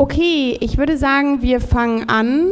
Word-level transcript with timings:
Okay, 0.00 0.56
ich 0.60 0.78
würde 0.78 0.96
sagen, 0.96 1.42
wir 1.42 1.60
fangen 1.60 2.08
an. 2.08 2.46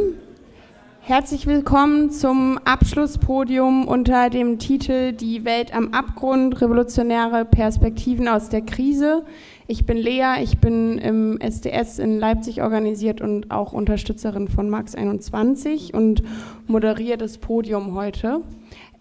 Herzlich 1.01 1.47
willkommen 1.47 2.11
zum 2.11 2.59
Abschlusspodium 2.59 3.87
unter 3.87 4.29
dem 4.29 4.59
Titel 4.59 5.13
Die 5.13 5.45
Welt 5.45 5.73
am 5.73 5.91
Abgrund, 5.91 6.61
revolutionäre 6.61 7.45
Perspektiven 7.45 8.27
aus 8.27 8.49
der 8.49 8.61
Krise. 8.61 9.25
Ich 9.65 9.87
bin 9.87 9.97
Lea, 9.97 10.43
ich 10.43 10.59
bin 10.59 10.99
im 10.99 11.41
SDS 11.41 11.97
in 11.97 12.19
Leipzig 12.19 12.61
organisiert 12.61 13.19
und 13.19 13.49
auch 13.49 13.73
Unterstützerin 13.73 14.47
von 14.47 14.69
Max 14.69 14.93
21 14.93 15.95
und 15.95 16.21
moderiere 16.67 17.17
das 17.17 17.39
Podium 17.39 17.95
heute. 17.95 18.41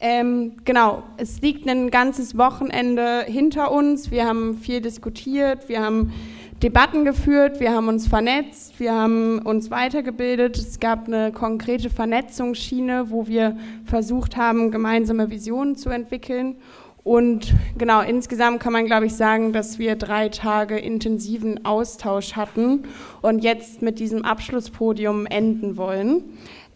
Ähm, 0.01 0.53
genau, 0.65 1.03
es 1.19 1.43
liegt 1.43 1.69
ein 1.69 1.91
ganzes 1.91 2.39
Wochenende 2.39 3.25
hinter 3.27 3.71
uns. 3.71 4.11
Wir 4.11 4.27
haben 4.27 4.57
viel 4.57 4.81
diskutiert, 4.81 5.69
wir 5.69 5.83
haben 5.83 6.15
Debatten 6.63 7.05
geführt, 7.05 7.61
wir 7.61 7.73
haben 7.73 7.87
uns 7.87 8.09
vernetzt, 8.09 8.81
wir 8.81 8.93
haben 8.93 9.39
uns 9.39 9.71
weitergebildet. 9.71 10.59
Es 10.59 10.81
gab 10.81 11.07
eine 11.07 11.31
konkrete 11.31 11.89
Vernetzungsschiene, 11.89 13.11
wo 13.11 13.29
wir 13.29 13.57
versucht 13.85 14.37
haben, 14.37 14.73
gemeinsame 14.73 15.31
Visionen 15.31 15.77
zu 15.77 15.89
entwickeln. 15.89 16.57
Und 17.05 17.55
genau, 17.79 18.01
insgesamt 18.01 18.59
kann 18.59 18.73
man, 18.73 18.87
glaube 18.87 19.07
ich, 19.07 19.15
sagen, 19.15 19.53
dass 19.53 19.79
wir 19.79 19.95
drei 19.95 20.31
Tage 20.31 20.77
intensiven 20.77 21.65
Austausch 21.65 22.35
hatten 22.35 22.83
und 23.23 23.45
jetzt 23.45 23.81
mit 23.81 24.01
diesem 24.01 24.25
Abschlusspodium 24.25 25.27
enden 25.27 25.77
wollen. 25.77 26.25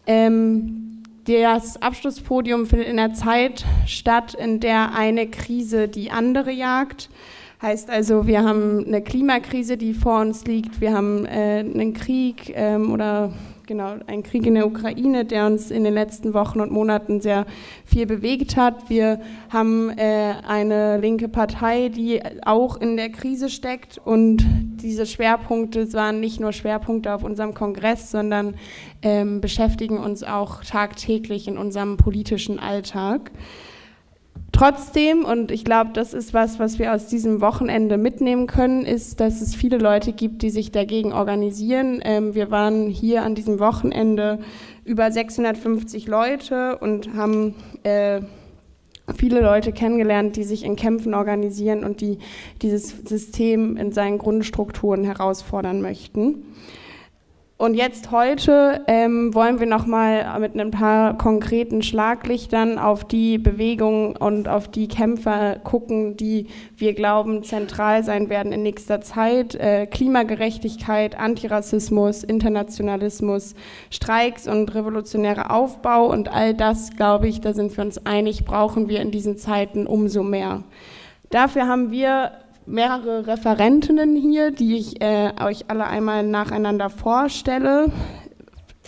Ähm, 0.07 1.03
das 1.25 1.81
Abschlusspodium 1.81 2.67
findet 2.67 2.87
in 2.87 2.97
der 2.97 3.13
Zeit 3.13 3.65
statt, 3.85 4.33
in 4.33 4.61
der 4.61 4.95
eine 4.95 5.27
Krise 5.27 5.89
die 5.89 6.09
andere 6.09 6.51
jagt. 6.51 7.09
Heißt 7.63 7.89
also, 7.89 8.27
wir 8.27 8.43
haben 8.43 8.83
eine 8.85 9.01
Klimakrise, 9.01 9.77
die 9.77 9.93
vor 9.93 10.19
uns 10.19 10.43
liegt, 10.43 10.81
wir 10.81 10.91
haben 10.91 11.25
äh, 11.25 11.59
einen 11.59 11.93
Krieg 11.93 12.51
ähm, 12.53 12.91
oder 12.91 13.31
genau 13.65 13.95
einen 14.05 14.21
Krieg 14.21 14.45
in 14.45 14.55
der 14.55 14.67
Ukraine, 14.67 15.23
der 15.23 15.45
uns 15.45 15.71
in 15.71 15.85
den 15.85 15.93
letzten 15.93 16.33
Wochen 16.33 16.59
und 16.59 16.73
Monaten 16.73 17.21
sehr 17.21 17.45
viel 17.85 18.05
bewegt 18.05 18.57
hat. 18.57 18.89
Wir 18.89 19.21
haben 19.47 19.91
äh, 19.91 20.33
eine 20.45 20.97
linke 20.97 21.29
Partei, 21.29 21.87
die 21.87 22.21
auch 22.45 22.75
in 22.75 22.97
der 22.97 23.09
Krise 23.11 23.47
steckt 23.47 23.97
und 23.97 24.43
diese 24.81 25.05
Schwerpunkte 25.05 25.93
waren 25.93 26.19
nicht 26.19 26.41
nur 26.41 26.51
Schwerpunkte 26.51 27.13
auf 27.13 27.23
unserem 27.23 27.53
Kongress, 27.53 28.11
sondern 28.11 28.55
ähm, 29.01 29.39
beschäftigen 29.39 29.99
uns 29.99 30.25
auch 30.25 30.65
tagtäglich 30.65 31.47
in 31.47 31.57
unserem 31.57 31.95
politischen 31.95 32.59
Alltag. 32.59 33.31
Trotzdem, 34.53 35.25
und 35.25 35.49
ich 35.49 35.65
glaube, 35.65 35.89
das 35.93 36.13
ist 36.13 36.33
was, 36.35 36.59
was 36.59 36.77
wir 36.77 36.93
aus 36.93 37.07
diesem 37.07 37.41
Wochenende 37.41 37.97
mitnehmen 37.97 38.45
können, 38.45 38.85
ist, 38.85 39.19
dass 39.19 39.41
es 39.41 39.55
viele 39.55 39.79
Leute 39.79 40.13
gibt, 40.13 40.43
die 40.43 40.51
sich 40.51 40.71
dagegen 40.71 41.11
organisieren. 41.11 41.99
Ähm, 42.03 42.35
wir 42.35 42.51
waren 42.51 42.87
hier 42.87 43.23
an 43.23 43.33
diesem 43.33 43.59
Wochenende 43.59 44.39
über 44.85 45.11
650 45.11 46.07
Leute 46.07 46.77
und 46.77 47.15
haben 47.15 47.55
äh, 47.81 48.21
viele 49.17 49.41
Leute 49.41 49.71
kennengelernt, 49.71 50.35
die 50.35 50.43
sich 50.43 50.63
in 50.63 50.75
Kämpfen 50.75 51.15
organisieren 51.15 51.83
und 51.83 51.99
die 51.99 52.19
dieses 52.61 52.89
System 52.89 53.75
in 53.75 53.91
seinen 53.91 54.19
Grundstrukturen 54.19 55.03
herausfordern 55.03 55.81
möchten. 55.81 56.45
Und 57.55 57.75
jetzt 57.75 58.11
heute 58.11 58.81
ähm, 58.87 59.33
wollen 59.35 59.59
wir 59.59 59.67
nochmal 59.67 60.39
mit 60.39 60.59
ein 60.59 60.71
paar 60.71 61.17
konkreten 61.17 61.83
Schlaglichtern 61.83 62.79
auf 62.79 63.05
die 63.05 63.37
Bewegungen 63.37 64.17
und 64.17 64.49
auf 64.49 64.67
die 64.67 64.87
Kämpfer 64.87 65.59
gucken, 65.59 66.17
die 66.17 66.47
wir 66.75 66.93
glauben 66.93 67.43
zentral 67.43 68.03
sein 68.03 68.29
werden 68.29 68.51
in 68.51 68.63
nächster 68.63 69.01
Zeit. 69.01 69.53
Äh, 69.55 69.85
Klimagerechtigkeit, 69.85 71.17
Antirassismus, 71.17 72.23
Internationalismus, 72.23 73.53
Streiks 73.91 74.47
und 74.47 74.73
revolutionärer 74.73 75.51
Aufbau 75.51 76.07
und 76.07 76.33
all 76.33 76.55
das, 76.55 76.95
glaube 76.97 77.27
ich, 77.27 77.39
da 77.39 77.53
sind 77.53 77.77
wir 77.77 77.85
uns 77.85 78.03
einig, 78.05 78.45
brauchen 78.45 78.89
wir 78.89 78.99
in 78.99 79.11
diesen 79.11 79.37
Zeiten 79.37 79.85
umso 79.85 80.23
mehr. 80.23 80.63
Dafür 81.29 81.67
haben 81.67 81.91
wir 81.91 82.31
mehrere 82.65 83.27
Referentinnen 83.27 84.15
hier, 84.15 84.51
die 84.51 84.77
ich 84.77 85.01
äh, 85.01 85.31
euch 85.41 85.65
alle 85.69 85.85
einmal 85.87 86.23
nacheinander 86.23 86.89
vorstelle. 86.89 87.91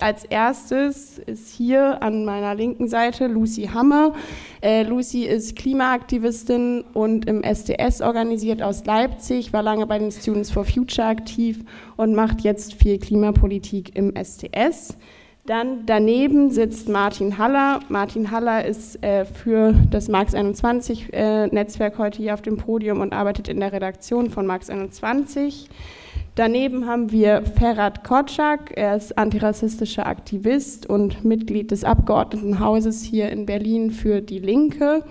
Als 0.02 0.26
erstes 0.26 1.20
ist 1.20 1.50
hier 1.50 2.04
an 2.04 2.26
meiner 2.26 2.54
linken 2.54 2.90
Seite 2.90 3.28
Lucy 3.28 3.70
Hammer. 3.74 4.14
Äh, 4.62 4.84
Lucy 4.84 5.24
ist 5.24 5.56
Klimaaktivistin 5.56 6.84
und 6.94 7.28
im 7.28 7.44
SDS 7.44 8.02
organisiert 8.02 8.62
aus 8.62 8.84
Leipzig, 8.84 9.54
war 9.54 9.64
lange 9.64 9.88
bei 9.88 9.98
den 9.98 10.12
Students 10.12 10.52
for 10.52 10.66
Future 10.66 11.08
aktiv 11.08 11.64
und 11.96 12.14
macht 12.14 12.42
jetzt 12.42 12.74
viel 12.74 13.00
Klimapolitik 13.00 13.96
im 13.96 14.14
SDS. 14.14 14.98
Dann 15.46 15.86
daneben 15.86 16.50
sitzt 16.50 16.90
Martin 16.90 17.38
Haller. 17.38 17.80
Martin 17.88 18.32
Haller 18.32 18.66
ist 18.66 19.04
äh, 19.04 19.26
für 19.26 19.76
das 19.92 20.08
Marx 20.08 20.34
21 20.34 21.14
äh, 21.14 21.46
Netzwerk 21.48 22.00
heute 22.00 22.18
hier 22.18 22.34
auf 22.34 22.42
dem 22.42 22.58
Podium 22.58 23.00
und 23.00 23.14
arbeitet 23.14 23.48
in 23.48 23.60
der 23.60 23.72
Redaktion 23.72 24.32
von 24.32 24.48
Marx 24.48 24.72
21. 24.72 25.70
Daneben 26.34 26.88
haben 26.88 27.12
wir 27.12 27.44
Ferhat 27.44 28.04
Kotschak. 28.04 28.72
Er 28.76 28.96
ist 28.96 29.20
antirassistischer 29.20 30.08
Aktivist 30.08 30.90
und 30.90 31.24
Mitglied 31.24 31.70
des 31.70 31.84
Abgeordnetenhauses 31.84 33.04
hier 33.04 33.30
in 33.30 33.46
Berlin 33.46 33.92
für 33.92 34.22
die 34.22 34.40
Linke. 34.40 35.04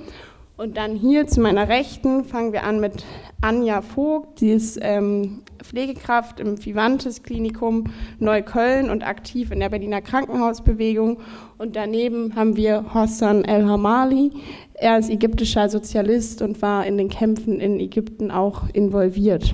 Und 0.57 0.77
dann 0.77 0.95
hier 0.95 1.27
zu 1.27 1.41
meiner 1.41 1.69
Rechten 1.69 2.23
fangen 2.23 2.53
wir 2.53 2.63
an 2.63 2.79
mit 2.79 3.05
Anja 3.41 3.83
Vogt. 3.83 4.39
Sie 4.39 4.53
ist 4.53 4.79
ähm, 4.81 5.43
Pflegekraft 5.61 6.39
im 6.39 6.65
Vivantes 6.65 7.25
Klinikum 7.25 7.93
Neukölln 8.21 8.89
und 8.89 9.05
aktiv 9.05 9.51
in 9.51 9.59
der 9.59 9.69
Berliner 9.69 10.01
Krankenhausbewegung. 10.01 11.19
Und 11.59 11.75
daneben 11.75 12.37
haben 12.37 12.55
wir 12.55 12.95
Hossan 12.95 13.45
El 13.45 13.67
Hamali. 13.67 14.31
Er 14.75 14.97
ist 14.99 15.11
ägyptischer 15.11 15.69
Sozialist 15.69 16.41
und 16.41 16.63
war 16.63 16.87
in 16.87 16.99
den 16.99 17.09
Kämpfen 17.09 17.59
in 17.59 17.81
Ägypten 17.81 18.31
auch 18.31 18.69
involviert. 18.73 19.53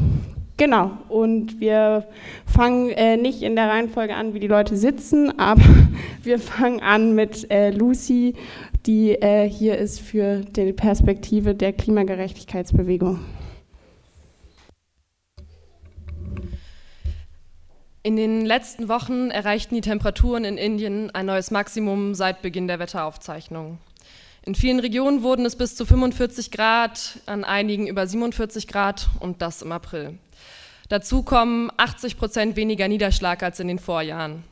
Genau, 0.61 0.91
und 1.09 1.59
wir 1.59 2.07
fangen 2.45 2.91
äh, 2.91 3.17
nicht 3.17 3.41
in 3.41 3.57
der 3.57 3.71
Reihenfolge 3.71 4.15
an, 4.15 4.35
wie 4.35 4.41
die 4.41 4.47
Leute 4.47 4.77
sitzen, 4.77 5.39
aber 5.39 5.63
wir 6.23 6.39
fangen 6.39 6.81
an 6.81 7.15
mit 7.15 7.51
äh, 7.51 7.71
Lucy 7.71 8.35
die 8.87 9.13
äh, 9.13 9.49
hier 9.49 9.79
ist 9.79 10.01
für 10.01 10.41
die 10.41 10.73
Perspektive 10.73 11.55
der 11.55 11.73
Klimagerechtigkeitsbewegung. 11.73 13.21
In 18.03 18.17
den 18.17 18.47
letzten 18.47 18.89
Wochen 18.89 19.31
erreichten 19.31 19.75
die 19.75 19.83
Temperaturen 19.83 20.45
in 20.45 20.57
Indien 20.57 21.11
ein 21.15 21.27
neues 21.27 21.51
Maximum 21.51 22.15
seit 22.15 22.41
Beginn 22.41 22.67
der 22.67 22.79
Wetteraufzeichnungen. 22.79 23.79
In 24.43 24.55
vielen 24.55 24.81
Regionen 24.81 25.23
wurden 25.23 25.45
es 25.45 25.55
bis 25.55 25.77
zu 25.77 25.85
45 25.85 26.51
Grad, 26.51 27.21
an 27.27 27.45
einigen 27.45 27.87
über 27.87 28.07
47 28.07 28.67
Grad 28.67 29.11
und 29.21 29.43
das 29.43 29.61
im 29.61 29.71
April. 29.71 30.19
Dazu 30.89 31.23
kommen 31.23 31.71
80 31.77 32.17
Prozent 32.17 32.57
weniger 32.57 32.89
Niederschlag 32.89 33.43
als 33.43 33.61
in 33.61 33.69
den 33.69 33.79
Vorjahren. 33.79 34.45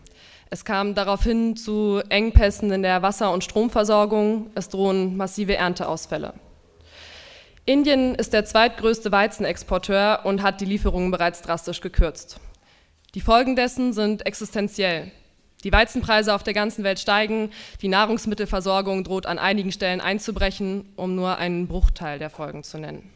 Es 0.50 0.64
kam 0.64 0.94
daraufhin 0.94 1.56
zu 1.56 2.00
Engpässen 2.08 2.72
in 2.72 2.82
der 2.82 3.02
Wasser- 3.02 3.32
und 3.32 3.44
Stromversorgung. 3.44 4.50
Es 4.54 4.68
drohen 4.68 5.16
massive 5.16 5.56
Ernteausfälle. 5.56 6.32
Indien 7.66 8.14
ist 8.14 8.32
der 8.32 8.46
zweitgrößte 8.46 9.12
Weizenexporteur 9.12 10.20
und 10.24 10.42
hat 10.42 10.62
die 10.62 10.64
Lieferungen 10.64 11.10
bereits 11.10 11.42
drastisch 11.42 11.82
gekürzt. 11.82 12.40
Die 13.14 13.20
Folgen 13.20 13.56
dessen 13.56 13.92
sind 13.92 14.24
existenziell. 14.24 15.10
Die 15.64 15.72
Weizenpreise 15.72 16.34
auf 16.34 16.44
der 16.44 16.54
ganzen 16.54 16.84
Welt 16.84 16.98
steigen, 16.98 17.50
die 17.82 17.88
Nahrungsmittelversorgung 17.88 19.04
droht 19.04 19.26
an 19.26 19.38
einigen 19.38 19.72
Stellen 19.72 20.00
einzubrechen, 20.00 20.92
um 20.96 21.14
nur 21.14 21.36
einen 21.36 21.66
Bruchteil 21.66 22.18
der 22.18 22.30
Folgen 22.30 22.62
zu 22.62 22.78
nennen. 22.78 23.10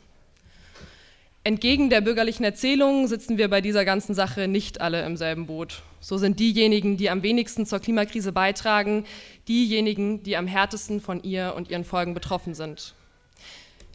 Entgegen 1.45 1.91
der 1.91 2.01
bürgerlichen 2.03 2.45
Erzählung 2.45 3.09
sitzen 3.09 3.37
wir 3.37 3.51
bei 3.51 3.61
dieser 3.61 3.85
ganzen 3.85 4.15
Sache 4.15 4.47
nicht 4.47 4.81
alle 4.81 5.05
im 5.05 5.17
selben 5.17 5.47
Boot. 5.47 5.83
So 5.99 6.17
sind 6.17 6.39
diejenigen, 6.39 6.97
die 6.97 7.11
am 7.11 7.25
wenigsten 7.25 7.67
zur 7.67 7.81
Klimakrise 7.81 8.31
beitragen, 8.31 9.05
diejenigen, 9.49 10.23
die 10.23 10.37
am 10.37 10.47
härtesten 10.47 11.01
von 11.01 11.21
ihr 11.25 11.55
und 11.57 11.69
ihren 11.69 11.85
Folgen 11.85 12.15
betroffen 12.15 12.55
sind. 12.55 12.95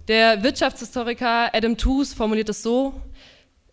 Der 0.10 0.44
Wirtschaftshistoriker 0.44 1.56
Adam 1.56 1.78
Tooze 1.78 2.18
formuliert 2.18 2.50
es 2.50 2.64
so, 2.64 2.94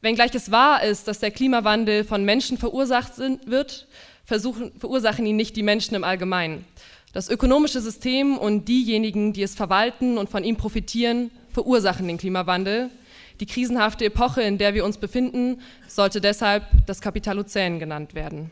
wenngleich 0.03 0.33
es 0.37 0.53
wahr 0.53 0.85
ist, 0.85 1.09
dass 1.09 1.19
der 1.19 1.33
Klimawandel 1.33 2.05
von 2.05 2.25
Menschen 2.25 2.59
verursacht 2.59 3.15
wird, 3.45 3.89
verursachen 4.25 5.27
ihn 5.27 5.37
nicht 5.37 5.57
die 5.57 5.65
Menschen 5.65 5.97
im 5.97 6.05
Allgemeinen. 6.05 6.65
Das 7.13 7.29
ökonomische 7.29 7.81
System 7.81 8.39
und 8.39 8.69
diejenigen, 8.69 9.33
die 9.33 9.43
es 9.43 9.57
verwalten 9.57 10.17
und 10.17 10.31
von 10.31 10.45
ihm 10.45 10.57
profitieren, 10.57 11.33
verursachen 11.53 12.07
den 12.07 12.19
Klimawandel– 12.19 12.91
die 13.41 13.47
krisenhafte 13.47 14.05
Epoche, 14.05 14.43
in 14.43 14.59
der 14.59 14.75
wir 14.75 14.85
uns 14.85 14.99
befinden, 14.99 15.61
sollte 15.89 16.21
deshalb 16.21 16.65
das 16.87 17.01
Kapitalozän 17.01 17.79
genannt 17.79 18.15
werden. 18.15 18.51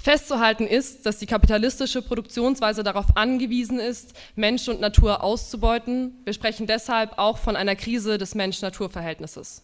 Festzuhalten 0.00 0.66
ist, 0.66 1.06
dass 1.06 1.18
die 1.18 1.26
kapitalistische 1.26 2.02
Produktionsweise 2.02 2.84
darauf 2.84 3.16
angewiesen 3.16 3.80
ist, 3.80 4.14
Mensch 4.36 4.68
und 4.68 4.80
Natur 4.80 5.24
auszubeuten. 5.24 6.12
Wir 6.24 6.32
sprechen 6.32 6.66
deshalb 6.68 7.18
auch 7.18 7.36
von 7.36 7.56
einer 7.56 7.74
Krise 7.74 8.16
des 8.16 8.34
Mensch-Natur-Verhältnisses. 8.36 9.62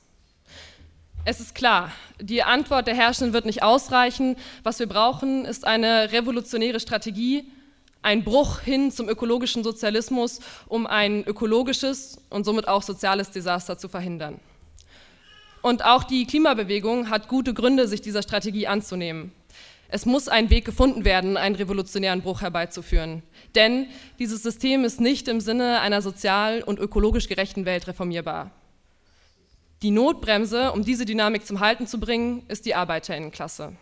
Es 1.25 1.41
ist 1.41 1.55
klar, 1.55 1.91
die 2.21 2.43
Antwort 2.43 2.87
der 2.87 2.95
Herrschenden 2.95 3.33
wird 3.33 3.47
nicht 3.47 3.63
ausreichen. 3.63 4.37
Was 4.63 4.81
wir 4.81 4.89
brauchen, 4.89 5.47
ist 5.47 5.67
eine 5.67 6.13
revolutionäre 6.13 6.81
Strategie, 6.81 7.47
ein 8.05 8.23
Bruch 8.23 8.61
hin 8.61 8.91
zum 8.91 9.09
ökologischen 9.09 9.65
Sozialismus, 9.65 10.41
um 10.67 10.87
ein 10.87 11.25
ökologisches 11.25 12.19
und 12.29 12.45
somit 12.45 12.69
auch 12.69 12.83
soziales 12.83 13.31
Desaster 13.31 13.79
zu 13.79 13.89
verhindern. 13.89 14.41
Und 15.63 15.87
auch 15.87 16.05
die 16.05 16.27
Klimabewegung 16.27 17.09
hat 17.09 17.29
gute 17.29 17.55
Gründe, 17.55 17.89
sich 17.89 18.03
dieser 18.03 18.23
Strategie 18.23 18.67
anzunehmen. 18.67 19.33
Es 19.89 20.05
muss 20.05 20.29
ein 20.29 20.51
Weg 20.51 20.67
gefunden 20.67 21.07
werden, 21.07 21.39
einen 21.39 21.55
revolutionären 21.55 22.21
Bruch 22.21 22.43
herbeizuführen. 22.43 23.23
Denn 23.55 23.87
dieses 24.19 24.43
System 24.43 24.85
ist 24.85 25.01
nicht 25.01 25.27
im 25.27 25.41
Sinne 25.41 25.81
einer 25.81 26.03
sozial 26.03 26.63
und 26.63 26.79
ökologisch 26.79 27.29
gerechten 27.29 27.65
Welt 27.65 27.87
reformierbar. 27.87 28.51
Die 29.83 29.91
Notbremse, 29.91 30.73
um 30.73 30.85
diese 30.85 31.07
Dynamik 31.07 31.47
zum 31.47 31.61
Halten 31.61 31.87
zu 31.87 31.99
bringen, 31.99 32.43
ist 32.49 32.67
die 32.67 32.75
Arbeiterinnenklasse. 32.75 33.73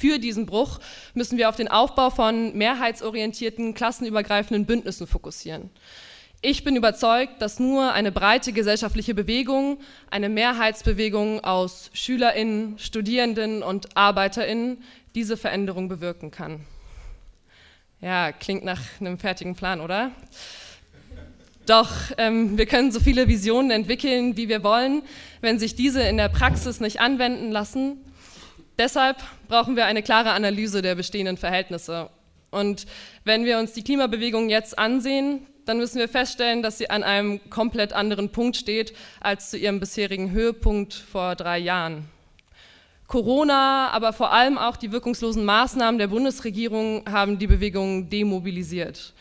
Für 0.00 0.18
diesen 0.18 0.46
Bruch 0.46 0.80
müssen 1.12 1.36
wir 1.36 1.50
auf 1.50 1.56
den 1.56 1.68
Aufbau 1.68 2.08
von 2.08 2.56
mehrheitsorientierten, 2.56 3.74
klassenübergreifenden 3.74 4.64
Bündnissen 4.64 5.06
fokussieren. 5.06 5.68
Ich 6.40 6.64
bin 6.64 6.74
überzeugt, 6.74 7.42
dass 7.42 7.60
nur 7.60 7.92
eine 7.92 8.10
breite 8.10 8.54
gesellschaftliche 8.54 9.14
Bewegung, 9.14 9.78
eine 10.10 10.30
Mehrheitsbewegung 10.30 11.44
aus 11.44 11.90
Schülerinnen, 11.92 12.78
Studierenden 12.78 13.62
und 13.62 13.94
Arbeiterinnen 13.94 14.82
diese 15.14 15.36
Veränderung 15.36 15.90
bewirken 15.90 16.30
kann. 16.30 16.60
Ja, 18.00 18.32
klingt 18.32 18.64
nach 18.64 18.80
einem 19.00 19.18
fertigen 19.18 19.54
Plan, 19.54 19.82
oder? 19.82 20.12
Doch 21.66 21.90
ähm, 22.16 22.56
wir 22.56 22.64
können 22.64 22.90
so 22.90 23.00
viele 23.00 23.28
Visionen 23.28 23.70
entwickeln, 23.70 24.38
wie 24.38 24.48
wir 24.48 24.64
wollen, 24.64 25.02
wenn 25.42 25.58
sich 25.58 25.74
diese 25.74 26.02
in 26.04 26.16
der 26.16 26.30
Praxis 26.30 26.80
nicht 26.80 27.00
anwenden 27.00 27.50
lassen. 27.50 27.98
Deshalb 28.80 29.18
brauchen 29.46 29.76
wir 29.76 29.84
eine 29.84 30.02
klare 30.02 30.30
Analyse 30.30 30.80
der 30.80 30.94
bestehenden 30.94 31.36
Verhältnisse. 31.36 32.08
Und 32.50 32.86
wenn 33.24 33.44
wir 33.44 33.58
uns 33.58 33.74
die 33.74 33.84
Klimabewegung 33.84 34.48
jetzt 34.48 34.78
ansehen, 34.78 35.46
dann 35.66 35.76
müssen 35.76 35.98
wir 35.98 36.08
feststellen, 36.08 36.62
dass 36.62 36.78
sie 36.78 36.88
an 36.88 37.02
einem 37.02 37.50
komplett 37.50 37.92
anderen 37.92 38.32
Punkt 38.32 38.56
steht 38.56 38.94
als 39.20 39.50
zu 39.50 39.58
ihrem 39.58 39.80
bisherigen 39.80 40.30
Höhepunkt 40.30 40.94
vor 40.94 41.36
drei 41.36 41.58
Jahren. 41.58 42.08
Corona, 43.06 43.90
aber 43.90 44.14
vor 44.14 44.32
allem 44.32 44.56
auch 44.56 44.78
die 44.78 44.92
wirkungslosen 44.92 45.44
Maßnahmen 45.44 45.98
der 45.98 46.06
Bundesregierung 46.06 47.04
haben 47.06 47.38
die 47.38 47.48
Bewegung 47.48 48.08
demobilisiert 48.08 49.12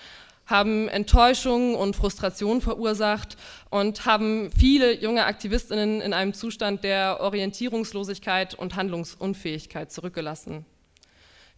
haben 0.50 0.90
Enttäuschung 0.90 1.75
und 1.75 1.96
Frustration 1.96 2.62
verursacht 2.62 3.38
und 3.69 4.06
haben 4.06 4.51
viele 4.51 5.00
junge 5.00 5.25
Aktivistinnen 5.25 6.01
in 6.01 6.13
einem 6.13 6.34
Zustand 6.34 6.84
der 6.84 7.19
Orientierungslosigkeit 7.22 8.56
und 8.56 8.75
Handlungsunfähigkeit 8.75 9.92
zurückgelassen. 9.92 10.66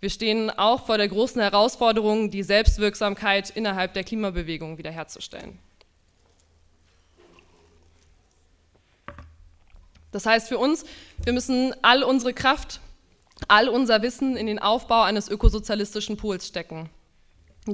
Wir 0.01 0.09
stehen 0.09 0.49
auch 0.49 0.85
vor 0.85 0.97
der 0.97 1.07
großen 1.07 1.39
Herausforderung, 1.41 2.31
die 2.31 2.43
Selbstwirksamkeit 2.43 3.51
innerhalb 3.51 3.93
der 3.93 4.03
Klimabewegung 4.03 4.77
wiederherzustellen. 4.77 5.59
Das 10.11 10.25
heißt 10.25 10.49
für 10.49 10.57
uns, 10.57 10.83
wir 11.23 11.33
müssen 11.33 11.73
all 11.81 12.03
unsere 12.03 12.33
Kraft, 12.33 12.81
all 13.47 13.69
unser 13.69 14.01
Wissen 14.01 14.35
in 14.35 14.47
den 14.47 14.59
Aufbau 14.59 15.03
eines 15.03 15.29
ökosozialistischen 15.29 16.17
Pols 16.17 16.47
stecken. 16.47 16.89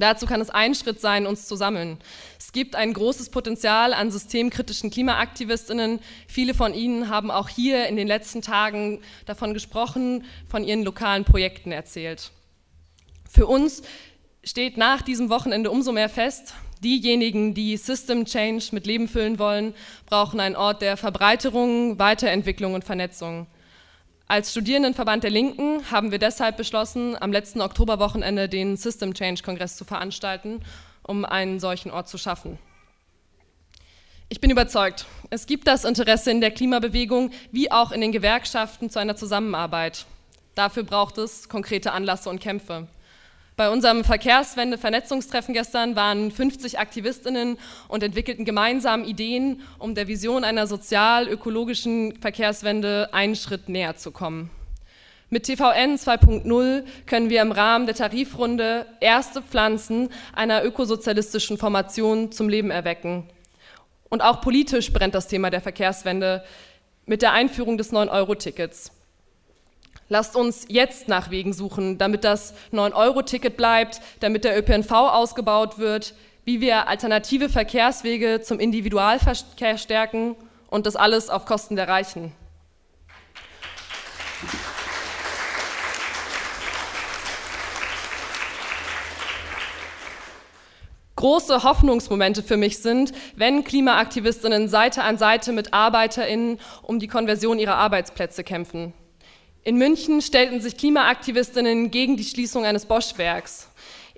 Dazu 0.00 0.26
kann 0.26 0.40
es 0.40 0.50
ein 0.50 0.74
Schritt 0.74 1.00
sein, 1.00 1.26
uns 1.26 1.46
zu 1.46 1.56
sammeln. 1.56 1.98
Es 2.38 2.52
gibt 2.52 2.76
ein 2.76 2.92
großes 2.92 3.30
Potenzial 3.30 3.92
an 3.92 4.10
systemkritischen 4.10 4.90
Klimaaktivistinnen. 4.90 6.00
Viele 6.26 6.54
von 6.54 6.74
ihnen 6.74 7.08
haben 7.08 7.30
auch 7.30 7.48
hier 7.48 7.86
in 7.86 7.96
den 7.96 8.08
letzten 8.08 8.42
Tagen 8.42 9.00
davon 9.26 9.54
gesprochen, 9.54 10.24
von 10.48 10.64
ihren 10.64 10.82
lokalen 10.82 11.24
Projekten 11.24 11.72
erzählt. 11.72 12.30
Für 13.28 13.46
uns 13.46 13.82
steht 14.42 14.76
nach 14.76 15.02
diesem 15.02 15.30
Wochenende 15.30 15.70
umso 15.70 15.92
mehr 15.92 16.08
fest, 16.08 16.54
diejenigen, 16.82 17.54
die 17.54 17.76
System 17.76 18.24
Change 18.24 18.68
mit 18.72 18.86
Leben 18.86 19.08
füllen 19.08 19.38
wollen, 19.38 19.74
brauchen 20.06 20.40
einen 20.40 20.56
Ort 20.56 20.80
der 20.82 20.96
Verbreiterung, 20.96 21.98
Weiterentwicklung 21.98 22.74
und 22.74 22.84
Vernetzung. 22.84 23.46
Als 24.30 24.50
Studierendenverband 24.50 25.24
der 25.24 25.30
Linken 25.30 25.90
haben 25.90 26.10
wir 26.10 26.18
deshalb 26.18 26.58
beschlossen, 26.58 27.16
am 27.18 27.32
letzten 27.32 27.62
Oktoberwochenende 27.62 28.46
den 28.46 28.76
System 28.76 29.14
Change 29.14 29.42
Kongress 29.42 29.78
zu 29.78 29.86
veranstalten, 29.86 30.60
um 31.02 31.24
einen 31.24 31.60
solchen 31.60 31.90
Ort 31.90 32.10
zu 32.10 32.18
schaffen. 32.18 32.58
Ich 34.28 34.42
bin 34.42 34.50
überzeugt, 34.50 35.06
es 35.30 35.46
gibt 35.46 35.66
das 35.66 35.86
Interesse 35.86 36.30
in 36.30 36.42
der 36.42 36.50
Klimabewegung 36.50 37.30
wie 37.52 37.72
auch 37.72 37.90
in 37.90 38.02
den 38.02 38.12
Gewerkschaften 38.12 38.90
zu 38.90 38.98
einer 38.98 39.16
Zusammenarbeit. 39.16 40.04
Dafür 40.54 40.82
braucht 40.82 41.16
es 41.16 41.48
konkrete 41.48 41.92
Anlasse 41.92 42.28
und 42.28 42.38
Kämpfe. 42.38 42.86
Bei 43.58 43.70
unserem 43.70 44.04
Verkehrswende-Vernetzungstreffen 44.04 45.52
gestern 45.52 45.96
waren 45.96 46.30
50 46.30 46.78
Aktivistinnen 46.78 47.58
und 47.88 48.04
entwickelten 48.04 48.44
gemeinsam 48.44 49.02
Ideen, 49.02 49.62
um 49.80 49.96
der 49.96 50.06
Vision 50.06 50.44
einer 50.44 50.68
sozial-ökologischen 50.68 52.20
Verkehrswende 52.20 53.08
einen 53.10 53.34
Schritt 53.34 53.68
näher 53.68 53.96
zu 53.96 54.12
kommen. 54.12 54.48
Mit 55.28 55.42
TVN 55.42 55.96
2.0 55.96 56.84
können 57.06 57.30
wir 57.30 57.42
im 57.42 57.50
Rahmen 57.50 57.86
der 57.86 57.96
Tarifrunde 57.96 58.86
erste 59.00 59.42
Pflanzen 59.42 60.10
einer 60.32 60.64
ökosozialistischen 60.64 61.58
Formation 61.58 62.30
zum 62.30 62.48
Leben 62.48 62.70
erwecken. 62.70 63.28
Und 64.08 64.22
auch 64.22 64.40
politisch 64.40 64.92
brennt 64.92 65.16
das 65.16 65.26
Thema 65.26 65.50
der 65.50 65.62
Verkehrswende 65.62 66.44
mit 67.06 67.22
der 67.22 67.32
Einführung 67.32 67.76
des 67.76 67.92
9-Euro-Tickets. 67.92 68.92
Lasst 70.10 70.36
uns 70.36 70.64
jetzt 70.68 71.08
nach 71.08 71.30
Wegen 71.30 71.52
suchen, 71.52 71.98
damit 71.98 72.24
das 72.24 72.54
9-Euro-Ticket 72.72 73.58
bleibt, 73.58 74.00
damit 74.20 74.44
der 74.44 74.58
ÖPNV 74.58 74.90
ausgebaut 74.90 75.78
wird, 75.78 76.14
wie 76.44 76.62
wir 76.62 76.88
alternative 76.88 77.50
Verkehrswege 77.50 78.40
zum 78.40 78.58
Individualverkehr 78.58 79.76
stärken 79.76 80.34
und 80.70 80.86
das 80.86 80.96
alles 80.96 81.28
auf 81.28 81.44
Kosten 81.44 81.76
der 81.76 81.88
Reichen. 81.88 82.32
Große 91.16 91.64
Hoffnungsmomente 91.64 92.42
für 92.42 92.56
mich 92.56 92.78
sind, 92.78 93.12
wenn 93.36 93.64
Klimaaktivistinnen 93.64 94.68
Seite 94.68 95.02
an 95.02 95.18
Seite 95.18 95.52
mit 95.52 95.74
Arbeiterinnen 95.74 96.60
um 96.80 96.98
die 96.98 97.08
Konversion 97.08 97.58
ihrer 97.58 97.74
Arbeitsplätze 97.74 98.44
kämpfen. 98.44 98.94
In 99.68 99.76
München 99.76 100.22
stellten 100.22 100.62
sich 100.62 100.78
Klimaaktivistinnen 100.78 101.90
gegen 101.90 102.16
die 102.16 102.24
Schließung 102.24 102.64
eines 102.64 102.86
Bosch-Werks. 102.86 103.68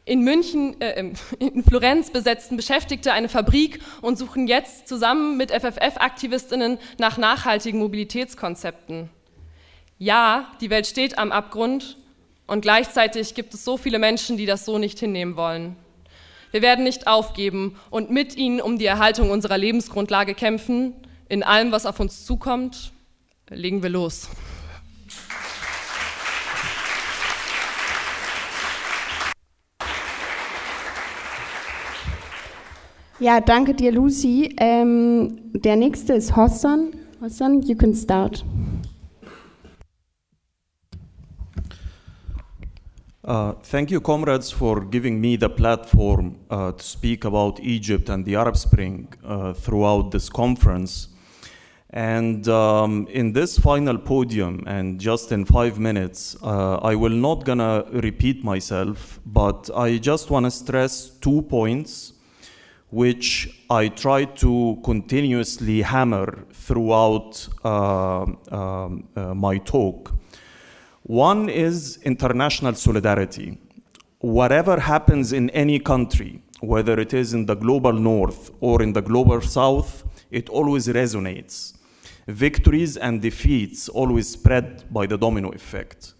In 0.05 0.23
München, 0.23 0.81
äh, 0.81 1.13
in 1.41 1.65
Florenz 1.65 2.13
besetzten 2.13 2.57
Beschäftigte 2.57 3.13
eine 3.13 3.29
Fabrik 3.29 3.81
und 4.01 4.17
suchen 4.17 4.47
jetzt 4.47 4.87
zusammen 4.87 5.37
mit 5.37 5.51
FFF-Aktivistinnen 5.51 6.79
nach 6.99 7.19
nachhaltigen 7.19 7.81
Mobilitätskonzepten. 7.81 9.11
Ja, 9.99 10.53
die 10.61 10.71
Welt 10.71 10.87
steht 10.87 11.19
am 11.19 11.33
Abgrund 11.33 11.97
und 12.47 12.61
gleichzeitig 12.61 13.35
gibt 13.35 13.53
es 13.53 13.65
so 13.65 13.77
viele 13.77 13.99
Menschen, 13.99 14.37
die 14.37 14.47
das 14.47 14.65
so 14.65 14.79
nicht 14.79 15.01
hinnehmen 15.01 15.35
wollen. 15.35 15.75
Wir 16.53 16.63
werden 16.63 16.85
nicht 16.85 17.09
aufgeben 17.09 17.75
und 17.91 18.09
mit 18.09 18.37
ihnen 18.37 18.61
um 18.61 18.79
die 18.79 18.87
Erhaltung 18.87 19.33
unserer 19.33 19.59
Lebensgrundlage 19.59 20.35
kämpfen. 20.35 20.95
In 21.29 21.43
allem, 21.43 21.73
was 21.73 21.87
auf 21.87 21.99
uns 21.99 22.25
zukommt, 22.25 22.93
legen 23.49 23.83
wir 23.83 23.91
los. 23.91 24.29
Ja, 33.21 33.39
danke 33.39 33.75
dir, 33.75 33.93
Lucy. 33.93 34.49
Ähm, 34.57 35.53
der 35.53 35.77
nächste 35.77 36.15
ist 36.15 36.35
Hossan. 36.35 36.95
Hossan, 37.21 37.61
you 37.61 37.77
can 37.77 37.95
start. 37.95 38.43
Uh, 43.23 43.53
thank 43.71 43.91
you, 43.91 44.01
comrades, 44.01 44.51
for 44.51 44.87
giving 44.87 45.21
me 45.21 45.37
the 45.37 45.51
platform 45.51 46.37
uh, 46.49 46.73
to 46.73 46.83
speak 46.83 47.27
about 47.27 47.61
Egypt 47.61 48.09
and 48.09 48.25
the 48.25 48.37
Arab 48.37 48.57
Spring 48.57 49.09
uh, 49.23 49.53
throughout 49.53 50.11
this 50.13 50.31
conference. 50.31 51.11
And 51.91 52.49
um, 52.49 53.07
in 53.11 53.35
this 53.35 53.59
final 53.59 53.99
podium, 53.99 54.65
and 54.67 54.99
just 54.99 55.31
in 55.31 55.45
five 55.45 55.79
minutes, 55.79 56.39
uh, 56.43 56.77
I 56.77 56.95
will 56.95 57.11
not 57.11 57.45
gonna 57.45 57.85
repeat 57.93 58.43
myself, 58.43 59.21
but 59.27 59.69
I 59.77 59.99
just 59.99 60.31
wanna 60.31 60.51
stress 60.51 61.11
two 61.21 61.43
points 61.43 62.15
which 62.91 63.63
I 63.71 63.89
try 63.89 64.25
to 64.25 64.81
continuously 64.85 65.83
hammer 65.83 66.45
throughout 66.53 67.49
uh, 67.65 68.23
um, 68.23 69.09
uh, 69.17 69.35
my 69.35 69.59
talk. 69.59 70.15
One 71.03 71.49
is 71.49 71.99
international 72.05 72.75
solidarity. 72.75 73.59
Whatever 74.19 74.79
happens 74.81 75.33
in 75.33 75.51
any 75.51 75.79
country, 75.79 76.43
whether 76.61 76.99
it 77.01 77.15
is 77.15 77.33
in 77.33 77.47
the 77.47 77.55
global 77.55 77.93
north 77.93 78.51
or 78.61 78.83
in 78.83 78.93
the 78.93 79.01
global 79.01 79.41
south, 79.41 80.05
it 80.31 80.49
always 80.49 80.89
resonates. 80.89 81.75
victories 82.27 82.97
and 82.97 83.21
defeats 83.21 83.89
always 83.89 84.29
spread 84.29 84.85
by 84.93 85.07
the 85.07 85.17
domino 85.17 85.51
effect. 85.51 86.15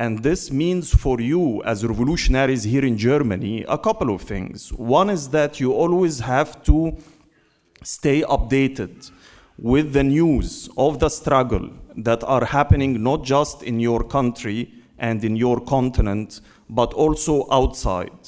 And 0.00 0.22
this 0.22 0.50
means 0.50 0.94
for 0.94 1.20
you 1.20 1.62
as 1.64 1.84
revolutionaries 1.84 2.62
here 2.64 2.86
in 2.86 2.96
Germany 2.96 3.66
a 3.68 3.76
couple 3.76 4.14
of 4.14 4.22
things. 4.22 4.72
One 4.72 5.10
is 5.10 5.28
that 5.28 5.60
you 5.60 5.74
always 5.74 6.20
have 6.20 6.62
to 6.62 6.96
stay 7.82 8.22
updated 8.22 9.10
with 9.58 9.92
the 9.92 10.02
news 10.02 10.70
of 10.78 11.00
the 11.00 11.10
struggle 11.10 11.68
that 11.98 12.24
are 12.24 12.46
happening 12.46 13.02
not 13.02 13.24
just 13.24 13.62
in 13.62 13.78
your 13.78 14.02
country 14.02 14.72
and 14.98 15.22
in 15.22 15.36
your 15.36 15.60
continent, 15.60 16.40
but 16.70 16.94
also 16.94 17.46
outside. 17.52 18.20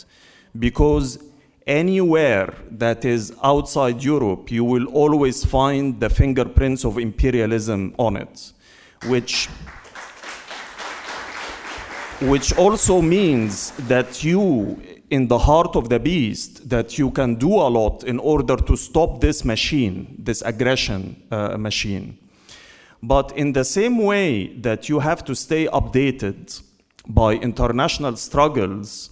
Because 0.59 1.25
anywhere 1.67 2.53
that 2.71 3.07
is 3.07 3.33
outside 3.43 4.05
Europe, 4.05 4.51
you 4.51 4.63
will 4.63 4.89
always 4.89 5.43
find 5.43 5.99
the 6.01 6.11
fingerprints 6.11 6.85
of 6.85 6.99
imperialism 6.99 7.95
on 7.99 8.19
it, 8.19 8.53
which 9.07 9.49
which 12.29 12.57
also 12.57 13.01
means 13.01 13.73
that 13.89 14.23
you 14.23 14.81
in 15.11 15.29
the 15.29 15.39
heart 15.39 15.77
of 15.77 15.89
the 15.89 15.99
beast 15.99 16.69
that 16.69 16.99
you 16.99 17.11
can 17.11 17.35
do 17.35 17.55
a 17.55 17.69
lot 17.69 18.05
in 18.05 18.19
order 18.19 18.57
to 18.57 18.77
stop 18.77 19.21
this 19.21 19.45
machine 19.45 20.17
this 20.19 20.43
aggression 20.43 21.23
uh, 21.31 21.57
machine. 21.59 22.17
But 23.03 23.33
in 23.37 23.53
the 23.53 23.65
same 23.65 23.99
way 23.99 24.47
that 24.59 24.89
you 24.89 25.01
have 25.01 25.25
to 25.25 25.35
stay 25.35 25.67
updated 25.67 26.63
by 27.07 27.35
international 27.35 28.17
struggles 28.17 29.11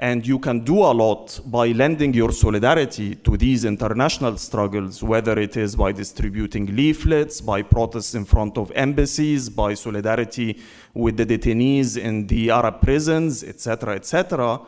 and 0.00 0.26
you 0.26 0.38
can 0.38 0.60
do 0.60 0.78
a 0.78 0.92
lot 0.92 1.38
by 1.44 1.68
lending 1.72 2.14
your 2.14 2.32
solidarity 2.32 3.14
to 3.16 3.36
these 3.36 3.66
international 3.66 4.38
struggles, 4.38 5.02
whether 5.02 5.38
it 5.38 5.58
is 5.58 5.76
by 5.76 5.92
distributing 5.92 6.74
leaflets, 6.74 7.42
by 7.42 7.60
protests 7.60 8.14
in 8.14 8.24
front 8.24 8.56
of 8.56 8.72
embassies, 8.74 9.50
by 9.50 9.74
solidarity 9.74 10.58
with 10.94 11.18
the 11.18 11.26
detainees 11.26 11.98
in 11.98 12.26
the 12.28 12.50
Arab 12.50 12.80
prisons, 12.80 13.44
etc., 13.44 13.94
etc. 13.94 14.58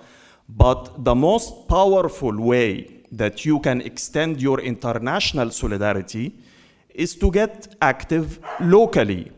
But 0.51 1.03
the 1.03 1.15
most 1.15 1.67
powerful 1.67 2.39
way 2.39 3.05
that 3.11 3.47
you 3.47 3.59
can 3.61 3.81
extend 3.81 4.43
your 4.43 4.61
international 4.61 5.51
solidarity 5.51 6.35
is 6.95 7.17
to 7.17 7.31
get 7.31 7.75
active 7.81 8.39
locally. 8.61 9.33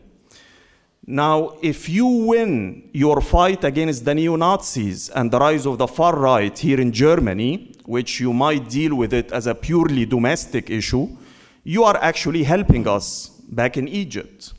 Now, 1.07 1.57
if 1.61 1.87
you 1.87 2.07
win 2.07 2.89
your 2.91 3.21
fight 3.21 3.63
against 3.63 4.05
the 4.05 4.15
neo 4.15 4.35
Nazis 4.37 5.09
and 5.09 5.29
the 5.29 5.37
rise 5.37 5.67
of 5.67 5.77
the 5.77 5.85
far 5.85 6.17
right 6.17 6.57
here 6.57 6.81
in 6.81 6.91
Germany, 6.91 7.73
which 7.85 8.19
you 8.19 8.33
might 8.33 8.69
deal 8.69 8.95
with 8.95 9.13
it 9.13 9.31
as 9.31 9.45
a 9.45 9.53
purely 9.53 10.07
domestic 10.07 10.71
issue, 10.71 11.07
you 11.63 11.83
are 11.83 11.97
actually 11.97 12.41
helping 12.41 12.87
us 12.87 13.29
back 13.49 13.77
in 13.77 13.87
Egypt. 13.87 14.53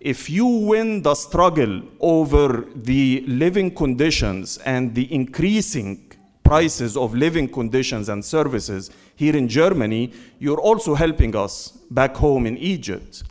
If 0.00 0.28
you 0.28 0.44
win 0.44 1.00
the 1.00 1.14
struggle 1.14 1.82
over 1.98 2.66
the 2.74 3.24
living 3.26 3.74
conditions 3.74 4.58
and 4.58 4.94
the 4.94 5.12
increasing 5.14 6.12
prices 6.44 6.94
of 6.94 7.14
living 7.14 7.48
conditions 7.48 8.10
and 8.10 8.22
services 8.22 8.90
here 9.16 9.34
in 9.34 9.48
Germany, 9.48 10.12
you're 10.38 10.60
also 10.60 10.94
helping 10.94 11.34
us 11.34 11.70
back 11.90 12.16
home 12.16 12.44
in 12.44 12.58
Egypt 12.58 13.22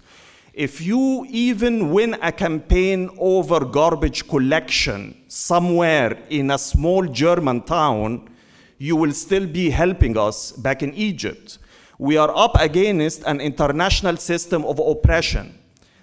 if 0.53 0.81
you 0.81 1.25
even 1.29 1.91
win 1.91 2.15
a 2.21 2.31
campaign 2.31 3.09
over 3.17 3.63
garbage 3.63 4.27
collection 4.27 5.15
somewhere 5.27 6.17
in 6.29 6.51
a 6.51 6.57
small 6.57 7.05
German 7.05 7.61
town, 7.61 8.29
you 8.77 8.95
will 8.95 9.11
still 9.11 9.45
be 9.45 9.69
helping 9.69 10.17
us 10.17 10.51
back 10.51 10.81
in 10.81 10.93
Egypt. 10.93 11.59
We 11.97 12.17
are 12.17 12.35
up 12.35 12.59
against 12.59 13.23
an 13.23 13.41
international 13.41 14.17
system 14.17 14.65
of 14.65 14.79
oppression. 14.79 15.59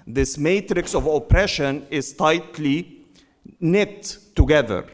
This 0.07 0.39
matrix 0.39 0.95
of 0.95 1.07
oppression 1.07 1.87
is 1.91 2.13
tightly 2.13 3.07
knit 3.59 4.19
together. 4.35 4.85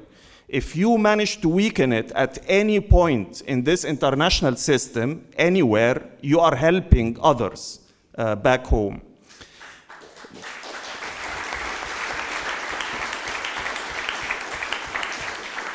If 0.49 0.77
you 0.77 0.97
manage 0.97 1.41
to 1.41 1.49
weaken 1.49 1.93
it 1.93 2.13
at 2.13 2.39
any 2.47 2.81
point 2.81 3.41
in 3.43 3.65
this 3.65 3.85
international 3.85 4.57
system, 4.57 5.27
anywhere, 5.37 6.03
you 6.21 6.41
are 6.41 6.55
helping 6.55 7.19
others 7.21 7.81
uh, 8.17 8.37
back 8.37 8.67
home. 8.67 9.03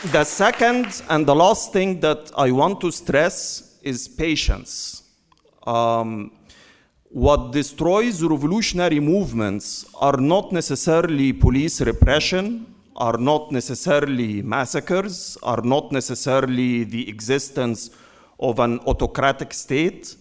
The 0.06 0.24
second 0.26 1.02
and 1.10 1.26
the 1.26 1.34
last 1.34 1.74
thing 1.74 2.00
that 2.02 2.32
I 2.38 2.52
want 2.52 2.82
to 2.82 2.92
stress 2.92 3.80
is 3.82 4.08
patience. 4.08 5.02
Um, 5.66 6.34
what 7.10 7.52
destroys 7.52 8.22
revolutionary 8.22 9.00
movements 9.00 9.88
are 10.00 10.18
not 10.18 10.52
necessarily 10.52 11.34
police 11.34 11.82
repression, 11.82 12.76
are 12.96 13.18
not 13.18 13.52
necessarily 13.52 14.44
massacres, 14.44 15.36
are 15.42 15.62
not 15.64 15.92
necessarily 15.92 16.84
the 16.84 17.10
existence 17.10 17.90
of 18.40 18.60
an 18.60 18.80
autocratic 18.82 19.52
state. 19.52 20.16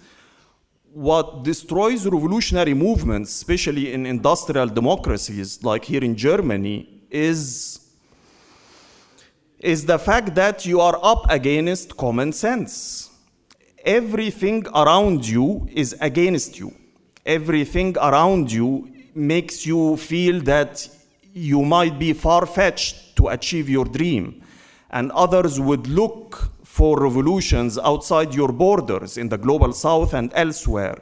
What 0.95 1.45
destroys 1.45 2.07
revolutionary 2.07 2.73
movements, 2.73 3.31
especially 3.31 3.93
in 3.93 4.07
industrial 4.07 4.69
democracies 4.69 5.63
like 5.63 5.85
here 5.85 6.03
in 6.03 6.17
Germany, 6.17 6.89
is 7.11 7.86
is 9.61 9.87
the 9.87 9.99
fact 9.99 10.35
that 10.35 10.67
you 10.67 10.81
are 10.81 10.99
up 11.03 11.27
against 11.31 11.97
common 11.97 12.33
sense. 12.33 13.11
Everything 13.85 14.67
around 14.75 15.27
you 15.27 15.67
is 15.73 15.97
against 16.01 16.59
you. 16.59 16.75
Everything 17.25 17.97
around 17.99 18.53
you 18.53 18.93
makes 19.15 19.65
you 19.65 19.97
feel 19.97 20.41
that 20.43 20.89
you 21.33 21.63
might 21.63 21.99
be 21.99 22.13
far 22.13 22.47
fetched 22.47 23.17
to 23.17 23.29
achieve 23.29 23.69
your 23.69 23.85
dream, 23.85 24.43
and 24.91 25.11
others 25.13 25.59
would 25.59 25.87
look 25.87 26.51
for 26.65 27.01
revolutions 27.01 27.79
outside 27.79 28.35
your 28.35 28.53
borders 28.53 29.17
in 29.17 29.29
the 29.29 29.39
global 29.39 29.73
south 29.73 30.13
and 30.13 30.31
elsewhere. 30.35 30.99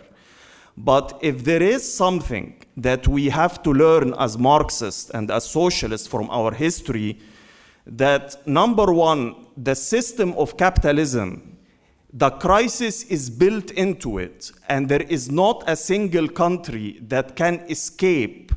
But 0.77 1.19
if 1.23 1.45
there 1.45 1.63
is 1.63 1.83
something 1.93 2.63
that 2.77 3.07
we 3.09 3.29
have 3.29 3.63
to 3.65 3.73
learn 3.73 4.15
as 4.19 4.39
Marxists 4.39 5.11
and 5.11 5.31
as 5.31 5.49
socialists 5.49 6.07
from 6.07 6.29
our 6.31 6.53
history, 6.53 7.19
that 7.87 8.47
number 8.47 8.93
one, 8.93 9.47
the 9.57 9.75
system 9.75 10.33
of 10.35 10.57
capitalism, 10.57 11.59
the 12.13 12.31
crisis 12.31 13.05
is 13.05 13.29
built 13.29 13.71
into 13.73 14.19
it, 14.19 14.51
and 14.69 14.89
there 14.89 15.03
is 15.03 15.31
not 15.31 15.65
a 15.67 15.77
single 15.77 16.29
country 16.29 16.99
that 17.03 17.37
can 17.37 17.61
escape 17.69 18.53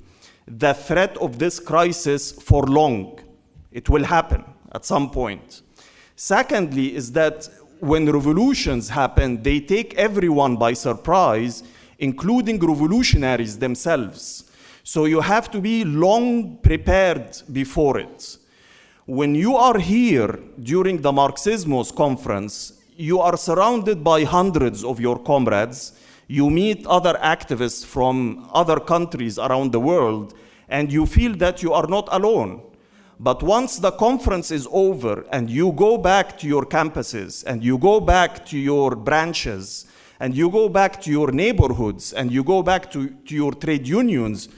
the 0.47 0.73
threat 0.73 1.17
of 1.17 1.39
this 1.39 1.59
crisis 1.59 2.31
for 2.31 2.63
long. 2.63 3.19
It 3.71 3.89
will 3.89 4.03
happen 4.03 4.45
at 4.71 4.85
some 4.85 5.09
point. 5.09 5.61
Secondly, 6.15 6.95
is 6.95 7.11
that 7.11 7.49
when 7.79 8.09
revolutions 8.09 8.89
happen, 8.89 9.43
they 9.43 9.59
take 9.59 9.93
everyone 9.95 10.55
by 10.55 10.73
surprise, 10.73 11.63
including 11.99 12.59
revolutionaries 12.59 13.59
themselves. 13.59 14.45
So 14.83 15.05
you 15.05 15.19
have 15.19 15.51
to 15.51 15.59
be 15.59 15.83
long 15.83 16.57
prepared 16.57 17.41
before 17.51 17.99
it 17.99 18.37
when 19.07 19.33
you 19.33 19.55
are 19.55 19.79
here 19.79 20.37
during 20.61 21.01
the 21.01 21.13
Marxismos 21.13 21.95
conference, 21.95 22.73
you 22.97 23.21
are 23.21 23.37
surrounded 23.37 24.03
by 24.03 24.25
hundreds 24.25 24.83
of 24.83 24.99
your 24.99 25.17
comrades. 25.17 25.93
You 26.27 26.49
meet 26.49 26.85
other 26.85 27.13
activists 27.13 27.85
from 27.85 28.49
other 28.53 28.81
countries 28.81 29.39
around 29.39 29.71
the 29.71 29.79
world, 29.79 30.33
and 30.67 30.91
you 30.91 31.05
feel 31.05 31.37
that 31.37 31.63
you 31.63 31.71
are 31.71 31.87
not 31.87 32.09
alone. 32.11 32.61
But 33.17 33.41
once 33.41 33.79
the 33.79 33.91
conference 33.91 34.51
is 34.51 34.67
over 34.71 35.25
and 35.31 35.49
you 35.49 35.71
go 35.71 35.97
back 35.97 36.37
to 36.39 36.47
your 36.47 36.65
campuses 36.65 37.45
and 37.47 37.63
you 37.63 37.77
go 37.77 38.01
back 38.01 38.45
to 38.47 38.57
your 38.57 38.93
branches 38.93 39.85
and 40.19 40.35
you 40.35 40.49
go 40.49 40.67
back 40.67 41.01
to 41.03 41.11
your 41.11 41.31
neighborhoods 41.31 42.11
and 42.11 42.29
you 42.29 42.43
go 42.43 42.61
back 42.61 42.91
to, 42.91 43.09
to 43.09 43.33
your 43.33 43.53
trade 43.53 43.87
unions, 43.87 44.49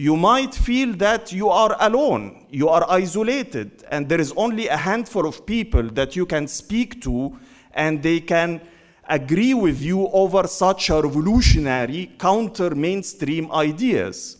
you 0.00 0.16
might 0.16 0.54
feel 0.54 0.94
that 0.94 1.30
you 1.30 1.50
are 1.50 1.76
alone, 1.78 2.46
you 2.48 2.70
are 2.70 2.86
isolated, 2.88 3.84
and 3.90 4.08
there 4.08 4.18
is 4.18 4.32
only 4.34 4.66
a 4.66 4.76
handful 4.76 5.26
of 5.26 5.44
people 5.44 5.82
that 5.82 6.16
you 6.16 6.24
can 6.24 6.48
speak 6.48 7.02
to, 7.02 7.38
and 7.74 8.02
they 8.02 8.18
can 8.18 8.62
agree 9.06 9.52
with 9.52 9.82
you 9.82 10.08
over 10.08 10.48
such 10.48 10.88
a 10.88 11.02
revolutionary 11.02 12.12
counter 12.18 12.74
mainstream 12.74 13.52
ideas. 13.52 14.38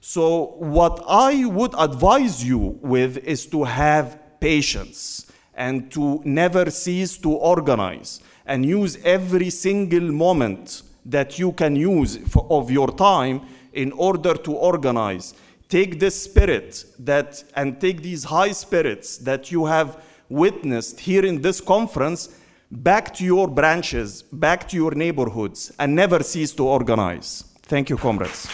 So, 0.00 0.54
what 0.58 1.02
I 1.08 1.44
would 1.44 1.74
advise 1.76 2.44
you 2.44 2.78
with 2.80 3.18
is 3.18 3.46
to 3.46 3.64
have 3.64 4.16
patience 4.38 5.26
and 5.56 5.90
to 5.90 6.22
never 6.24 6.70
cease 6.70 7.18
to 7.18 7.32
organize 7.32 8.20
and 8.46 8.64
use 8.64 8.96
every 9.02 9.50
single 9.50 10.12
moment 10.12 10.82
that 11.04 11.36
you 11.36 11.50
can 11.50 11.74
use 11.74 12.16
for, 12.28 12.46
of 12.48 12.70
your 12.70 12.92
time 12.92 13.40
in 13.74 13.92
order 13.92 14.34
to 14.34 14.52
organize. 14.52 15.34
Take 15.68 15.98
this 15.98 16.22
spirit 16.22 16.84
that 16.98 17.44
and 17.56 17.80
take 17.80 18.02
these 18.02 18.24
high 18.24 18.52
spirits 18.52 19.18
that 19.18 19.50
you 19.50 19.66
have 19.66 20.02
witnessed 20.28 21.00
here 21.00 21.24
in 21.24 21.42
this 21.42 21.60
conference 21.60 22.40
back 22.70 23.14
to 23.14 23.24
your 23.24 23.48
branches, 23.48 24.22
back 24.22 24.68
to 24.68 24.76
your 24.76 24.94
neighborhoods, 24.94 25.72
and 25.78 25.94
never 25.94 26.22
cease 26.22 26.52
to 26.52 26.66
organize. 26.66 27.44
Thank 27.62 27.90
you, 27.90 27.96
comrades. 27.96 28.48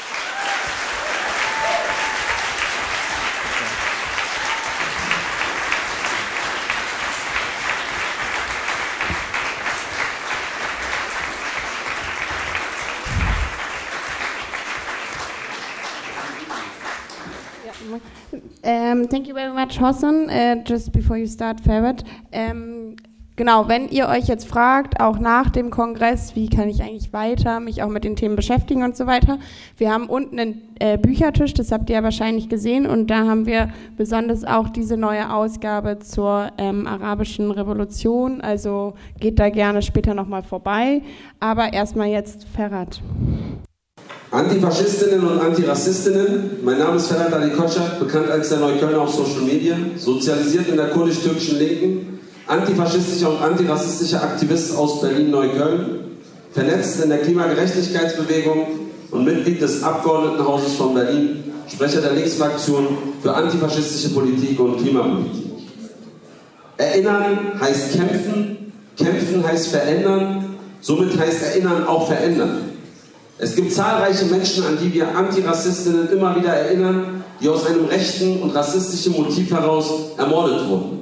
Thank 19.10 19.26
you 19.26 19.34
very 19.34 19.52
much, 19.52 19.78
Hossan. 19.80 20.30
Uh, 20.30 20.62
just 20.64 20.92
before 20.92 21.18
you 21.18 21.26
start, 21.26 21.60
Ferret. 21.60 22.04
Um, 22.32 22.96
genau, 23.36 23.68
wenn 23.68 23.88
ihr 23.88 24.08
euch 24.08 24.28
jetzt 24.28 24.46
fragt, 24.46 25.00
auch 25.00 25.18
nach 25.18 25.50
dem 25.50 25.70
Kongress, 25.70 26.36
wie 26.36 26.48
kann 26.48 26.68
ich 26.68 26.80
eigentlich 26.82 27.12
weiter 27.12 27.58
mich 27.58 27.82
auch 27.82 27.88
mit 27.88 28.04
den 28.04 28.14
Themen 28.14 28.36
beschäftigen 28.36 28.84
und 28.84 28.96
so 28.96 29.06
weiter, 29.06 29.38
wir 29.76 29.92
haben 29.92 30.06
unten 30.06 30.38
einen 30.38 30.62
äh, 30.78 30.96
Büchertisch, 30.96 31.54
das 31.54 31.72
habt 31.72 31.90
ihr 31.90 31.96
ja 31.96 32.02
wahrscheinlich 32.02 32.48
gesehen, 32.48 32.86
und 32.86 33.08
da 33.08 33.26
haben 33.26 33.46
wir 33.46 33.70
besonders 33.96 34.44
auch 34.44 34.68
diese 34.68 34.96
neue 34.96 35.32
Ausgabe 35.32 35.98
zur 35.98 36.52
ähm, 36.56 36.86
arabischen 36.86 37.50
Revolution. 37.50 38.40
Also 38.40 38.94
geht 39.18 39.38
da 39.38 39.50
gerne 39.50 39.82
später 39.82 40.14
nochmal 40.14 40.44
vorbei. 40.44 41.02
Aber 41.40 41.72
erstmal 41.72 42.08
jetzt 42.08 42.44
Ferrat. 42.44 43.02
Antifaschistinnen 44.30 45.26
und 45.26 45.40
Antirassistinnen, 45.40 46.58
mein 46.62 46.78
Name 46.78 46.98
ist 46.98 47.08
Ferhat 47.08 47.32
Ali 47.32 47.50
Kotschak, 47.50 47.98
bekannt 47.98 48.30
als 48.30 48.48
der 48.50 48.58
Neuköllner 48.58 49.00
auf 49.00 49.12
Social 49.12 49.42
Media, 49.42 49.74
sozialisiert 49.96 50.68
in 50.68 50.76
der 50.76 50.90
kurdisch-türkischen 50.90 51.58
Linken, 51.58 52.20
antifaschistischer 52.46 53.30
und 53.30 53.42
antirassistischer 53.42 54.22
Aktivist 54.22 54.76
aus 54.76 55.00
Berlin-Neukölln, 55.00 55.98
vernetzt 56.52 57.02
in 57.02 57.08
der 57.08 57.18
Klimagerechtigkeitsbewegung 57.18 58.66
und 59.10 59.24
Mitglied 59.24 59.60
des 59.60 59.82
Abgeordnetenhauses 59.82 60.74
von 60.74 60.94
Berlin, 60.94 61.42
Sprecher 61.66 62.00
der 62.00 62.12
Linksfraktion 62.12 62.86
für 63.20 63.34
antifaschistische 63.34 64.14
Politik 64.14 64.60
und 64.60 64.80
Klimapolitik. 64.80 65.46
Erinnern 66.76 67.60
heißt 67.60 67.94
kämpfen, 67.94 68.72
kämpfen 68.96 69.44
heißt 69.44 69.68
verändern, 69.68 70.54
somit 70.80 71.18
heißt 71.18 71.42
Erinnern 71.42 71.84
auch 71.84 72.06
verändern. 72.06 72.69
Es 73.42 73.56
gibt 73.56 73.72
zahlreiche 73.72 74.26
Menschen, 74.26 74.66
an 74.66 74.76
die 74.78 74.92
wir 74.92 75.16
Antirassistinnen 75.16 76.10
immer 76.12 76.36
wieder 76.36 76.50
erinnern, 76.52 77.24
die 77.40 77.48
aus 77.48 77.64
einem 77.64 77.86
rechten 77.86 78.42
und 78.42 78.50
rassistischen 78.50 79.14
Motiv 79.14 79.50
heraus 79.50 79.90
ermordet 80.18 80.68
wurden. 80.68 81.00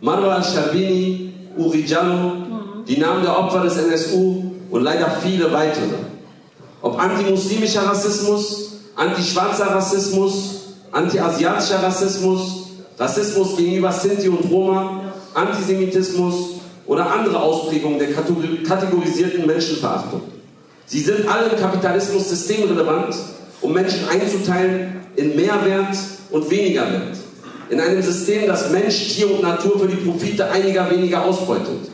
Marwa 0.00 0.36
al-Sharbini, 0.36 1.32
Uri 1.56 1.84
Jallo, 1.84 2.32
die 2.86 2.96
Namen 2.96 3.24
der 3.24 3.36
Opfer 3.36 3.64
des 3.64 3.76
NSU 3.76 4.52
und 4.70 4.84
leider 4.84 5.10
viele 5.20 5.50
weitere. 5.50 5.96
Ob 6.80 6.96
antimuslimischer 6.96 7.82
Rassismus, 7.82 8.74
antischwarzer 8.94 9.66
Rassismus, 9.66 10.60
antiasiatischer 10.92 11.82
Rassismus, 11.82 12.68
Rassismus 12.96 13.56
gegenüber 13.56 13.90
Sinti 13.90 14.28
und 14.28 14.48
Roma, 14.48 15.00
Antisemitismus 15.34 16.50
oder 16.86 17.10
andere 17.10 17.42
Ausprägungen 17.42 17.98
der 17.98 18.12
kategorisierten 18.12 19.44
Menschenverachtung. 19.44 20.33
Sie 20.86 21.00
sind 21.00 21.28
alle 21.28 21.50
im 21.50 21.58
Kapitalismus 21.58 22.28
systemrelevant, 22.28 23.14
um 23.60 23.72
Menschen 23.72 24.08
einzuteilen 24.08 25.00
in 25.16 25.34
Mehrwert 25.34 25.96
und 26.30 26.50
Wenigerwert. 26.50 27.16
In 27.70 27.80
einem 27.80 28.02
System, 28.02 28.46
das 28.46 28.70
Mensch, 28.70 29.14
Tier 29.14 29.30
und 29.30 29.42
Natur 29.42 29.78
für 29.78 29.88
die 29.88 29.96
Profite 29.96 30.50
einiger 30.50 30.90
weniger 30.90 31.24
ausbeutet. 31.24 31.90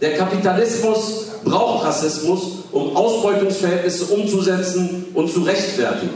Der 0.00 0.16
Kapitalismus 0.16 1.26
braucht 1.44 1.84
Rassismus, 1.84 2.42
um 2.70 2.96
Ausbeutungsverhältnisse 2.96 4.04
umzusetzen 4.06 5.06
und 5.14 5.30
zu 5.32 5.40
rechtfertigen. 5.40 6.14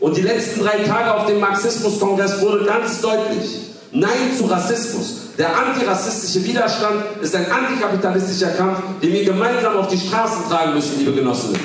Und 0.00 0.16
die 0.16 0.22
letzten 0.22 0.60
drei 0.60 0.78
Tage 0.84 1.14
auf 1.14 1.26
dem 1.26 1.40
Marxismuskongress 1.40 2.40
wurde 2.40 2.64
ganz 2.64 3.00
deutlich, 3.00 3.67
Nein 3.92 4.36
zu 4.36 4.44
Rassismus. 4.44 5.14
Der 5.38 5.56
antirassistische 5.56 6.44
Widerstand 6.44 7.04
ist 7.22 7.34
ein 7.34 7.50
antikapitalistischer 7.50 8.50
Kampf, 8.50 8.80
den 9.00 9.12
wir 9.12 9.24
gemeinsam 9.24 9.76
auf 9.76 9.88
die 9.88 9.96
Straßen 9.96 10.48
tragen 10.48 10.74
müssen, 10.74 10.98
liebe 10.98 11.12
Genossinnen. 11.12 11.58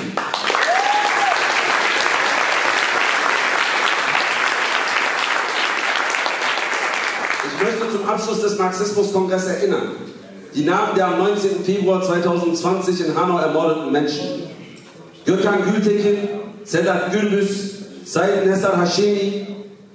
Ich 7.46 7.62
möchte 7.62 7.98
zum 7.98 8.08
Abschluss 8.08 8.40
des 8.40 8.58
Marxismuskongresses 8.58 9.48
erinnern. 9.48 9.90
Die 10.54 10.64
Namen 10.64 10.94
der 10.94 11.08
am 11.08 11.18
19. 11.18 11.64
Februar 11.64 12.00
2020 12.00 13.06
in 13.06 13.16
Hanau 13.18 13.38
ermordeten 13.38 13.92
Menschen. 13.92 14.44
Gökhan 15.26 15.64
Gültekin, 15.64 16.28
Sedat 16.62 17.12
Gürbüz, 17.12 17.74
Said 18.04 18.46
Nesar 18.46 18.80
Hashemi, 18.80 19.46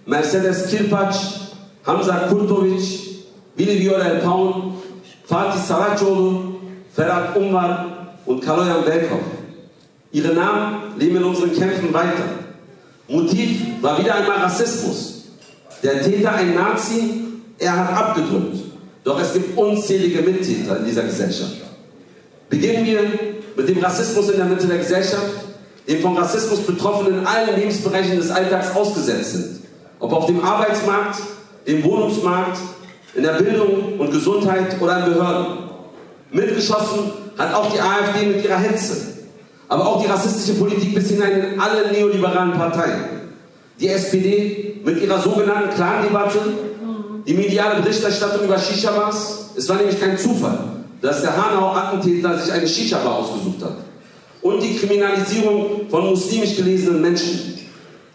Mercedes 0.05 0.67
Kirpac, 0.69 1.15
Hamza 1.89 2.27
Kurtovic, 2.29 2.85
Willi 3.57 3.79
Viorel 3.79 4.19
Paun, 4.21 4.75
Fatih 5.25 5.59
Saracoğlu, 5.59 6.55
Ferhat 6.95 7.35
Umar 7.35 7.87
und 8.27 8.45
Kaloyan 8.45 8.85
Belkov. 8.85 9.23
Ihre 10.11 10.33
Namen 10.35 10.99
leben 10.99 11.17
in 11.17 11.23
unseren 11.23 11.51
Kämpfen 11.51 11.91
weiter. 11.91 12.25
Motiv 13.07 13.81
war 13.81 13.97
wieder 13.97 14.13
einmal 14.15 14.37
Rassismus. 14.37 15.23
Der 15.81 16.03
Täter 16.03 16.33
ein 16.33 16.53
Nazi, 16.53 17.23
er 17.57 17.75
hat 17.75 17.97
abgedrückt. 17.97 18.57
Doch 19.03 19.19
es 19.19 19.33
gibt 19.33 19.57
unzählige 19.57 20.21
Mittäter 20.21 20.77
in 20.77 20.85
dieser 20.85 21.03
Gesellschaft. 21.03 21.57
Beginnen 22.51 22.85
wir 22.85 23.01
mit 23.55 23.67
dem 23.67 23.79
Rassismus 23.79 24.29
in 24.29 24.37
der 24.37 24.45
Mitte 24.45 24.67
der 24.67 24.77
Gesellschaft, 24.77 25.33
dem 25.87 26.01
von 26.01 26.15
Rassismus 26.15 26.59
Betroffenen 26.59 27.21
in 27.21 27.25
allen 27.25 27.55
Lebensbereichen 27.55 28.17
des 28.17 28.29
Alltags 28.29 28.75
ausgesetzt 28.75 29.31
sind. 29.31 29.61
Ob 29.99 30.13
auf 30.13 30.27
dem 30.27 30.43
Arbeitsmarkt, 30.43 31.19
im 31.65 31.83
Wohnungsmarkt, 31.83 32.57
in 33.15 33.23
der 33.23 33.33
Bildung 33.33 33.99
und 33.99 34.11
Gesundheit 34.11 34.79
oder 34.79 34.99
in 34.99 35.13
Behörden. 35.13 35.45
Mitgeschossen 36.31 37.11
hat 37.37 37.53
auch 37.53 37.71
die 37.71 37.79
AfD 37.79 38.25
mit 38.27 38.43
ihrer 38.43 38.57
Hetze, 38.57 39.15
aber 39.67 39.87
auch 39.87 40.01
die 40.01 40.09
rassistische 40.09 40.59
Politik 40.59 40.93
bis 40.93 41.09
hinein 41.09 41.53
in 41.53 41.59
alle 41.59 41.91
neoliberalen 41.91 42.53
Parteien. 42.53 43.05
Die 43.79 43.87
SPD 43.87 44.81
mit 44.83 45.01
ihrer 45.01 45.19
sogenannten 45.19 45.69
Clan-Debatte, 45.73 46.39
die 47.25 47.33
mediale 47.33 47.81
Berichterstattung 47.81 48.45
über 48.45 48.57
Shisha-Bars. 48.57 49.51
Es 49.55 49.69
war 49.69 49.77
nämlich 49.77 49.99
kein 49.99 50.17
Zufall, 50.17 50.57
dass 51.01 51.21
der 51.21 51.35
Hanau-Attentäter 51.35 52.37
sich 52.37 52.51
eine 52.51 52.67
Shisha-Bar 52.67 53.19
ausgesucht 53.19 53.63
hat. 53.63 53.75
Und 54.41 54.61
die 54.61 54.75
Kriminalisierung 54.77 55.89
von 55.89 56.07
muslimisch 56.07 56.55
gelesenen 56.55 57.01
Menschen. 57.01 57.58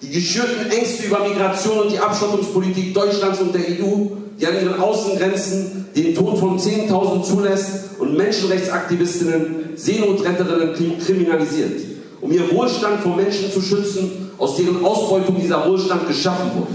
Die 0.02 0.10
geschürten 0.10 0.70
Ängste 0.70 1.06
über 1.06 1.26
Migration 1.26 1.80
und 1.80 1.92
die 1.92 1.98
Abschottungspolitik 1.98 2.92
Deutschlands 2.92 3.40
und 3.40 3.54
der 3.54 3.62
EU, 3.62 4.06
die 4.38 4.46
an 4.46 4.54
ihren 4.54 4.80
Außengrenzen 4.80 5.86
den 5.94 6.14
Tod 6.14 6.38
von 6.38 6.58
10.000 6.58 7.22
zulässt 7.22 7.70
und 7.98 8.16
Menschenrechtsaktivistinnen, 8.16 9.76
Seenotretterinnen 9.76 10.74
kriminalisiert, 10.98 11.80
um 12.20 12.32
ihr 12.32 12.50
Wohlstand 12.52 13.00
vor 13.00 13.16
Menschen 13.16 13.50
zu 13.50 13.60
schützen, 13.60 14.30
aus 14.38 14.56
deren 14.56 14.84
Ausbeutung 14.84 15.40
dieser 15.40 15.66
Wohlstand 15.68 16.08
geschaffen 16.08 16.50
wurde. 16.54 16.72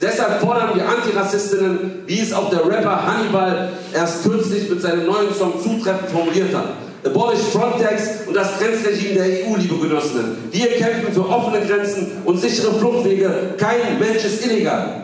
Deshalb 0.00 0.40
fordern 0.40 0.70
wir 0.74 0.88
Antirassistinnen, 0.88 2.02
wie 2.06 2.20
es 2.20 2.32
auch 2.32 2.50
der 2.50 2.64
Rapper 2.64 3.04
Hannibal 3.04 3.70
erst 3.92 4.22
kürzlich 4.22 4.70
mit 4.70 4.80
seinem 4.80 5.06
neuen 5.06 5.34
Song 5.34 5.54
zutreffend 5.60 6.10
formuliert 6.10 6.54
hat. 6.54 6.87
Abolish 7.04 7.38
Frontex 7.52 8.26
und 8.26 8.34
das 8.34 8.58
Grenzregime 8.58 9.14
der 9.14 9.24
EU, 9.24 9.56
liebe 9.56 9.76
Genossinnen. 9.76 10.36
Wir 10.50 10.66
kämpfen 10.66 11.12
für 11.12 11.28
offene 11.28 11.64
Grenzen 11.64 12.10
und 12.24 12.40
sichere 12.40 12.74
Fluchtwege. 12.74 13.54
Kein 13.56 14.00
Mensch 14.00 14.24
ist 14.24 14.44
illegal. 14.44 15.02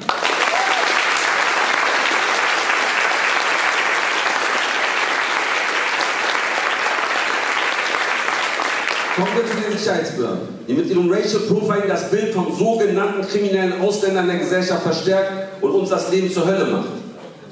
Kommen 9.14 9.28
wir 9.36 9.46
zu 9.46 9.70
den 9.70 9.78
Sicherheitsbehörden, 9.78 10.38
die 10.66 10.72
mit 10.72 10.90
ihrem 10.90 11.08
Racial 11.08 11.42
Profiling 11.42 11.86
das 11.86 12.10
Bild 12.10 12.34
von 12.34 12.52
sogenannten 12.56 13.22
kriminellen 13.28 13.80
Ausländern 13.80 14.26
der 14.26 14.38
Gesellschaft 14.38 14.82
verstärkt 14.82 15.62
und 15.62 15.70
uns 15.70 15.90
das 15.90 16.10
Leben 16.10 16.28
zur 16.28 16.44
Hölle 16.44 16.64
macht. 16.64 16.88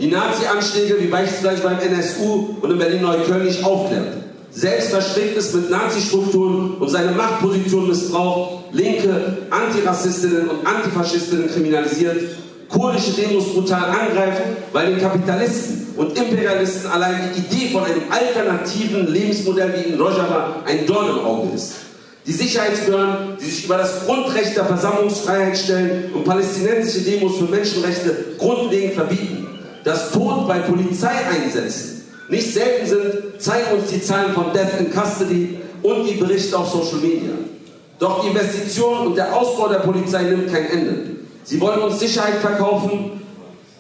Die 0.01 0.09
Nazi-Anschläge, 0.09 0.97
wie 0.99 1.07
beispielsweise 1.07 1.63
beim 1.63 1.79
NSU 1.79 2.57
und 2.61 2.73
in 2.73 2.79
Berlin-Neukölln, 2.79 3.45
nicht 3.45 3.65
aufklärt 3.65 4.23
selbst 4.55 4.91
verstrickt 4.91 5.37
ist 5.37 5.55
mit 5.55 5.71
Nazi-Strukturen 5.71 6.75
und 6.75 6.89
seine 6.89 7.13
Machtposition 7.13 7.89
missbraucht, 7.89 8.65
Linke, 8.73 9.39
Antirassistinnen 9.51 10.49
und 10.49 10.67
Antifaschistinnen 10.67 11.49
kriminalisiert, 11.49 12.17
kurdische 12.69 13.13
Demos 13.13 13.53
brutal 13.53 13.85
angreifen, 13.85 14.57
weil 14.73 14.93
den 14.93 15.01
Kapitalisten 15.01 15.89
und 15.97 16.17
Imperialisten 16.17 16.91
allein 16.91 17.31
die 17.35 17.41
Idee 17.41 17.73
von 17.73 17.85
einem 17.85 18.03
alternativen 18.11 19.13
Lebensmodell 19.13 19.75
wie 19.75 19.93
in 19.93 20.01
Rojava 20.01 20.63
ein 20.67 20.87
Dorn 20.87 21.11
im 21.11 21.25
Auge 21.25 21.55
ist. 21.55 21.75
Die 22.27 22.33
Sicherheitsbehörden, 22.33 23.37
die 23.41 23.45
sich 23.45 23.65
über 23.65 23.79
das 23.79 24.07
Grundrecht 24.07 24.57
der 24.57 24.65
Versammlungsfreiheit 24.67 25.59
stellen 25.59 26.13
und 26.15 26.25
palästinensische 26.25 27.01
Demos 27.01 27.37
für 27.37 27.45
Menschenrechte 27.45 28.37
grundlegend 28.39 28.95
verbieten. 28.95 29.49
Das 29.83 30.13
Tod 30.13 30.47
bei 30.47 30.61
Polizeieinsätzen 30.61 32.02
nicht 32.33 32.55
selten 32.55 32.87
sind, 32.87 33.43
zeigen 33.43 33.79
uns 33.79 33.91
die 33.91 34.03
Zahlen 34.03 34.33
von 34.33 34.53
Death 34.55 34.81
in 34.81 34.91
Custody 34.91 35.59
und 35.83 36.07
die 36.07 36.15
Berichte 36.15 36.57
auf 36.57 36.69
Social 36.71 36.99
Media. 37.01 37.33
Doch 37.99 38.23
die 38.23 38.29
Investition 38.29 39.09
und 39.09 39.17
der 39.17 39.37
Ausbau 39.37 39.69
der 39.69 39.81
Polizei 39.81 40.23
nimmt 40.23 40.51
kein 40.51 40.67
Ende. 40.71 40.95
Sie 41.45 41.61
wollen 41.61 41.83
uns 41.83 42.01
Sicherheit 42.01 42.37
verkaufen 42.37 43.21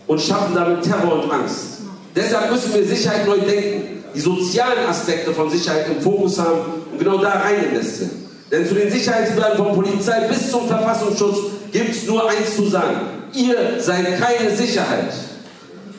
und 0.06 0.20
schaffen 0.20 0.54
damit 0.54 0.82
Terror 0.82 1.24
und 1.24 1.30
Angst. 1.32 1.78
Deshalb 2.14 2.50
müssen 2.50 2.74
wir 2.74 2.84
Sicherheit 2.84 3.26
neu 3.26 3.38
denken, 3.38 4.04
die 4.14 4.20
sozialen 4.20 4.86
Aspekte 4.86 5.32
von 5.32 5.48
Sicherheit 5.48 5.86
im 5.88 6.02
Fokus 6.02 6.38
haben 6.38 6.60
und 6.92 6.98
genau 6.98 7.16
da 7.16 7.30
rein 7.30 7.70
investieren. 7.70 8.10
Denn 8.50 8.66
zu 8.66 8.74
den 8.74 8.90
Sicherheitsbehörden 8.90 9.56
von 9.56 9.74
Polizei 9.74 10.28
bis 10.28 10.50
zum 10.50 10.68
Verfassungsschutz 10.68 11.38
gibt 11.72 11.90
es 11.90 12.06
nur 12.06 12.28
eins 12.28 12.54
zu 12.54 12.68
sagen. 12.68 13.00
Ihr 13.32 13.80
seid 13.80 14.20
keine 14.20 14.54
Sicherheit. 14.54 15.14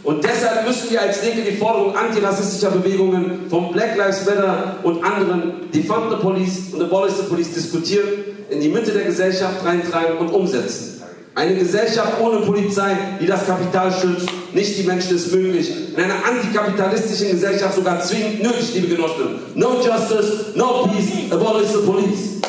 Und 0.03 0.23
deshalb 0.23 0.67
müssen 0.67 0.91
wir 0.91 1.01
als 1.01 1.23
Linke 1.23 1.49
die 1.49 1.55
Forderung 1.55 1.95
antirassistischer 1.95 2.71
Bewegungen 2.71 3.47
von 3.49 3.71
Black 3.71 3.95
Lives 3.95 4.25
Matter 4.25 4.77
und 4.83 5.03
anderen 5.03 5.71
Defund 5.71 6.11
the 6.11 6.17
Police 6.17 6.73
und 6.73 6.81
Abolish 6.81 7.13
the 7.13 7.29
Police 7.29 7.53
diskutieren, 7.53 8.07
in 8.49 8.59
die 8.59 8.69
Mitte 8.69 8.91
der 8.91 9.05
Gesellschaft 9.05 9.65
reintragen 9.65 10.17
und 10.17 10.29
umsetzen. 10.29 11.01
Eine 11.35 11.55
Gesellschaft 11.55 12.21
ohne 12.21 12.45
Polizei, 12.45 12.95
die 13.19 13.25
das 13.25 13.47
Kapital 13.47 13.91
schützt, 13.91 14.27
nicht 14.53 14.77
die 14.77 14.83
Menschen 14.83 15.15
ist 15.15 15.33
möglich. 15.33 15.71
In 15.95 16.03
einer 16.03 16.23
antikapitalistischen 16.23 17.31
Gesellschaft 17.31 17.73
sogar 17.73 17.99
zwingend 18.01 18.43
nötig, 18.43 18.75
liebe 18.75 18.95
Genossinnen. 18.95 19.39
No 19.55 19.81
justice, 19.83 20.53
no 20.53 20.83
peace, 20.83 21.31
abolish 21.31 21.69
the 21.69 21.79
police. 21.79 22.39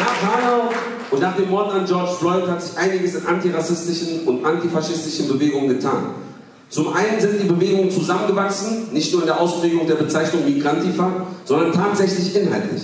Nach 0.00 0.34
Hanau 0.34 0.70
und 1.10 1.11
nach 1.22 1.36
dem 1.36 1.48
Mord 1.48 1.72
an 1.72 1.86
George 1.86 2.12
Floyd 2.18 2.48
hat 2.48 2.60
sich 2.60 2.76
einiges 2.76 3.14
in 3.14 3.24
antirassistischen 3.24 4.26
und 4.26 4.44
antifaschistischen 4.44 5.28
Bewegungen 5.28 5.68
getan. 5.68 6.06
Zum 6.68 6.92
einen 6.92 7.20
sind 7.20 7.40
die 7.40 7.46
Bewegungen 7.46 7.90
zusammengewachsen, 7.90 8.92
nicht 8.92 9.12
nur 9.12 9.22
in 9.22 9.28
der 9.28 9.40
Ausprägung 9.40 9.86
der 9.86 9.94
Bezeichnung 9.94 10.44
Migrantifa, 10.44 11.26
sondern 11.44 11.72
tatsächlich 11.72 12.34
inhaltlich. 12.34 12.82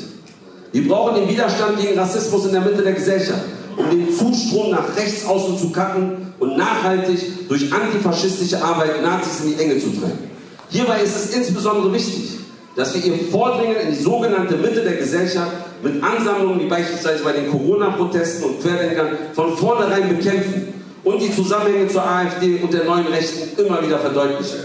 Wir 0.71 0.87
brauchen 0.87 1.17
den 1.17 1.29
Widerstand 1.29 1.81
gegen 1.81 1.99
Rassismus 1.99 2.47
in 2.47 2.53
der 2.53 2.61
Mitte 2.61 2.83
der 2.83 2.93
Gesellschaft, 2.93 3.43
um 3.77 3.91
den 3.91 4.15
Zustrom 4.15 4.71
nach 4.71 4.97
rechts 4.97 5.27
außen 5.27 5.59
zu 5.59 5.71
kappen 5.71 6.33
und 6.39 6.57
nachhaltig 6.57 7.49
durch 7.49 7.73
antifaschistische 7.73 8.63
Arbeit 8.63 9.03
Nazis 9.03 9.41
in 9.41 9.57
die 9.57 9.63
Enge 9.63 9.79
zu 9.81 9.91
treiben. 9.91 10.31
Hierbei 10.69 11.01
ist 11.01 11.17
es 11.17 11.35
insbesondere 11.35 11.93
wichtig, 11.93 12.38
dass 12.79 12.95
wir 12.95 13.05
ihr 13.05 13.29
Vordringen 13.33 13.75
in 13.77 13.91
die 13.91 14.01
sogenannte 14.01 14.57
Mitte 14.57 14.83
der 14.83 14.95
Gesellschaft 14.95 15.51
mit 15.83 16.01
Ansammlungen 16.01 16.61
wie 16.61 16.69
beispielsweise 16.69 17.25
bei 17.25 17.33
den 17.33 17.51
Corona-Protesten 17.51 18.45
und 18.45 18.63
Querdenkern 18.63 19.09
von 19.35 19.57
vornherein 19.57 20.09
bekämpfen 20.09 20.75
und 21.03 21.21
die 21.21 21.35
Zusammenhänge 21.35 21.89
zur 21.89 22.09
AfD 22.09 22.61
und 22.63 22.73
der 22.73 22.85
neuen 22.85 23.09
Rechten 23.09 23.61
immer 23.61 23.83
wieder 23.83 23.99
verdeutlichen. 23.99 24.61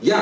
Ja, 0.00 0.16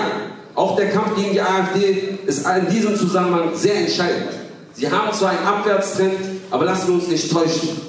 auch 0.54 0.76
der 0.76 0.90
Kampf 0.90 1.16
gegen 1.16 1.32
die 1.32 1.40
AfD 1.40 2.18
ist 2.26 2.46
in 2.46 2.68
diesem 2.68 2.96
Zusammenhang 2.96 3.48
sehr 3.54 3.76
entscheidend. 3.76 4.28
Sie 4.74 4.90
haben 4.90 5.10
zwar 5.14 5.30
einen 5.30 5.46
Abwärtstrend, 5.46 6.18
aber 6.50 6.66
lassen 6.66 6.88
wir 6.88 6.94
uns 6.96 7.08
nicht 7.08 7.32
täuschen. 7.32 7.80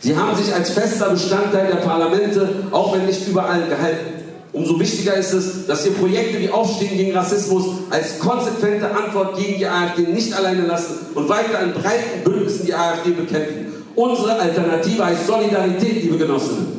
Sie 0.00 0.16
haben 0.16 0.34
sich 0.34 0.52
als 0.52 0.70
fester 0.70 1.10
Bestandteil 1.10 1.68
der 1.68 1.76
Parlamente, 1.76 2.48
auch 2.72 2.92
wenn 2.96 3.06
nicht 3.06 3.28
überall, 3.28 3.62
gehalten. 3.68 4.17
Umso 4.52 4.80
wichtiger 4.80 5.14
ist 5.14 5.32
es, 5.32 5.66
dass 5.66 5.84
wir 5.84 5.92
Projekte 5.92 6.40
wie 6.40 6.48
Aufstehen 6.48 6.96
gegen 6.96 7.12
Rassismus 7.16 7.66
als 7.90 8.18
konsequente 8.18 8.90
Antwort 8.90 9.36
gegen 9.36 9.58
die 9.58 9.66
AfD 9.66 10.02
nicht 10.02 10.32
alleine 10.32 10.62
lassen 10.62 10.94
und 11.14 11.28
weiter 11.28 11.60
in 11.62 11.72
breiten 11.72 12.24
Bündnissen 12.24 12.64
die 12.64 12.74
AfD 12.74 13.10
bekämpfen. 13.10 13.66
Unsere 13.94 14.38
Alternative 14.38 15.04
heißt 15.04 15.26
Solidarität, 15.26 16.02
liebe 16.02 16.16
Genossinnen. 16.16 16.78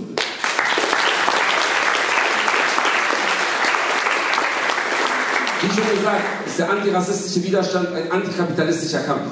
Wie 5.62 5.68
schon 5.68 5.98
gesagt, 5.98 6.48
ist 6.48 6.58
der 6.58 6.72
antirassistische 6.72 7.46
Widerstand 7.46 7.90
ein 7.94 8.12
antikapitalistischer 8.12 9.02
Kampf. 9.02 9.24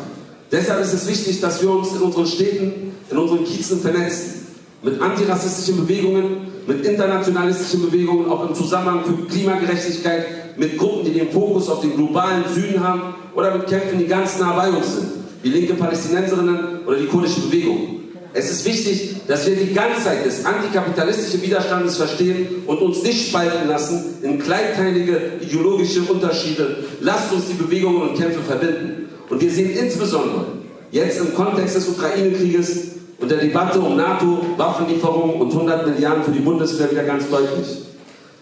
Deshalb 0.52 0.82
ist 0.82 0.93
es 0.93 1.08
wichtig, 1.08 1.41
dass 1.41 1.62
wir 1.62 1.71
uns 1.71 1.93
in 1.93 2.02
unseren 2.02 2.28
Städten, 2.28 2.91
in 3.10 3.17
unseren 3.17 3.45
Kiezen 3.45 3.82
vernetzen. 3.82 4.45
Mit 4.84 5.02
antirassistischen 5.02 5.78
Bewegungen, 5.78 6.47
mit 6.67 6.86
internationalistischen 6.86 7.89
Bewegungen, 7.89 8.30
auch 8.30 8.47
im 8.47 8.53
Zusammenhang 8.53 9.03
für 9.06 9.25
Klimagerechtigkeit, 9.25 10.58
mit 10.58 10.77
Gruppen, 10.77 11.06
die 11.06 11.13
den 11.13 11.32
Fokus 11.32 11.69
auf 11.69 11.82
den 11.82 11.95
globalen 11.95 12.43
Süden 12.53 12.84
haben 12.84 13.15
oder 13.36 13.56
mit 13.56 13.67
Kämpfen, 13.67 13.99
die 13.99 14.08
ganz 14.08 14.39
nah 14.39 14.53
bei 14.53 14.69
uns 14.69 14.95
sind, 14.95 15.08
wie 15.43 15.49
linke 15.49 15.75
Palästinenserinnen 15.75 16.86
oder 16.86 16.97
die 16.97 17.06
kurdische 17.06 17.41
Bewegung. 17.41 17.97
Es 18.34 18.51
ist 18.51 18.65
wichtig, 18.65 19.15
dass 19.27 19.47
wir 19.47 19.56
die 19.56 19.73
Ganzheit 19.73 20.25
des 20.25 20.45
antikapitalistischen 20.45 21.41
Widerstandes 21.41 21.97
verstehen 21.97 22.63
und 22.67 22.80
uns 22.80 23.01
nicht 23.01 23.30
spalten 23.30 23.67
lassen 23.67 24.17
in 24.21 24.38
kleinteilige 24.38 25.19
ideologische 25.41 26.01
Unterschiede. 26.01 26.84
Lasst 27.01 27.32
uns 27.32 27.47
die 27.47 27.53
Bewegungen 27.53 28.10
und 28.10 28.17
Kämpfe 28.17 28.41
verbinden. 28.41 29.10
Und 29.30 29.41
wir 29.41 29.49
sehen 29.49 29.71
insbesondere 29.71 30.45
jetzt 30.91 31.19
im 31.19 31.34
Kontext 31.34 31.77
des 31.77 31.88
Ukraine-Krieges 31.88 32.88
und 33.19 33.32
der 33.32 33.39
Debatte 33.39 33.80
um 33.80 33.95
NATO, 33.95 34.39
Waffenlieferungen 34.58 35.41
und 35.41 35.51
100 35.51 35.88
Milliarden 35.88 36.23
für 36.23 36.32
die 36.32 36.39
Bundeswehr 36.39 36.91
wieder 36.91 37.03
ganz 37.03 37.30
deutlich. 37.30 37.80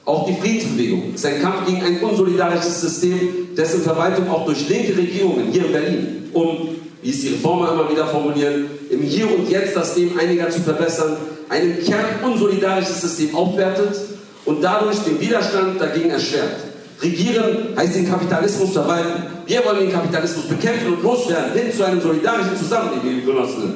Auch 0.05 0.27
die 0.27 0.35
Friedensbewegung 0.35 1.13
ist 1.15 1.25
ein 1.25 1.41
Kampf 1.41 1.65
gegen 1.65 1.81
ein 1.81 1.99
unsolidarisches 2.01 2.81
System, 2.81 3.55
dessen 3.55 3.81
Verwaltung 3.81 4.29
auch 4.29 4.45
durch 4.45 4.67
linke 4.69 4.95
Regierungen 4.95 5.51
hier 5.51 5.65
in 5.65 5.71
Berlin, 5.71 6.29
um, 6.33 6.69
wie 7.01 7.09
es 7.09 7.21
die 7.21 7.29
Reformer 7.29 7.71
immer 7.71 7.89
wieder 7.89 8.05
formulieren, 8.05 8.65
im 8.89 9.01
Hier 9.01 9.25
und 9.25 9.49
Jetzt 9.49 9.75
das 9.75 9.95
Leben 9.95 10.19
einiger 10.19 10.49
zu 10.49 10.59
verbessern, 10.59 11.17
ein 11.49 11.77
im 11.77 11.85
Kern 11.85 12.05
unsolidarisches 12.23 13.01
System 13.01 13.35
aufwertet 13.35 13.95
und 14.45 14.63
dadurch 14.63 14.99
den 14.99 15.19
Widerstand 15.19 15.81
dagegen 15.81 16.11
erschwert. 16.11 16.57
Regieren 17.01 17.75
heißt 17.75 17.95
den 17.95 18.09
Kapitalismus 18.09 18.71
verwalten. 18.71 19.23
Wir 19.45 19.65
wollen 19.65 19.79
den 19.79 19.91
Kapitalismus 19.91 20.45
bekämpfen 20.45 20.93
und 20.93 21.03
loswerden, 21.03 21.53
hin 21.53 21.73
zu 21.75 21.83
einem 21.83 22.01
solidarischen 22.01 22.57
Zusammenleben, 22.57 23.09
liebe 23.09 23.31
Genossinnen. 23.31 23.75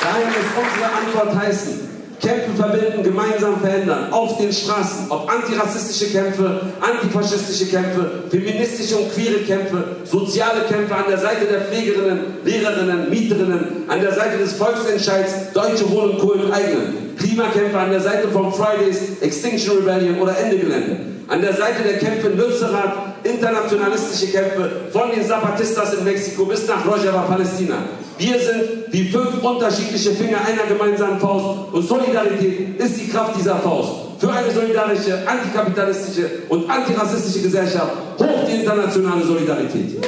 Daher, 0.00 0.07
daher 0.18 0.26
muss 0.26 0.50
unsere 0.56 0.90
Antwort 0.92 1.46
heißen, 1.46 1.88
Kämpfe 2.20 2.50
verbinden, 2.56 3.04
gemeinsam 3.04 3.60
verändern, 3.60 4.12
auf 4.12 4.38
den 4.38 4.52
Straßen, 4.52 5.08
ob 5.08 5.30
antirassistische 5.30 6.10
Kämpfe, 6.10 6.62
antifaschistische 6.80 7.66
Kämpfe, 7.66 8.24
feministische 8.28 8.96
und 8.96 9.14
queere 9.14 9.38
Kämpfe, 9.46 9.84
soziale 10.04 10.62
Kämpfe 10.68 10.96
an 10.96 11.04
der 11.08 11.18
Seite 11.18 11.44
der 11.46 11.60
Pflegerinnen, 11.60 12.18
Lehrerinnen, 12.44 13.08
Mieterinnen, 13.08 13.84
an 13.86 14.00
der 14.00 14.12
Seite 14.12 14.38
des 14.38 14.54
Volksentscheids, 14.54 15.52
Deutsche 15.54 15.88
Wohnen, 15.90 16.18
Kult, 16.18 16.52
eigenen, 16.52 17.16
Klimakämpfe 17.16 17.78
an 17.78 17.90
der 17.90 18.00
Seite 18.00 18.28
von 18.28 18.52
Fridays, 18.52 19.20
Extinction 19.20 19.76
Rebellion 19.76 20.20
oder 20.20 20.36
Ende 20.38 20.58
Gelände, 20.58 20.96
an 21.28 21.40
der 21.40 21.54
Seite 21.54 21.84
der 21.84 21.98
Kämpfe 21.98 22.28
in 22.28 22.36
Lützerath, 22.36 23.14
internationalistische 23.22 24.32
Kämpfe 24.32 24.70
von 24.92 25.12
den 25.12 25.24
Zapatistas 25.24 25.94
in 25.94 26.02
Mexiko 26.02 26.46
bis 26.46 26.66
nach 26.66 26.84
Rojava, 26.84 27.22
Palästina. 27.22 27.76
Wir 28.18 28.36
sind 28.40 28.92
wie 28.92 29.04
fünf 29.04 29.42
unterschiedliche 29.42 30.10
Finger 30.10 30.38
einer 30.44 30.64
gemeinsamen 30.66 31.20
Faust 31.20 31.72
und 31.72 31.82
Solidarität 31.86 32.76
ist 32.80 33.00
die 33.00 33.08
Kraft 33.08 33.38
dieser 33.38 33.56
Faust. 33.56 33.90
Für 34.18 34.32
eine 34.32 34.50
solidarische, 34.50 35.22
antikapitalistische 35.24 36.28
und 36.48 36.68
antirassistische 36.68 37.42
Gesellschaft 37.42 37.92
hoch 38.18 38.44
die 38.50 38.56
internationale 38.56 39.24
Solidarität. 39.24 40.02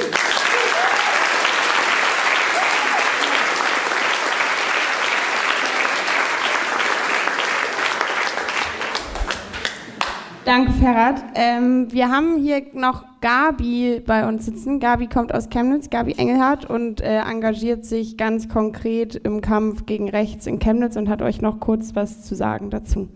Danke, 10.51 10.73
Ferhat. 10.73 11.23
Ähm, 11.35 11.87
wir 11.93 12.09
haben 12.09 12.35
hier 12.43 12.61
noch 12.73 13.05
Gabi 13.21 14.03
bei 14.05 14.27
uns 14.27 14.45
sitzen. 14.45 14.81
Gabi 14.81 15.07
kommt 15.07 15.33
aus 15.33 15.47
Chemnitz, 15.47 15.89
Gabi 15.89 16.11
Engelhardt 16.17 16.69
und 16.69 16.99
äh, 16.99 17.19
engagiert 17.19 17.85
sich 17.85 18.17
ganz 18.17 18.49
konkret 18.49 19.15
im 19.15 19.39
Kampf 19.39 19.85
gegen 19.85 20.09
Rechts 20.09 20.47
in 20.47 20.59
Chemnitz 20.59 20.97
und 20.97 21.07
hat 21.07 21.21
euch 21.21 21.41
noch 21.41 21.61
kurz 21.61 21.95
was 21.95 22.23
zu 22.23 22.35
sagen 22.35 22.69
dazu. 22.69 23.07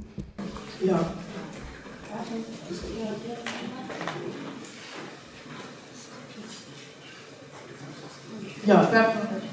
Ja. 0.82 0.98
Ja, 8.66 8.90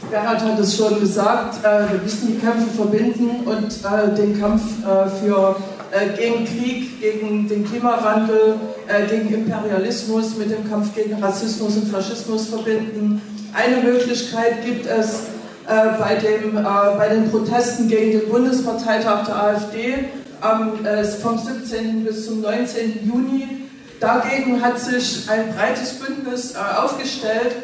Gerhard 0.09 0.41
hat 0.41 0.59
es 0.61 0.77
schon 0.77 1.01
gesagt, 1.01 1.65
äh, 1.65 1.93
wir 1.93 2.01
müssen 2.01 2.29
die 2.29 2.39
Kämpfe 2.39 2.71
verbinden 2.77 3.45
und 3.45 3.67
äh, 3.85 4.15
den 4.15 4.41
Kampf 4.41 4.63
äh, 4.87 5.09
für 5.09 5.57
gegen 6.17 6.45
Krieg, 6.47 7.01
gegen 7.01 7.49
den 7.49 7.65
Klimawandel, 7.69 8.57
äh, 8.89 9.07
gegen 9.07 9.35
Imperialismus, 9.35 10.37
mit 10.37 10.51
dem 10.51 10.69
Kampf 10.69 10.95
gegen 10.95 11.23
Rassismus 11.23 11.77
und 11.77 11.89
Faschismus 11.89 12.49
verbinden. 12.49 13.21
Eine 13.53 13.83
Möglichkeit 13.83 14.65
gibt 14.65 14.87
es 14.87 15.25
äh, 15.67 15.99
bei, 15.99 16.17
dem, 16.17 16.55
bei 16.55 17.09
den 17.09 17.31
Protesten 17.31 17.89
gegen 17.89 18.13
den 18.13 18.29
Bundesparteitag 18.29 19.27
der 19.27 19.43
AfD 19.43 19.95
vom 21.23 21.39
17. 21.39 22.05
bis 22.05 22.27
zum 22.27 22.41
19. 22.41 23.07
Juni. 23.07 23.69
Dagegen 24.01 24.61
hat 24.61 24.81
sich 24.81 25.29
ein 25.31 25.55
breites 25.55 25.93
Bündnis 25.93 26.57
aufgestellt 26.57 27.55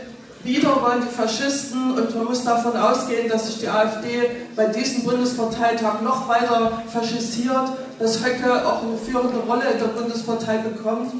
wieder 0.44 0.81
wollen 0.81 1.03
die 1.03 1.14
Faschisten 1.14 1.92
und 1.92 2.14
man 2.14 2.24
muss 2.27 2.44
davon 2.44 2.77
ausgehen, 2.77 3.29
dass 3.29 3.46
sich 3.46 3.59
die 3.59 3.68
AfD 3.68 4.31
bei 4.55 4.66
diesem 4.66 5.05
Bundesparteitag 5.05 6.01
noch 6.03 6.29
weiter 6.29 6.83
faschisiert, 6.92 7.72
dass 7.98 8.24
Höcke 8.24 8.66
auch 8.66 8.83
eine 8.83 8.96
führende 8.96 9.38
Rolle 9.38 9.64
in 9.72 9.79
der 9.79 9.87
Bundespartei 9.87 10.59
bekommt. 10.59 11.12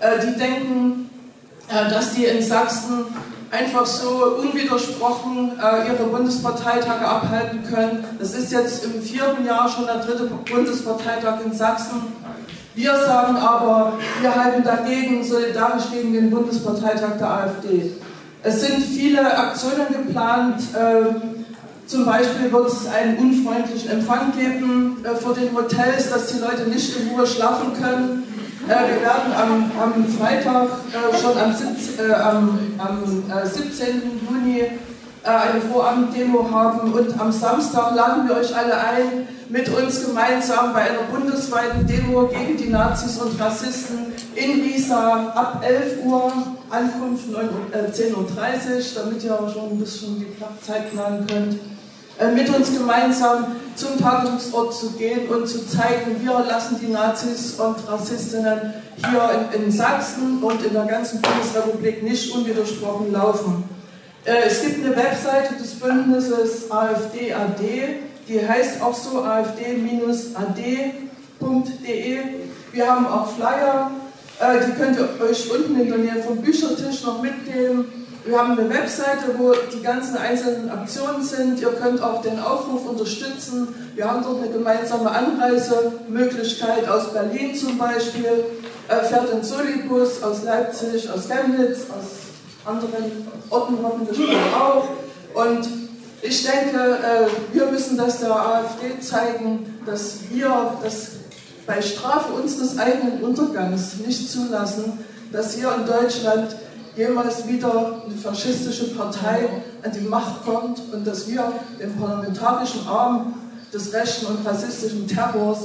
Äh, 0.00 0.18
die 0.26 0.38
denken, 0.38 1.10
äh, 1.68 1.88
dass 1.90 2.14
die 2.14 2.24
in 2.24 2.42
Sachsen 2.42 3.06
einfach 3.50 3.86
so 3.86 4.36
unwidersprochen 4.40 5.52
äh, 5.58 5.88
ihre 5.88 6.04
Bundesparteitage 6.04 7.04
abhalten 7.04 7.64
können. 7.64 8.04
Das 8.18 8.34
ist 8.34 8.52
jetzt 8.52 8.84
im 8.84 9.02
vierten 9.02 9.44
Jahr 9.44 9.68
schon 9.68 9.86
der 9.86 9.98
dritte 9.98 10.24
Bundesparteitag 10.24 11.38
in 11.44 11.52
Sachsen. 11.52 12.12
Wir 12.74 12.94
sagen 12.96 13.36
aber, 13.36 13.94
wir 14.20 14.34
halten 14.34 14.62
dagegen 14.62 15.24
solidarisch 15.24 15.90
gegen 15.92 16.12
den 16.12 16.30
Bundesparteitag 16.30 17.18
der 17.18 17.28
AfD. 17.28 17.92
Es 18.42 18.60
sind 18.60 18.82
viele 18.82 19.36
Aktionen 19.36 19.88
geplant. 19.88 20.62
Äh, 20.74 21.14
zum 21.86 22.06
Beispiel 22.06 22.50
wird 22.50 22.68
es 22.68 22.86
einen 22.86 23.18
unfreundlichen 23.18 23.90
Empfang 23.90 24.32
geben 24.32 25.04
äh, 25.04 25.14
vor 25.14 25.34
den 25.34 25.54
Hotels, 25.54 26.08
dass 26.10 26.28
die 26.28 26.38
Leute 26.38 26.68
nicht 26.68 26.96
in 26.96 27.08
Ruhe 27.10 27.26
schlafen 27.26 27.72
können. 27.74 28.22
Äh, 28.66 28.94
wir 28.94 29.02
werden 29.02 29.32
am, 29.36 29.70
am 29.78 30.08
Freitag 30.08 30.68
äh, 30.92 31.18
schon 31.18 31.36
am, 31.36 31.50
äh, 31.50 32.12
am, 32.12 32.58
am 32.78 33.46
17. 33.46 33.86
Äh, 33.86 33.92
Juni 34.30 34.64
eine 35.22 35.60
Vorabenddemo 35.60 36.50
haben 36.50 36.92
und 36.92 37.20
am 37.20 37.30
Samstag 37.30 37.94
laden 37.94 38.28
wir 38.28 38.36
euch 38.36 38.56
alle 38.56 38.74
ein, 38.74 39.28
mit 39.50 39.68
uns 39.68 40.06
gemeinsam 40.06 40.72
bei 40.72 40.82
einer 40.82 41.02
bundesweiten 41.12 41.86
Demo 41.86 42.28
gegen 42.28 42.56
die 42.56 42.68
Nazis 42.68 43.18
und 43.18 43.38
Rassisten 43.40 44.12
in 44.34 44.62
Riesa 44.62 45.32
ab 45.34 45.62
11 45.66 46.04
Uhr, 46.04 46.32
Ankunft 46.70 47.24
10.30 47.28 48.14
Uhr, 48.14 49.02
damit 49.02 49.24
ihr 49.24 49.34
auch 49.34 49.52
schon 49.52 49.70
ein 49.72 49.78
bisschen 49.78 50.20
die 50.20 50.64
Zeit 50.64 50.92
planen 50.92 51.26
könnt. 51.26 51.58
Äh, 52.18 52.32
mit 52.32 52.48
uns 52.54 52.72
gemeinsam 52.72 53.46
zum 53.74 53.98
Tagungsort 53.98 54.74
zu 54.74 54.90
gehen 54.92 55.28
und 55.28 55.48
zu 55.48 55.66
zeigen, 55.66 56.20
wir 56.20 56.44
lassen 56.46 56.78
die 56.80 56.92
Nazis 56.92 57.54
und 57.54 57.76
Rassistinnen 57.88 58.74
hier 58.96 59.30
in, 59.54 59.62
in 59.64 59.72
Sachsen 59.72 60.42
und 60.42 60.62
in 60.62 60.72
der 60.74 60.84
ganzen 60.84 61.20
Bundesrepublik 61.22 62.02
nicht 62.02 62.34
unwidersprochen 62.34 63.10
laufen. 63.10 63.64
Äh, 64.24 64.46
es 64.46 64.62
gibt 64.62 64.84
eine 64.84 64.94
Webseite 64.96 65.54
des 65.54 65.74
Bündnisses 65.76 66.70
AfD-AD, 66.70 67.60
die 68.28 68.46
heißt 68.46 68.82
auch 68.82 68.94
so 68.94 69.22
afd-ad.de. 69.22 69.80
Wir 72.72 72.86
haben 72.88 73.06
auch 73.06 73.32
Flyer, 73.32 73.90
äh, 74.38 74.66
die 74.66 74.72
könnt 74.72 74.98
ihr 74.98 75.08
euch 75.24 75.50
unten 75.50 75.80
in 75.80 75.88
der 75.88 75.98
Nähe 75.98 76.22
vom 76.22 76.36
Büchertisch 76.36 77.02
noch 77.04 77.22
mitnehmen. 77.22 78.06
Wir 78.24 78.38
haben 78.38 78.58
eine 78.58 78.68
Webseite, 78.68 79.38
wo 79.38 79.54
die 79.74 79.82
ganzen 79.82 80.18
einzelnen 80.18 80.70
Aktionen 80.70 81.22
sind. 81.22 81.58
Ihr 81.58 81.72
könnt 81.72 82.02
auch 82.02 82.20
den 82.20 82.38
Aufruf 82.38 82.86
unterstützen. 82.86 83.68
Wir 83.94 84.04
haben 84.04 84.22
dort 84.22 84.42
eine 84.42 84.52
gemeinsame 84.52 85.10
Anreisemöglichkeit 85.10 86.86
aus 86.86 87.14
Berlin 87.14 87.54
zum 87.54 87.78
Beispiel, 87.78 88.44
äh, 88.88 89.02
fährt 89.02 89.32
in 89.32 89.42
Solibus, 89.42 90.22
aus 90.22 90.42
Leipzig, 90.44 91.10
aus 91.10 91.26
Chemnitz, 91.26 91.86
aus 91.88 92.29
anderen 92.64 93.26
Orten 93.48 93.78
hoffentlich 93.82 94.28
auch. 94.54 94.84
Und 95.34 95.68
ich 96.22 96.44
denke, 96.44 96.98
äh, 96.98 97.54
wir 97.54 97.66
müssen 97.66 97.96
das 97.96 98.20
der 98.20 98.34
AfD 98.34 99.00
zeigen, 99.00 99.80
dass 99.86 100.18
wir 100.30 100.74
das 100.82 101.12
bei 101.66 101.80
Strafe 101.80 102.32
unseres 102.32 102.78
eigenen 102.78 103.22
Untergangs 103.22 103.96
nicht 104.04 104.30
zulassen, 104.30 105.04
dass 105.32 105.54
hier 105.54 105.72
in 105.74 105.86
Deutschland 105.86 106.56
jemals 106.96 107.46
wieder 107.46 108.02
eine 108.04 108.14
faschistische 108.16 108.94
Partei 108.94 109.48
an 109.82 109.92
die 109.92 110.00
Macht 110.00 110.44
kommt 110.44 110.80
und 110.92 111.06
dass 111.06 111.28
wir 111.28 111.52
dem 111.80 111.96
parlamentarischen 111.96 112.86
Arm 112.86 113.34
des 113.72 113.92
rechten 113.92 114.26
und 114.26 114.44
rassistischen 114.44 115.06
Terrors 115.06 115.60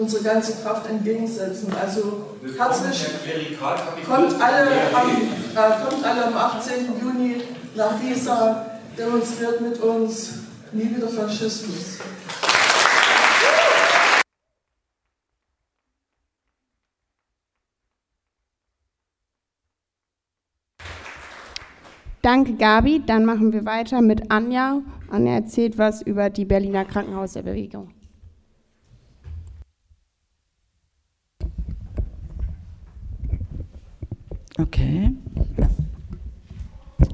unsere 0.00 0.24
ganze 0.24 0.54
Kraft 0.62 0.88
entgegensetzen. 0.88 1.72
Also 1.80 2.24
herzlich 2.56 3.06
kommt 4.08 4.42
alle, 4.42 4.68
am, 4.94 5.10
äh, 5.10 5.88
kommt 5.88 6.04
alle 6.04 6.26
am 6.26 6.36
18. 6.36 6.98
Juni 7.00 7.42
nach 7.76 8.00
Riesa, 8.00 8.66
demonstriert 8.96 9.60
mit 9.60 9.78
uns, 9.80 10.32
nie 10.72 10.96
wieder 10.96 11.08
Faschismus. 11.08 11.98
Danke, 22.22 22.52
Gabi. 22.54 23.02
Dann 23.06 23.24
machen 23.24 23.52
wir 23.52 23.64
weiter 23.64 24.02
mit 24.02 24.30
Anja. 24.30 24.82
Anja 25.10 25.32
erzählt 25.32 25.78
was 25.78 26.02
über 26.02 26.28
die 26.28 26.44
Berliner 26.44 26.84
Krankenhausbewegung. 26.84 27.94
Okay. 34.60 35.12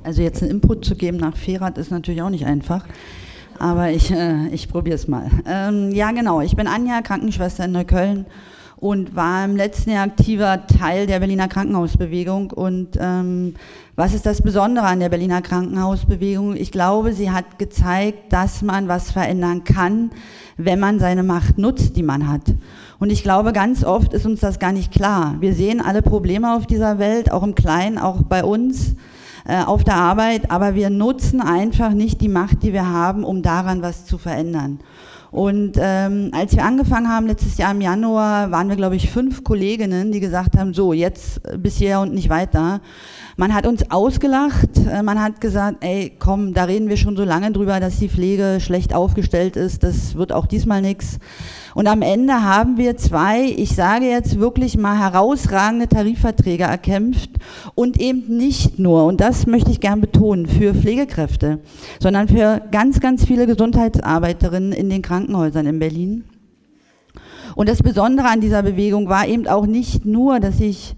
Also 0.02 0.22
jetzt 0.22 0.42
einen 0.42 0.52
Input 0.52 0.84
zu 0.84 0.96
geben 0.96 1.16
nach 1.16 1.36
Ferat 1.36 1.78
ist 1.78 1.90
natürlich 1.90 2.22
auch 2.22 2.30
nicht 2.30 2.46
einfach. 2.46 2.84
Aber 3.58 3.90
ich, 3.90 4.10
äh, 4.10 4.48
ich 4.48 4.68
probiere 4.68 4.96
es 4.96 5.08
mal. 5.08 5.30
Ähm, 5.46 5.92
ja, 5.92 6.10
genau. 6.10 6.40
Ich 6.40 6.56
bin 6.56 6.66
Anja, 6.66 7.00
Krankenschwester 7.02 7.64
in 7.64 7.72
Neukölln 7.72 8.26
und 8.76 9.16
war 9.16 9.44
im 9.44 9.56
letzten 9.56 9.90
Jahr 9.90 10.04
aktiver 10.04 10.66
Teil 10.66 11.06
der 11.06 11.20
Berliner 11.20 11.48
Krankenhausbewegung. 11.48 12.50
Und 12.50 12.98
ähm, 13.00 13.54
was 13.94 14.12
ist 14.12 14.26
das 14.26 14.42
Besondere 14.42 14.86
an 14.86 15.00
der 15.00 15.08
Berliner 15.08 15.40
Krankenhausbewegung? 15.40 16.56
Ich 16.56 16.70
glaube, 16.70 17.12
sie 17.12 17.30
hat 17.30 17.58
gezeigt, 17.58 18.32
dass 18.32 18.60
man 18.62 18.88
was 18.88 19.10
verändern 19.10 19.64
kann, 19.64 20.10
wenn 20.58 20.78
man 20.78 20.98
seine 20.98 21.22
Macht 21.22 21.56
nutzt, 21.56 21.96
die 21.96 22.02
man 22.02 22.28
hat. 22.28 22.54
Und 22.98 23.10
ich 23.10 23.22
glaube, 23.22 23.52
ganz 23.52 23.84
oft 23.84 24.12
ist 24.14 24.26
uns 24.26 24.40
das 24.40 24.58
gar 24.58 24.72
nicht 24.72 24.92
klar. 24.92 25.36
Wir 25.40 25.52
sehen 25.52 25.80
alle 25.80 26.02
Probleme 26.02 26.54
auf 26.54 26.66
dieser 26.66 26.98
Welt, 26.98 27.30
auch 27.30 27.42
im 27.42 27.54
Kleinen, 27.54 27.98
auch 27.98 28.22
bei 28.22 28.42
uns 28.42 28.94
äh, 29.46 29.62
auf 29.62 29.84
der 29.84 29.96
Arbeit, 29.96 30.50
aber 30.50 30.74
wir 30.74 30.90
nutzen 30.90 31.40
einfach 31.40 31.90
nicht 31.90 32.20
die 32.20 32.28
Macht, 32.28 32.62
die 32.62 32.72
wir 32.72 32.88
haben, 32.88 33.22
um 33.22 33.42
daran 33.42 33.82
was 33.82 34.06
zu 34.06 34.18
verändern. 34.18 34.80
Und 35.30 35.72
ähm, 35.78 36.30
als 36.32 36.56
wir 36.56 36.64
angefangen 36.64 37.08
haben 37.08 37.26
letztes 37.26 37.58
Jahr 37.58 37.72
im 37.72 37.80
Januar, 37.80 38.50
waren 38.50 38.68
wir, 38.68 38.76
glaube 38.76 38.96
ich, 38.96 39.10
fünf 39.10 39.44
Kolleginnen, 39.44 40.10
die 40.10 40.20
gesagt 40.20 40.56
haben, 40.56 40.72
so, 40.72 40.92
jetzt 40.92 41.40
bis 41.58 41.76
hierher 41.76 42.00
und 42.00 42.14
nicht 42.14 42.30
weiter. 42.30 42.80
Man 43.36 43.52
hat 43.52 43.66
uns 43.66 43.90
ausgelacht, 43.90 44.70
äh, 44.90 45.02
man 45.02 45.20
hat 45.20 45.40
gesagt, 45.40 45.78
ey, 45.80 46.12
komm, 46.18 46.54
da 46.54 46.64
reden 46.64 46.88
wir 46.88 46.96
schon 46.96 47.16
so 47.16 47.24
lange 47.24 47.52
drüber, 47.52 47.80
dass 47.80 47.98
die 47.98 48.08
Pflege 48.08 48.58
schlecht 48.60 48.94
aufgestellt 48.94 49.56
ist, 49.56 49.82
das 49.82 50.14
wird 50.14 50.32
auch 50.32 50.46
diesmal 50.46 50.80
nichts. 50.80 51.18
Und 51.76 51.88
am 51.88 52.00
Ende 52.00 52.42
haben 52.42 52.78
wir 52.78 52.96
zwei, 52.96 53.44
ich 53.44 53.74
sage 53.74 54.06
jetzt 54.06 54.40
wirklich 54.40 54.78
mal 54.78 54.98
herausragende 54.98 55.86
Tarifverträge 55.86 56.64
erkämpft 56.64 57.28
und 57.74 58.00
eben 58.00 58.34
nicht 58.34 58.78
nur, 58.78 59.04
und 59.04 59.20
das 59.20 59.46
möchte 59.46 59.70
ich 59.70 59.80
gern 59.80 60.00
betonen, 60.00 60.46
für 60.46 60.74
Pflegekräfte, 60.74 61.58
sondern 62.00 62.28
für 62.28 62.62
ganz, 62.72 63.00
ganz 63.00 63.26
viele 63.26 63.46
Gesundheitsarbeiterinnen 63.46 64.72
in 64.72 64.88
den 64.88 65.02
Krankenhäusern 65.02 65.66
in 65.66 65.78
Berlin. 65.78 66.24
Und 67.56 67.68
das 67.68 67.82
Besondere 67.82 68.28
an 68.28 68.40
dieser 68.40 68.62
Bewegung 68.62 69.10
war 69.10 69.28
eben 69.28 69.46
auch 69.46 69.66
nicht 69.66 70.06
nur, 70.06 70.40
dass 70.40 70.60
ich 70.60 70.96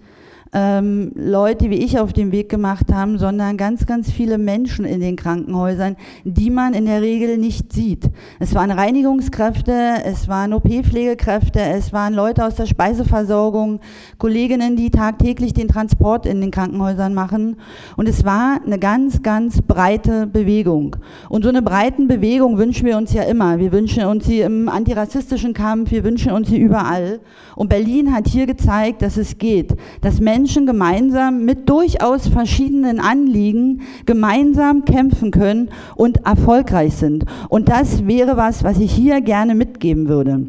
ähm, 0.51 1.11
Leute 1.15 1.69
wie 1.69 1.75
ich 1.75 1.99
auf 1.99 2.13
den 2.13 2.31
Weg 2.31 2.49
gemacht 2.49 2.91
haben, 2.91 3.17
sondern 3.19 3.57
ganz, 3.57 3.85
ganz 3.85 4.11
viele 4.11 4.37
Menschen 4.37 4.85
in 4.85 4.99
den 4.99 5.15
Krankenhäusern, 5.15 5.95
die 6.23 6.49
man 6.49 6.73
in 6.73 6.85
der 6.85 7.01
Regel 7.01 7.37
nicht 7.37 7.71
sieht. 7.71 8.09
Es 8.39 8.55
waren 8.55 8.71
Reinigungskräfte, 8.71 10.01
es 10.05 10.27
waren 10.27 10.53
OP-Pflegekräfte, 10.53 11.59
es 11.59 11.93
waren 11.93 12.13
Leute 12.13 12.45
aus 12.45 12.55
der 12.55 12.65
Speiseversorgung, 12.65 13.79
Kolleginnen, 14.17 14.75
die 14.75 14.89
tagtäglich 14.89 15.53
den 15.53 15.67
Transport 15.67 16.25
in 16.25 16.41
den 16.41 16.51
Krankenhäusern 16.51 17.13
machen. 17.13 17.57
Und 17.95 18.09
es 18.09 18.25
war 18.25 18.59
eine 18.65 18.79
ganz, 18.79 19.21
ganz 19.21 19.61
breite 19.61 20.25
Bewegung. 20.25 20.95
Und 21.29 21.43
so 21.43 21.49
eine 21.49 21.61
breiten 21.61 22.07
Bewegung 22.07 22.57
wünschen 22.57 22.87
wir 22.87 22.97
uns 22.97 23.13
ja 23.13 23.23
immer. 23.23 23.59
Wir 23.59 23.71
wünschen 23.71 24.05
uns 24.05 24.25
sie 24.25 24.41
im 24.41 24.67
antirassistischen 24.67 25.53
Kampf, 25.53 25.91
wir 25.91 26.03
wünschen 26.03 26.31
uns 26.31 26.49
sie 26.49 26.57
überall. 26.57 27.19
Und 27.55 27.69
Berlin 27.69 28.13
hat 28.15 28.27
hier 28.27 28.47
gezeigt, 28.47 29.01
dass 29.01 29.17
es 29.17 29.37
geht, 29.37 29.75
dass 30.01 30.19
Menschen 30.19 30.38
Menschen 30.39 30.65
gemeinsam 30.65 31.43
mit 31.43 31.67
durchaus 31.67 32.29
verschiedenen 32.29 33.01
Anliegen 33.01 33.81
gemeinsam 34.05 34.85
kämpfen 34.85 35.31
können 35.31 35.69
und 35.97 36.25
erfolgreich 36.25 36.93
sind. 36.93 37.25
Und 37.49 37.67
das 37.67 38.07
wäre 38.07 38.37
was, 38.37 38.63
was 38.63 38.79
ich 38.79 38.93
hier 38.93 39.19
gerne 39.19 39.53
mitgeben 39.53 40.07
würde. 40.07 40.47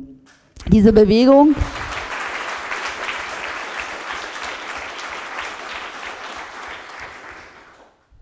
Diese 0.71 0.93
Bewegung 0.93 1.57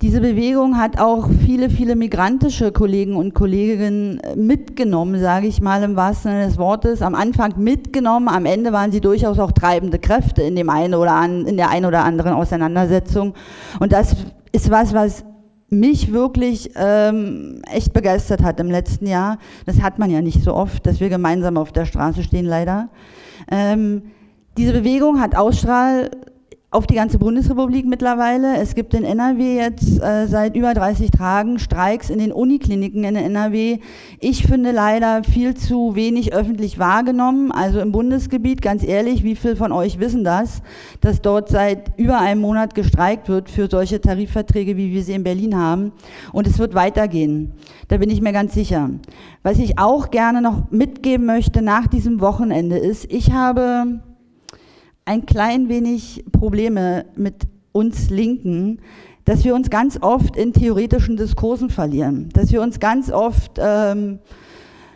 Diese 0.09 0.23
Bewegung 0.23 0.79
hat 0.79 0.99
auch 0.99 1.29
viele, 1.45 1.69
viele 1.69 1.95
migrantische 1.95 2.73
Kollegen 2.73 3.15
und 3.15 3.35
Kolleginnen 3.35 4.19
äh, 4.21 4.37
mitgenommen, 4.37 5.21
sage 5.21 5.47
ich 5.47 5.61
mal 5.61 5.83
im 5.83 5.97
wahrsten 5.97 6.31
Sinne 6.31 6.47
des 6.47 6.57
Wortes. 6.57 7.03
Am 7.03 7.15
Anfang 7.15 7.59
mitgenommen, 7.59 8.27
am 8.29 8.47
Ende 8.47 8.73
waren 8.73 8.91
sie 8.91 9.03
durchaus 9.03 9.39
auch 9.39 9.53
treibende 9.53 9.99
Kräfte 9.99 10.41
in, 10.41 10.57
dem 10.57 10.71
einen 10.71 10.95
oder 10.95 11.13
an, 11.13 11.45
in 11.45 11.59
der 11.59 11.69
einen 11.69 11.85
oder 11.85 12.05
anderen 12.05 12.33
Auseinandersetzung. 12.33 13.35
Und 13.81 13.93
das 13.93 14.17
ist 14.51 14.71
was, 14.71 14.95
was 14.95 15.27
mich 15.69 16.11
wirklich 16.11 16.71
ähm, 16.77 17.61
echt 17.71 17.93
begeistert 17.93 18.43
hat 18.43 18.61
im 18.61 18.71
letzten 18.71 19.07
Jahr, 19.07 19.37
das 19.67 19.83
hat 19.83 19.99
man 19.99 20.11
ja 20.11 20.23
nicht 20.23 20.43
so 20.43 20.55
oft, 20.55 20.87
dass 20.87 21.01
wir 21.01 21.11
gemeinsam 21.11 21.59
auf 21.59 21.71
der 21.71 21.85
Straße 21.85 22.23
stehen, 22.23 22.47
leider. 22.47 22.89
Ähm, 23.51 24.05
diese 24.57 24.73
Bewegung 24.73 25.21
hat 25.21 25.37
Ausstrahl 25.37 26.11
auf 26.71 26.87
die 26.87 26.97
ganze 26.97 27.19
Bundesrepublik 27.19 27.87
mittlerweile. 27.87 28.59
Es 28.59 28.75
gibt 28.75 28.93
in 28.93 29.03
NRW 29.03 29.57
jetzt 29.57 30.03
äh, 30.03 30.27
seit 30.27 30.55
über 30.55 30.75
30 30.75 31.11
Tagen 31.11 31.59
Streiks 31.59 32.11
in 32.11 32.19
den 32.19 32.31
Unikliniken 32.31 33.05
in 33.05 33.17
NRW. 33.17 33.79
Ich 34.21 34.47
finde 34.47 34.73
leider 34.73 35.25
viel 35.25 35.55
zu 35.55 35.95
wenig 35.95 36.35
öffentlich 36.35 36.79
wahrgenommen. 36.79 37.53
Also 37.53 37.81
im 37.81 37.91
Bundesgebiet, 37.91 38.61
ganz 38.61 38.85
ehrlich, 38.85 39.25
wie 39.25 39.35
viele 39.35 39.57
von 39.57 39.73
euch 39.73 39.99
wissen 39.99 40.25
das, 40.25 40.61
dass 41.01 41.23
dort 41.23 41.49
seit 41.49 41.99
über 41.99 42.19
einem 42.19 42.43
Monat 42.43 42.75
gestreikt 42.75 43.31
wird 43.31 43.49
für 43.49 43.69
solche 43.71 44.03
Tarifverträge, 44.03 44.77
wie 44.77 44.93
wir 44.93 45.03
sie 45.03 45.15
in 45.15 45.25
Berlin 45.25 45.57
haben. 45.57 45.93
Und 46.33 46.47
es 46.47 46.59
wird 46.59 46.75
weitergehen. 46.75 47.53
Da 47.89 47.97
bin 47.97 48.11
ich 48.11 48.21
mir 48.21 48.35
ganz 48.35 48.53
sicher. 48.53 48.91
Was 49.43 49.59
ich 49.59 49.79
auch 49.79 50.11
gerne 50.11 50.43
noch 50.43 50.71
mitgeben 50.71 51.25
möchte 51.25 51.63
nach 51.63 51.87
diesem 51.87 52.21
Wochenende 52.21 52.77
ist, 52.77 53.11
ich 53.11 53.33
habe 53.33 54.01
ein 55.09 55.25
klein 55.25 55.71
wenig 55.71 56.23
Probleme 56.33 57.07
mit 57.17 57.49
uns 57.73 58.11
Linken, 58.11 58.81
dass 59.25 59.43
wir 59.43 59.55
uns 59.55 59.71
ganz 59.71 59.99
oft 60.03 60.37
in 60.37 60.53
theoretischen 60.53 61.17
Diskursen 61.17 61.71
verlieren, 61.71 62.29
dass 62.35 62.53
wir 62.53 62.61
uns 62.61 62.79
ganz 62.79 63.11
oft 63.11 63.53
ähm, 63.59 64.19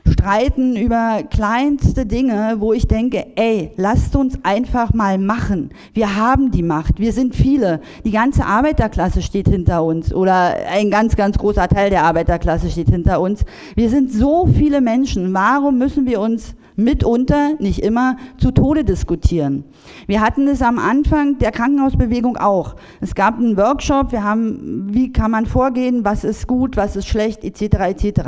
streiten 0.07 0.77
über 0.77 1.22
kleinste 1.31 2.05
Dinge, 2.05 2.57
wo 2.59 2.75
ich 2.75 2.87
denke, 2.87 3.25
ey, 3.37 3.72
lasst 3.77 4.14
uns 4.14 4.38
einfach 4.42 4.92
mal 4.92 5.16
machen. 5.16 5.70
Wir 5.94 6.14
haben 6.16 6.51
die 6.51 6.62
Macht, 6.62 6.98
wir 6.98 7.12
sind 7.12 7.35
viele. 7.35 7.81
Die 8.05 8.11
ganze 8.11 8.44
Arbeiterklasse 8.44 9.22
steht 9.22 9.48
hinter 9.48 9.83
uns 9.83 10.12
oder 10.12 10.57
ein 10.70 10.90
ganz, 10.90 11.16
ganz 11.16 11.38
großer 11.38 11.68
Teil 11.68 11.88
der 11.88 12.05
Arbeiterklasse 12.05 12.68
steht 12.68 12.90
hinter 12.90 13.18
uns. 13.20 13.46
Wir 13.77 13.88
sind 13.88 14.12
so 14.12 14.46
viele 14.46 14.83
Menschen. 14.83 15.33
Warum 15.33 15.79
müssen 15.79 16.05
wir 16.05 16.20
uns 16.20 16.55
mitunter, 16.77 17.55
nicht 17.59 17.81
immer, 17.81 18.17
zu 18.39 18.51
Tode 18.51 18.85
diskutieren. 18.85 19.65
Wir 20.07 20.21
hatten 20.21 20.49
es 20.49 20.63
am 20.63 20.79
Anfang 20.79 21.39
der 21.39 21.53
Krankenhausbewegung 21.53 22.37
auch. 22.37 22.77
Es 23.01 23.15
gab 23.15 23.39
einen 23.39 23.57
Workshop, 23.57 24.13
wir 24.13 24.25
haben, 24.25 24.89
wie 24.93 25.13
kann 25.13 25.31
man 25.31 25.47
vorgehen, 25.47 26.05
was 26.05 26.25
ist 26.25 26.47
gut, 26.47 26.77
was 26.77 26.97
ist 26.97 27.07
schlecht, 27.07 27.45
etc., 27.45 27.63
etc. 27.63 28.21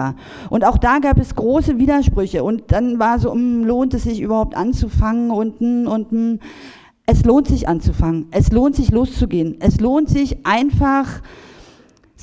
Und 0.51 0.65
auch 0.65 0.79
da 0.79 0.99
gab 0.99 1.19
es 1.19 1.35
große 1.35 1.79
Widersprüche. 1.79 2.45
Und 2.45 2.73
dann 2.73 2.99
war 2.99 3.19
so, 3.19 3.31
um, 3.31 3.65
lohnt 3.65 3.95
es 3.95 4.05
sich 4.05 4.21
überhaupt 4.21 4.57
anzufangen 4.57 5.31
und, 5.31 5.61
und, 5.61 6.41
es 7.07 7.25
lohnt 7.25 7.49
sich 7.49 7.69
anzufangen. 7.69 8.29
Es 8.31 8.51
lohnt 8.51 8.77
sich 8.77 8.91
loszugehen. 8.91 9.57
Es 9.61 9.79
lohnt 9.81 10.09
sich 10.09 10.47
einfach, 10.47 11.21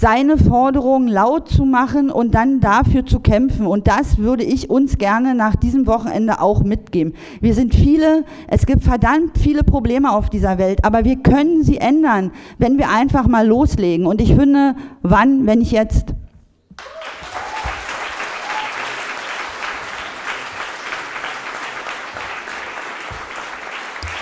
seine 0.01 0.35
Forderungen 0.35 1.07
laut 1.07 1.47
zu 1.47 1.63
machen 1.63 2.09
und 2.09 2.33
dann 2.33 2.59
dafür 2.59 3.05
zu 3.05 3.19
kämpfen. 3.19 3.67
Und 3.67 3.87
das 3.87 4.17
würde 4.17 4.43
ich 4.43 4.67
uns 4.67 4.97
gerne 4.97 5.35
nach 5.35 5.55
diesem 5.55 5.85
Wochenende 5.85 6.41
auch 6.41 6.63
mitgeben. 6.63 7.13
Wir 7.39 7.53
sind 7.53 7.75
viele, 7.75 8.25
es 8.47 8.65
gibt 8.65 8.83
verdammt 8.83 9.37
viele 9.37 9.63
Probleme 9.63 10.11
auf 10.11 10.31
dieser 10.31 10.57
Welt, 10.57 10.83
aber 10.83 11.05
wir 11.05 11.17
können 11.17 11.63
sie 11.63 11.77
ändern, 11.77 12.31
wenn 12.57 12.79
wir 12.79 12.89
einfach 12.89 13.27
mal 13.27 13.47
loslegen. 13.47 14.07
Und 14.07 14.21
ich 14.21 14.33
finde, 14.33 14.75
wann, 15.03 15.45
wenn 15.45 15.61
ich 15.61 15.69
jetzt? 15.69 16.15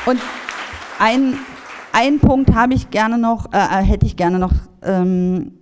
Und 0.06 0.20
ein, 1.00 1.36
ein 1.94 2.20
Punkt 2.20 2.54
habe 2.54 2.74
ich 2.74 2.90
gerne 2.90 3.18
noch, 3.18 3.54
äh, 3.54 3.58
äh 3.60 3.82
hätte 3.82 4.06
ich 4.06 4.18
gerne 4.18 4.40
noch 4.40 4.52
ähm, 4.84 5.59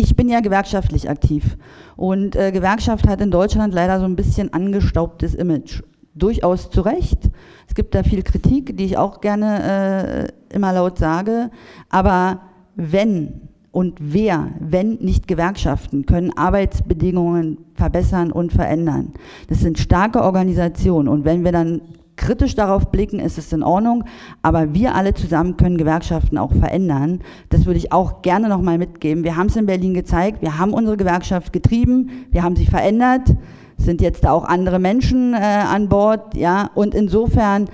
ich 0.00 0.16
bin 0.16 0.28
ja 0.28 0.40
gewerkschaftlich 0.40 1.08
aktiv 1.08 1.56
und 1.96 2.34
äh, 2.34 2.52
Gewerkschaft 2.52 3.06
hat 3.06 3.20
in 3.20 3.30
Deutschland 3.30 3.74
leider 3.74 4.00
so 4.00 4.06
ein 4.06 4.16
bisschen 4.16 4.52
angestaubtes 4.52 5.34
Image. 5.34 5.82
Durchaus 6.14 6.70
zu 6.70 6.80
Recht. 6.80 7.30
Es 7.68 7.74
gibt 7.74 7.94
da 7.94 8.02
viel 8.02 8.22
Kritik, 8.22 8.76
die 8.76 8.84
ich 8.84 8.96
auch 8.96 9.20
gerne 9.20 10.28
äh, 10.50 10.54
immer 10.54 10.72
laut 10.72 10.98
sage. 10.98 11.50
Aber 11.88 12.40
wenn 12.74 13.48
und 13.72 13.98
wer, 14.00 14.48
wenn 14.58 14.94
nicht 14.94 15.28
Gewerkschaften, 15.28 16.04
können 16.04 16.36
Arbeitsbedingungen 16.36 17.58
verbessern 17.74 18.32
und 18.32 18.52
verändern. 18.52 19.12
Das 19.48 19.60
sind 19.60 19.78
starke 19.78 20.22
Organisationen. 20.22 21.06
Und 21.06 21.24
wenn 21.24 21.44
wir 21.44 21.52
dann 21.52 21.82
kritisch 22.20 22.54
darauf 22.54 22.90
blicken, 22.90 23.18
ist 23.18 23.38
es 23.38 23.52
in 23.52 23.62
Ordnung, 23.62 24.04
aber 24.42 24.74
wir 24.74 24.94
alle 24.94 25.14
zusammen 25.14 25.56
können 25.56 25.78
Gewerkschaften 25.78 26.36
auch 26.36 26.52
verändern. 26.52 27.20
Das 27.48 27.64
würde 27.64 27.78
ich 27.78 27.92
auch 27.92 28.20
gerne 28.20 28.48
nochmal 28.48 28.76
mitgeben. 28.76 29.24
Wir 29.24 29.36
haben 29.36 29.46
es 29.46 29.56
in 29.56 29.66
Berlin 29.66 29.94
gezeigt, 29.94 30.42
wir 30.42 30.58
haben 30.58 30.74
unsere 30.74 30.98
Gewerkschaft 30.98 31.52
getrieben, 31.52 32.26
wir 32.30 32.42
haben 32.42 32.56
sie 32.56 32.66
verändert, 32.66 33.34
sind 33.78 34.02
jetzt 34.02 34.26
auch 34.26 34.44
andere 34.44 34.78
Menschen 34.78 35.32
äh, 35.32 35.38
an 35.38 35.88
Bord, 35.88 36.36
ja, 36.36 36.70
und 36.74 36.94
insofern 36.94 37.68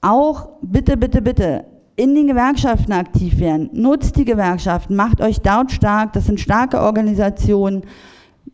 auch 0.00 0.48
bitte, 0.60 0.96
bitte, 0.96 1.22
bitte 1.22 1.64
in 1.94 2.16
den 2.16 2.26
Gewerkschaften 2.26 2.92
aktiv 2.92 3.38
werden. 3.38 3.70
Nutzt 3.72 4.16
die 4.16 4.24
Gewerkschaften, 4.24 4.96
macht 4.96 5.20
euch 5.20 5.40
dort 5.40 5.70
stark, 5.70 6.14
das 6.14 6.26
sind 6.26 6.40
starke 6.40 6.80
Organisationen 6.80 7.82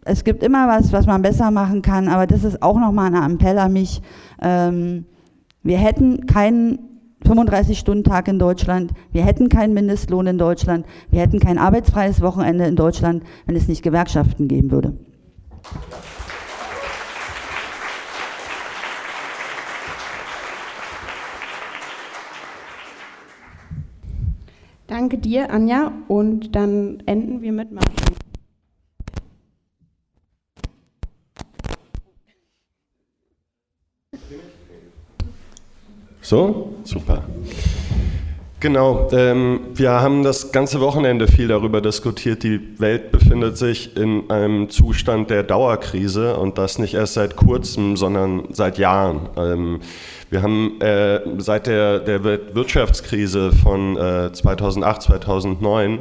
es 0.05 0.24
gibt 0.24 0.42
immer 0.42 0.68
was, 0.68 0.92
was 0.92 1.07
man 1.07 1.22
besser 1.22 1.51
machen 1.51 1.83
kann, 1.83 2.09
aber 2.09 2.27
das 2.27 2.44
ist 2.44 2.62
auch 2.62 2.79
nochmal 2.79 3.14
ein 3.14 3.33
Appell 3.33 3.59
an 3.59 3.72
mich. 3.72 4.01
Ähm, 4.40 5.05
wir 5.62 5.79
hätten 5.79 6.27
keinen 6.27 6.79
35-Stunden-Tag 7.24 8.29
in 8.29 8.38
Deutschland, 8.38 8.92
wir 9.12 9.24
hätten 9.24 9.48
keinen 9.48 9.74
Mindestlohn 9.74 10.27
in 10.27 10.38
Deutschland, 10.38 10.87
wir 11.11 11.20
hätten 11.20 11.40
kein 11.40 11.59
arbeitsfreies 11.59 12.20
Wochenende 12.20 12.64
in 12.66 12.77
Deutschland, 12.77 13.22
wenn 13.46 13.57
es 13.57 13.68
nicht 13.68 13.83
Gewerkschaften 13.83 14.48
geben 14.48 14.70
würde. 14.70 14.96
Danke 24.87 25.18
dir, 25.18 25.51
Anja. 25.51 25.92
Und 26.09 26.57
dann 26.57 27.03
enden 27.05 27.42
wir 27.42 27.53
mit 27.53 27.72
Martin. 27.72 28.28
So, 36.29 36.75
super. 36.85 37.25
Genau, 38.61 39.09
ähm, 39.12 39.61
wir 39.73 39.93
haben 39.93 40.23
das 40.23 40.53
ganze 40.53 40.79
Wochenende 40.79 41.27
viel 41.27 41.49
darüber 41.49 41.81
diskutiert. 41.81 42.43
Die 42.43 42.79
Welt 42.79 43.12
befindet 43.12 43.57
sich 43.57 43.97
in 43.97 44.29
einem 44.29 44.69
Zustand 44.69 45.31
der 45.31 45.43
Dauerkrise 45.43 46.37
und 46.37 46.59
das 46.59 46.79
nicht 46.79 46.93
erst 46.93 47.14
seit 47.14 47.37
kurzem, 47.37 47.97
sondern 47.97 48.49
seit 48.51 48.77
Jahren. 48.77 49.31
Ähm, 49.38 49.81
wir 50.29 50.43
haben 50.43 50.79
äh, 50.83 51.21
seit 51.38 51.67
der, 51.67 52.01
der 52.01 52.23
Wirtschaftskrise 52.23 53.51
von 53.51 53.97
äh, 53.97 54.31
2008, 54.31 55.01
2009 55.01 56.01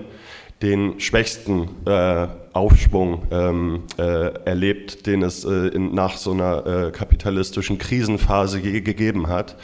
den 0.61 0.99
schwächsten 0.99 1.69
äh, 1.85 2.27
Aufschwung 2.51 3.21
ähm, 3.31 3.83
äh, 3.97 4.33
erlebt, 4.43 5.07
den 5.07 5.23
es 5.23 5.45
äh, 5.45 5.67
in, 5.69 5.95
nach 5.95 6.17
so 6.17 6.33
einer 6.33 6.65
äh, 6.65 6.91
kapitalistischen 6.91 7.77
Krisenphase 7.77 8.59
je 8.59 8.81
gegeben 8.81 9.29
hat 9.29 9.55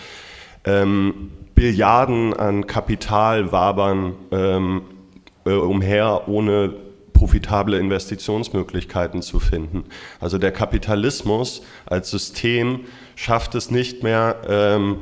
ähm, 0.65 1.31
Billiarden 1.55 2.33
an 2.33 2.67
Kapital 2.67 3.51
wabern 3.51 4.15
ähm, 4.31 4.81
äh, 5.45 5.51
umher, 5.51 6.27
ohne 6.27 6.73
profitable 7.13 7.77
Investitionsmöglichkeiten 7.77 9.21
zu 9.21 9.39
finden. 9.39 9.85
Also 10.19 10.37
der 10.37 10.51
Kapitalismus 10.51 11.61
als 11.85 12.09
System 12.11 12.81
schafft 13.15 13.55
es 13.55 13.71
nicht 13.71 14.03
mehr, 14.03 14.41
ähm, 14.47 14.97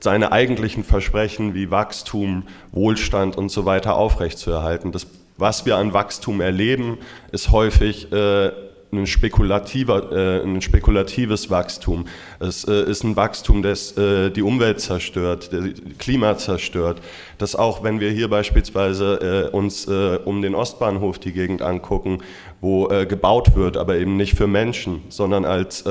seine 0.00 0.30
eigentlichen 0.32 0.84
Versprechen 0.84 1.54
wie 1.54 1.70
Wachstum, 1.70 2.44
Wohlstand 2.72 3.36
und 3.36 3.50
so 3.50 3.64
weiter 3.64 3.96
aufrechtzuerhalten. 3.96 4.92
Das, 4.92 5.08
was 5.36 5.66
wir 5.66 5.76
an 5.76 5.92
Wachstum 5.92 6.40
erleben, 6.40 6.98
ist 7.32 7.50
häufig 7.50 8.12
äh, 8.12 8.52
ein, 8.92 9.06
spekulativer, 9.06 10.12
äh, 10.12 10.42
ein 10.42 10.60
spekulatives 10.60 11.50
Wachstum. 11.50 12.06
Es 12.40 12.64
äh, 12.64 12.82
ist 12.84 13.04
ein 13.04 13.16
Wachstum, 13.16 13.62
das 13.62 13.96
äh, 13.96 14.30
die 14.30 14.42
Umwelt 14.42 14.80
zerstört, 14.80 15.50
das 15.52 15.64
Klima 15.98 16.36
zerstört. 16.36 17.00
Das 17.38 17.54
auch, 17.54 17.82
wenn 17.82 18.00
wir 18.00 18.10
hier 18.10 18.28
beispielsweise 18.28 19.50
uns 19.50 19.86
um 19.86 20.42
den 20.42 20.54
Ostbahnhof 20.54 21.18
die 21.18 21.32
Gegend 21.32 21.62
angucken, 21.62 22.18
wo 22.60 22.88
gebaut 22.88 23.54
wird, 23.54 23.76
aber 23.76 23.96
eben 23.96 24.16
nicht 24.16 24.36
für 24.36 24.48
Menschen, 24.48 25.02
sondern 25.08 25.44
als 25.44 25.84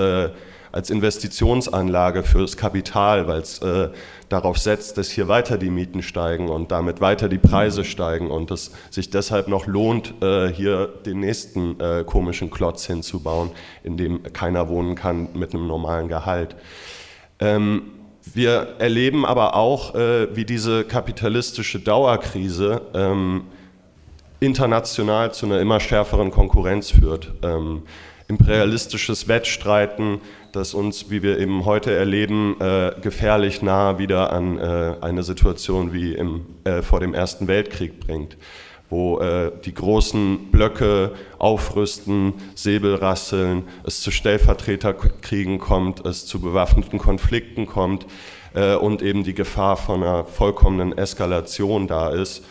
als 0.78 0.92
Investitionsanlage 0.92 2.22
fürs 2.22 2.56
Kapital, 2.56 3.28
weil 3.28 3.42
es 3.42 3.58
äh, 3.64 3.90
darauf 4.30 4.60
setzt, 4.60 5.00
dass 5.00 5.10
hier 5.10 5.28
weiter 5.28 5.58
die 5.58 5.72
Mieten 5.72 6.04
steigen 6.04 6.50
und 6.50 6.72
damit 6.72 7.02
weiter 7.02 7.30
die 7.30 7.40
Preise 7.40 7.84
steigen 7.84 8.30
und 8.30 8.52
es 8.52 8.72
sich 8.92 9.10
deshalb 9.10 9.48
noch 9.48 9.66
lohnt, 9.66 10.14
äh, 10.22 10.50
hier 10.50 10.86
den 11.04 11.22
nächsten 11.22 11.80
äh, 11.80 12.04
komischen 12.06 12.52
Klotz 12.52 12.86
hinzubauen, 12.86 13.50
in 13.84 13.98
dem 13.98 14.22
keiner 14.34 14.70
wohnen 14.70 14.94
kann 14.94 15.30
mit 15.34 15.56
einem 15.56 15.66
normalen 15.66 16.10
Gehalt. 16.10 16.56
Ähm, 17.40 17.94
wir 18.36 18.76
erleben 18.78 19.26
aber 19.26 19.56
auch, 19.56 19.96
äh, 19.96 20.36
wie 20.36 20.46
diese 20.46 20.84
kapitalistische 20.84 21.80
Dauerkrise 21.80 22.84
ähm, 22.94 23.46
international 24.40 25.34
zu 25.34 25.48
einer 25.48 25.60
immer 25.60 25.80
schärferen 25.80 26.30
Konkurrenz 26.30 26.92
führt. 26.92 27.34
Ähm, 27.42 27.82
imperialistisches 28.28 29.28
Wettstreiten, 29.28 30.20
das 30.58 30.74
uns, 30.74 31.10
wie 31.10 31.24
wir 31.24 31.40
eben 31.40 31.66
heute 31.66 31.94
erleben, 31.94 32.60
äh, 32.60 32.92
gefährlich 33.02 33.62
nah 33.62 33.98
wieder 34.00 34.34
an 34.34 34.58
äh, 34.58 34.96
eine 35.02 35.24
Situation 35.24 35.94
wie 35.94 36.14
im, 36.14 36.46
äh, 36.64 36.82
vor 36.82 37.00
dem 37.00 37.14
Ersten 37.14 37.48
Weltkrieg 37.48 38.00
bringt, 38.00 38.38
wo 38.90 39.20
äh, 39.20 39.52
die 39.64 39.74
großen 39.74 40.52
Blöcke 40.52 41.14
aufrüsten, 41.38 42.34
Säbel 42.56 42.96
rasseln, 42.96 43.64
es 43.84 44.02
zu 44.02 44.12
Stellvertreterkriegen 44.12 45.60
kommt, 45.60 46.06
es 46.06 46.26
zu 46.26 46.42
bewaffneten 46.42 47.00
Konflikten 47.00 47.66
kommt 47.66 48.06
äh, 48.54 48.76
und 48.76 49.02
eben 49.02 49.24
die 49.24 49.36
Gefahr 49.36 49.78
von 49.78 50.04
einer 50.04 50.26
vollkommenen 50.26 50.98
Eskalation 50.98 51.88
da 51.88 52.10
ist 52.10 52.44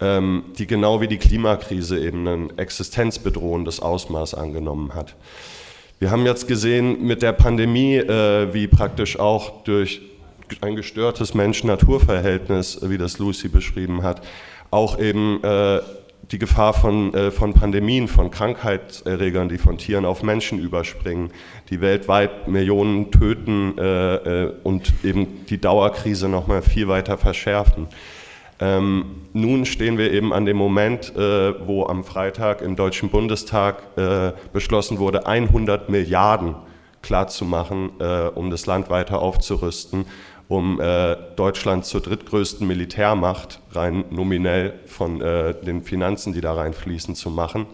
ähm, 0.00 0.44
die 0.58 0.66
genau 0.66 1.00
wie 1.00 1.08
die 1.08 1.18
Klimakrise 1.18 1.98
eben 1.98 2.26
ein 2.26 2.58
existenzbedrohendes 2.58 3.80
Ausmaß 3.80 4.34
angenommen 4.34 4.94
hat. 4.94 5.14
Wir 6.00 6.10
haben 6.10 6.24
jetzt 6.24 6.48
gesehen 6.48 7.06
mit 7.06 7.20
der 7.20 7.32
Pandemie, 7.32 7.96
äh, 7.96 8.54
wie 8.54 8.66
praktisch 8.66 9.18
auch 9.18 9.62
durch 9.64 10.00
ein 10.62 10.74
gestörtes 10.74 11.34
Mensch-Natur-Verhältnis, 11.34 12.78
wie 12.80 12.96
das 12.96 13.18
Lucy 13.18 13.48
beschrieben 13.48 14.02
hat, 14.02 14.22
auch 14.70 14.98
eben 14.98 15.44
äh, 15.44 15.80
die 16.30 16.38
Gefahr 16.38 16.72
von, 16.72 17.12
äh, 17.12 17.30
von 17.30 17.52
Pandemien, 17.52 18.08
von 18.08 18.30
Krankheitserregern, 18.30 19.50
die 19.50 19.58
von 19.58 19.76
Tieren 19.76 20.06
auf 20.06 20.22
Menschen 20.22 20.58
überspringen, 20.58 21.32
die 21.68 21.82
weltweit 21.82 22.48
Millionen 22.48 23.10
töten 23.10 23.76
äh, 23.76 24.14
äh, 24.14 24.52
und 24.62 24.94
eben 25.04 25.44
die 25.50 25.60
Dauerkrise 25.60 26.30
nochmal 26.30 26.62
viel 26.62 26.88
weiter 26.88 27.18
verschärfen. 27.18 27.88
Ähm, 28.60 29.22
nun 29.32 29.64
stehen 29.64 29.96
wir 29.96 30.12
eben 30.12 30.34
an 30.34 30.44
dem 30.44 30.58
Moment, 30.58 31.16
äh, 31.16 31.66
wo 31.66 31.86
am 31.86 32.04
Freitag 32.04 32.60
im 32.60 32.76
Deutschen 32.76 33.08
Bundestag 33.08 33.82
äh, 33.96 34.32
beschlossen 34.52 34.98
wurde, 34.98 35.26
100 35.26 35.88
Milliarden 35.88 36.56
klarzumachen, 37.00 37.92
äh, 37.98 38.28
um 38.34 38.50
das 38.50 38.66
Land 38.66 38.90
weiter 38.90 39.22
aufzurüsten, 39.22 40.04
um 40.48 40.78
äh, 40.78 41.16
Deutschland 41.36 41.86
zur 41.86 42.02
drittgrößten 42.02 42.66
Militärmacht, 42.66 43.60
rein 43.72 44.04
nominell 44.10 44.74
von 44.84 45.22
äh, 45.22 45.54
den 45.54 45.82
Finanzen, 45.82 46.34
die 46.34 46.42
da 46.42 46.52
reinfließen, 46.52 47.14
zu 47.14 47.30
machen. 47.30 47.66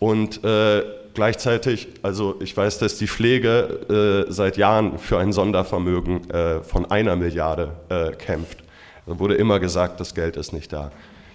Und 0.00 0.42
äh, 0.42 0.82
gleichzeitig, 1.14 1.86
also 2.02 2.40
ich 2.40 2.56
weiß, 2.56 2.80
dass 2.80 2.98
die 2.98 3.06
Pflege 3.06 4.26
seit 4.30 4.56
Jahren 4.56 4.98
für 4.98 5.18
ein 5.18 5.32
Sondervermögen 5.32 6.22
von 6.62 6.90
einer 6.90 7.14
Milliarde 7.14 7.76
kämpft. 8.18 8.61
Dann 9.06 9.18
wurde 9.18 9.34
immer 9.34 9.60
gesagt, 9.60 10.00
das 10.00 10.14
Geld 10.14 10.36
ist 10.36 10.52
nicht 10.52 10.72
da. 10.72 10.90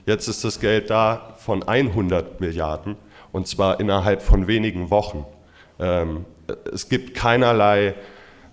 Jetzt 0.05 0.28
ist 0.28 0.43
das 0.43 0.59
Geld 0.59 0.89
da 0.89 1.34
von 1.38 1.63
100 1.63 2.39
Milliarden 2.39 2.95
und 3.32 3.47
zwar 3.47 3.80
innerhalb 3.80 4.22
von 4.22 4.47
wenigen 4.47 4.89
Wochen. 4.89 5.26
Ähm, 5.80 6.26
es 6.72 6.88
gibt 6.88 7.13
keinerlei 7.13 7.95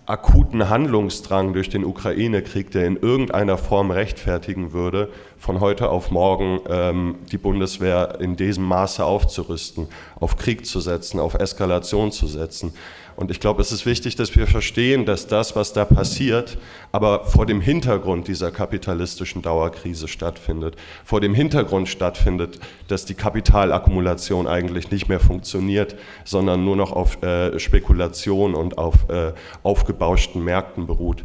akuten 0.07 0.69
Handlungsdrang 0.69 1.55
durch 1.55 1.71
den 1.71 1.85
Ukraine-Krieg, 1.85 2.71
der 2.71 2.87
in 2.87 2.97
irgendeiner 2.97 3.57
Form 3.57 3.91
rechtfertigen 3.91 4.73
würde, 4.73 5.11
von 5.39 5.61
heute 5.61 5.89
auf 5.89 6.11
morgen 6.11 6.61
ähm, 6.69 7.17
die 7.33 7.39
Bundeswehr 7.39 8.19
in 8.21 8.37
diesem 8.37 8.65
Maße 8.65 9.03
aufzurüsten, 9.05 9.89
auf 10.21 10.37
Krieg 10.37 10.67
zu 10.67 10.81
setzen, 10.81 11.21
auf 11.21 11.35
Eskalation 11.35 12.12
zu 12.12 12.27
setzen. 12.27 12.75
Und 13.17 13.31
ich 13.31 13.39
glaube, 13.39 13.62
es 13.62 13.71
ist 13.71 13.87
wichtig, 13.87 14.17
dass 14.17 14.35
wir 14.35 14.47
verstehen, 14.47 15.05
dass 15.05 15.27
das, 15.27 15.55
was 15.55 15.73
da 15.73 15.85
passiert, 15.85 16.59
aber 16.91 17.25
vor 17.25 17.47
dem 17.47 17.61
Hintergrund 17.61 18.27
dieser 18.27 18.51
kapitalistischen 18.51 19.41
Dauerkrise 19.41 20.09
stattfindet, 20.09 20.77
vor 21.05 21.21
dem 21.21 21.35
Hintergrund 21.35 21.89
stattfindet, 21.89 22.59
dass 22.89 23.05
die 23.05 23.15
Kapitalakkumulation 23.15 24.47
eigentlich 24.49 24.91
nicht 24.91 25.09
mehr 25.09 25.21
funktioniert, 25.21 25.95
sondern 26.25 26.65
nur 26.65 26.77
noch 26.77 26.93
auf 26.93 27.23
äh, 27.23 27.59
Spekulation 27.59 28.55
und 28.55 28.79
auf 28.79 29.09
äh, 29.09 29.33
aufgebauschten 29.62 30.43
Märkten 30.43 30.87
beruht. 30.87 31.25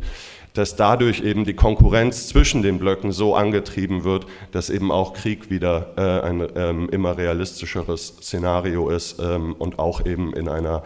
Dass 0.53 0.75
dadurch 0.75 1.21
eben 1.21 1.45
die 1.45 1.53
Konkurrenz 1.53 2.27
zwischen 2.27 2.61
den 2.61 2.79
Blöcken 2.79 3.11
so 3.11 3.35
angetrieben 3.35 4.03
wird, 4.03 4.25
dass 4.51 4.69
eben 4.69 4.91
auch 4.91 5.13
Krieg 5.13 5.49
wieder 5.49 5.93
äh, 5.95 6.27
ein 6.27 6.47
ähm, 6.55 6.89
immer 6.89 7.17
realistischeres 7.17 8.15
Szenario 8.21 8.89
ist 8.89 9.19
ähm, 9.19 9.55
und 9.57 9.79
auch 9.79 10.05
eben 10.05 10.33
in 10.33 10.49
einer 10.49 10.83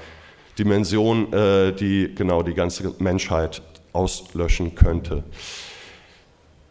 Dimension, 0.58 1.32
äh, 1.34 1.74
die 1.74 2.14
genau 2.16 2.44
die 2.44 2.54
ganze 2.54 2.94
Menschheit 3.00 3.62
auslöschen 3.94 4.76
könnte. 4.76 5.24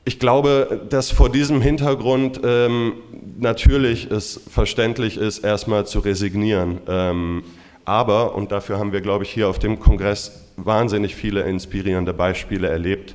Ich 0.05 0.19
glaube, 0.19 0.81
dass 0.89 1.13
vor 1.13 1.31
diesem 1.31 1.61
Hintergrund 1.61 2.41
ähm, 2.45 2.95
natürlich 3.39 4.11
es 4.11 4.41
verständlich 4.51 5.17
ist, 5.17 5.41
erstmal 5.41 5.87
zu 5.87 6.01
resignieren. 6.01 6.81
Ähm, 6.89 7.45
aber, 7.85 8.35
und 8.35 8.51
dafür 8.51 8.79
haben 8.79 8.93
wir, 8.93 9.01
glaube 9.01 9.25
ich, 9.25 9.31
hier 9.31 9.49
auf 9.49 9.61
dem 9.61 9.79
Kongress 9.79 10.51
wahnsinnig 10.57 11.15
viele 11.15 11.43
inspirierende 11.43 12.13
Beispiele 12.13 12.69
erlebt, 12.69 13.15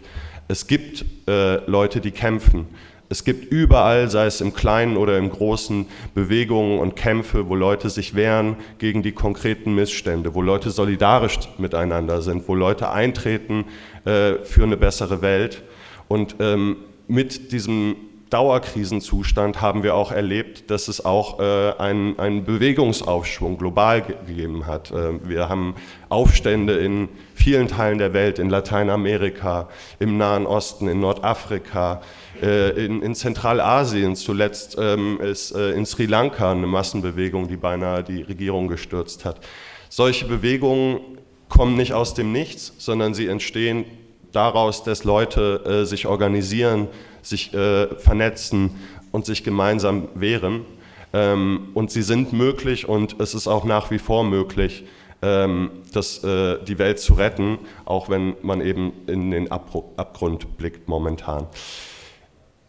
es 0.49 0.68
gibt 0.68 1.03
äh, 1.28 1.57
Leute, 1.70 1.99
die 1.99 2.11
kämpfen. 2.11 2.68
Es 3.09 3.23
gibt 3.23 3.51
überall, 3.51 4.09
sei 4.09 4.25
es 4.25 4.41
im 4.41 4.53
Kleinen 4.53 4.97
oder 4.97 5.17
im 5.17 5.29
Großen, 5.29 5.85
Bewegungen 6.13 6.79
und 6.79 6.95
Kämpfe, 6.95 7.47
wo 7.47 7.55
Leute 7.55 7.89
sich 7.89 8.15
wehren 8.15 8.57
gegen 8.79 9.01
die 9.01 9.13
konkreten 9.13 9.73
Missstände, 9.75 10.35
wo 10.35 10.41
Leute 10.41 10.71
solidarisch 10.71 11.39
miteinander 11.57 12.21
sind, 12.21 12.47
wo 12.47 12.55
Leute 12.55 12.89
eintreten 12.89 13.65
äh, 14.03 14.33
für 14.43 14.63
eine 14.63 14.75
bessere 14.75 15.21
Welt. 15.21 15.63
Und 16.09 16.35
ähm, 16.39 16.77
mit 17.07 17.53
diesem 17.53 17.95
Dauerkrisenzustand 18.29 19.61
haben 19.61 19.83
wir 19.83 19.95
auch 19.95 20.11
erlebt, 20.11 20.69
dass 20.69 20.89
es 20.89 21.05
auch 21.05 21.39
äh, 21.39 21.71
einen, 21.77 22.19
einen, 22.19 22.43
Bewegungsaufschwung 22.43 23.57
global 23.57 24.01
gegeben 24.01 24.67
hat. 24.67 24.91
Äh, 24.91 25.27
wir 25.27 25.47
haben 25.47 25.75
Aufstände 26.09 26.73
in 26.73 27.07
vielen 27.35 27.69
Teilen 27.69 27.99
der 27.99 28.13
Welt, 28.13 28.37
in 28.37 28.49
Lateinamerika, 28.49 29.69
im 29.99 30.17
Nahen 30.17 30.45
Osten, 30.45 30.89
in 30.89 30.99
Nordafrika, 30.99 32.01
in, 32.41 33.01
in, 33.01 33.15
Zentralasien. 33.15 34.15
Zuletzt 34.15 34.77
ähm, 34.79 35.19
ist 35.21 35.51
äh, 35.51 35.71
in 35.71 35.85
Sri 35.85 36.05
Lanka 36.05 36.51
eine 36.51 36.67
Massenbewegung, 36.67 37.47
die 37.47 37.57
beinahe 37.57 38.03
die 38.03 38.21
Regierung 38.21 38.67
gestürzt 38.67 39.25
hat. 39.25 39.39
Solche 39.89 40.25
Bewegungen 40.25 40.99
kommen 41.49 41.75
nicht 41.75 41.93
aus 41.93 42.13
dem 42.13 42.31
Nichts, 42.31 42.73
sondern 42.77 43.13
sie 43.13 43.27
entstehen 43.27 43.85
daraus, 44.31 44.83
dass 44.83 45.03
Leute 45.03 45.63
äh, 45.65 45.85
sich 45.85 46.07
organisieren, 46.07 46.88
sich 47.21 47.53
äh, 47.53 47.88
vernetzen 47.95 48.71
und 49.11 49.25
sich 49.25 49.43
gemeinsam 49.43 50.09
wehren. 50.15 50.65
Ähm, 51.13 51.69
und 51.73 51.91
sie 51.91 52.01
sind 52.01 52.33
möglich 52.33 52.88
und 52.88 53.19
es 53.19 53.33
ist 53.33 53.47
auch 53.47 53.63
nach 53.63 53.91
wie 53.91 53.99
vor 53.99 54.23
möglich, 54.23 54.83
ähm, 55.21 55.71
das, 55.93 56.23
äh, 56.23 56.63
die 56.63 56.77
Welt 56.77 56.99
zu 56.99 57.13
retten, 57.13 57.59
auch 57.85 58.09
wenn 58.09 58.35
man 58.41 58.61
eben 58.61 58.93
in 59.07 59.31
den 59.31 59.51
Abgrund 59.51 60.57
blickt 60.57 60.88
momentan. 60.88 61.47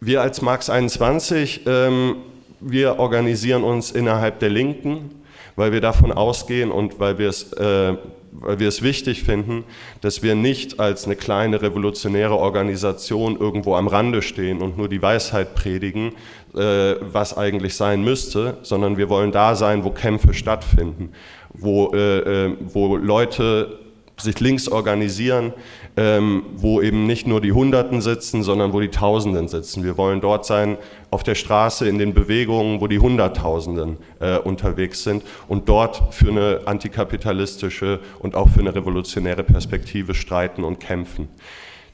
Wir 0.00 0.22
als 0.22 0.42
Marx 0.42 0.70
21, 0.70 1.62
ähm, 1.66 2.16
wir 2.60 2.98
organisieren 2.98 3.64
uns 3.64 3.90
innerhalb 3.90 4.38
der 4.38 4.50
Linken, 4.50 5.10
weil 5.56 5.72
wir 5.72 5.80
davon 5.80 6.12
ausgehen 6.12 6.70
und 6.70 7.00
weil 7.00 7.18
wir 7.18 7.28
es 7.28 7.52
äh, 7.54 7.94
weil 8.40 8.58
wir 8.58 8.68
es 8.68 8.82
wichtig 8.82 9.22
finden, 9.24 9.64
dass 10.00 10.22
wir 10.22 10.34
nicht 10.34 10.78
als 10.80 11.06
eine 11.06 11.16
kleine 11.16 11.60
revolutionäre 11.60 12.36
Organisation 12.36 13.36
irgendwo 13.38 13.74
am 13.74 13.88
Rande 13.88 14.22
stehen 14.22 14.60
und 14.60 14.78
nur 14.78 14.88
die 14.88 15.02
Weisheit 15.02 15.54
predigen, 15.54 16.12
äh, 16.54 16.94
was 17.00 17.36
eigentlich 17.36 17.74
sein 17.74 18.02
müsste, 18.02 18.58
sondern 18.62 18.96
wir 18.96 19.08
wollen 19.08 19.32
da 19.32 19.54
sein, 19.54 19.84
wo 19.84 19.90
Kämpfe 19.90 20.34
stattfinden, 20.34 21.12
wo, 21.52 21.92
äh, 21.94 22.46
äh, 22.46 22.56
wo 22.72 22.96
Leute 22.96 23.78
sich 24.16 24.40
links 24.40 24.68
organisieren, 24.68 25.52
ähm, 25.98 26.44
wo 26.54 26.80
eben 26.80 27.08
nicht 27.08 27.26
nur 27.26 27.40
die 27.40 27.50
Hunderten 27.50 28.00
sitzen, 28.00 28.44
sondern 28.44 28.72
wo 28.72 28.78
die 28.78 28.88
Tausenden 28.88 29.48
sitzen. 29.48 29.82
Wir 29.82 29.98
wollen 29.98 30.20
dort 30.20 30.46
sein, 30.46 30.78
auf 31.10 31.24
der 31.24 31.34
Straße, 31.34 31.88
in 31.88 31.98
den 31.98 32.14
Bewegungen, 32.14 32.80
wo 32.80 32.86
die 32.86 33.00
Hunderttausenden 33.00 33.96
äh, 34.20 34.38
unterwegs 34.38 35.02
sind 35.02 35.24
und 35.48 35.68
dort 35.68 36.14
für 36.14 36.30
eine 36.30 36.60
antikapitalistische 36.66 37.98
und 38.20 38.36
auch 38.36 38.48
für 38.48 38.60
eine 38.60 38.76
revolutionäre 38.76 39.42
Perspektive 39.42 40.14
streiten 40.14 40.62
und 40.62 40.78
kämpfen. 40.78 41.28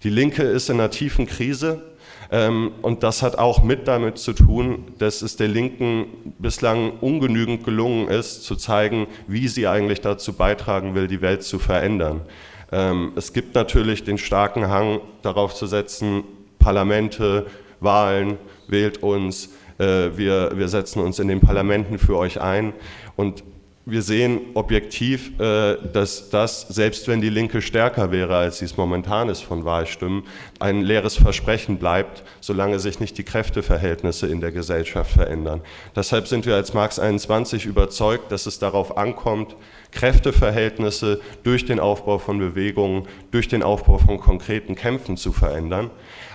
Die 0.02 0.10
Linke 0.10 0.42
ist 0.42 0.68
in 0.68 0.80
einer 0.80 0.90
tiefen 0.90 1.24
Krise. 1.24 1.80
Ähm, 2.30 2.72
und 2.82 3.02
das 3.02 3.22
hat 3.22 3.38
auch 3.38 3.62
mit 3.62 3.88
damit 3.88 4.18
zu 4.18 4.34
tun, 4.34 4.84
dass 4.98 5.22
es 5.22 5.36
der 5.36 5.48
Linken 5.48 6.34
bislang 6.38 6.92
ungenügend 7.00 7.64
gelungen 7.64 8.08
ist, 8.08 8.44
zu 8.44 8.56
zeigen, 8.56 9.06
wie 9.28 9.48
sie 9.48 9.66
eigentlich 9.66 10.02
dazu 10.02 10.34
beitragen 10.34 10.94
will, 10.94 11.06
die 11.06 11.22
Welt 11.22 11.42
zu 11.42 11.58
verändern. 11.58 12.20
Ähm, 12.74 13.12
es 13.14 13.32
gibt 13.32 13.54
natürlich 13.54 14.02
den 14.02 14.18
starken 14.18 14.68
Hang 14.68 15.00
darauf 15.22 15.54
zu 15.54 15.66
setzen, 15.66 16.24
Parlamente, 16.58 17.46
Wahlen, 17.78 18.36
wählt 18.66 19.00
uns, 19.00 19.50
äh, 19.78 20.10
wir, 20.16 20.50
wir 20.56 20.66
setzen 20.66 21.00
uns 21.00 21.20
in 21.20 21.28
den 21.28 21.40
Parlamenten 21.40 21.98
für 21.98 22.18
euch 22.18 22.40
ein. 22.40 22.72
Und 23.14 23.44
wir 23.86 24.00
sehen 24.00 24.40
objektiv, 24.54 25.38
äh, 25.38 25.76
dass 25.92 26.30
das, 26.30 26.62
selbst 26.68 27.06
wenn 27.06 27.20
die 27.20 27.28
Linke 27.28 27.60
stärker 27.60 28.10
wäre, 28.10 28.36
als 28.36 28.58
sie 28.58 28.64
es 28.64 28.78
momentan 28.78 29.28
ist 29.28 29.42
von 29.42 29.66
Wahlstimmen, 29.66 30.24
ein 30.58 30.80
leeres 30.80 31.16
Versprechen 31.16 31.76
bleibt, 31.76 32.22
solange 32.40 32.78
sich 32.78 32.98
nicht 32.98 33.18
die 33.18 33.24
Kräfteverhältnisse 33.24 34.26
in 34.26 34.40
der 34.40 34.52
Gesellschaft 34.52 35.10
verändern. 35.10 35.60
Deshalb 35.94 36.28
sind 36.28 36.46
wir 36.46 36.54
als 36.54 36.72
Marx 36.72 36.98
21 36.98 37.66
überzeugt, 37.66 38.32
dass 38.32 38.46
es 38.46 38.58
darauf 38.58 38.96
ankommt, 38.96 39.54
Kräfteverhältnisse 39.90 41.20
durch 41.42 41.66
den 41.66 41.78
Aufbau 41.78 42.18
von 42.18 42.38
Bewegungen, 42.38 43.06
durch 43.30 43.48
den 43.48 43.62
Aufbau 43.62 43.98
von 43.98 44.18
konkreten 44.18 44.76
Kämpfen 44.76 45.16
zu 45.16 45.32
verändern. 45.32 45.90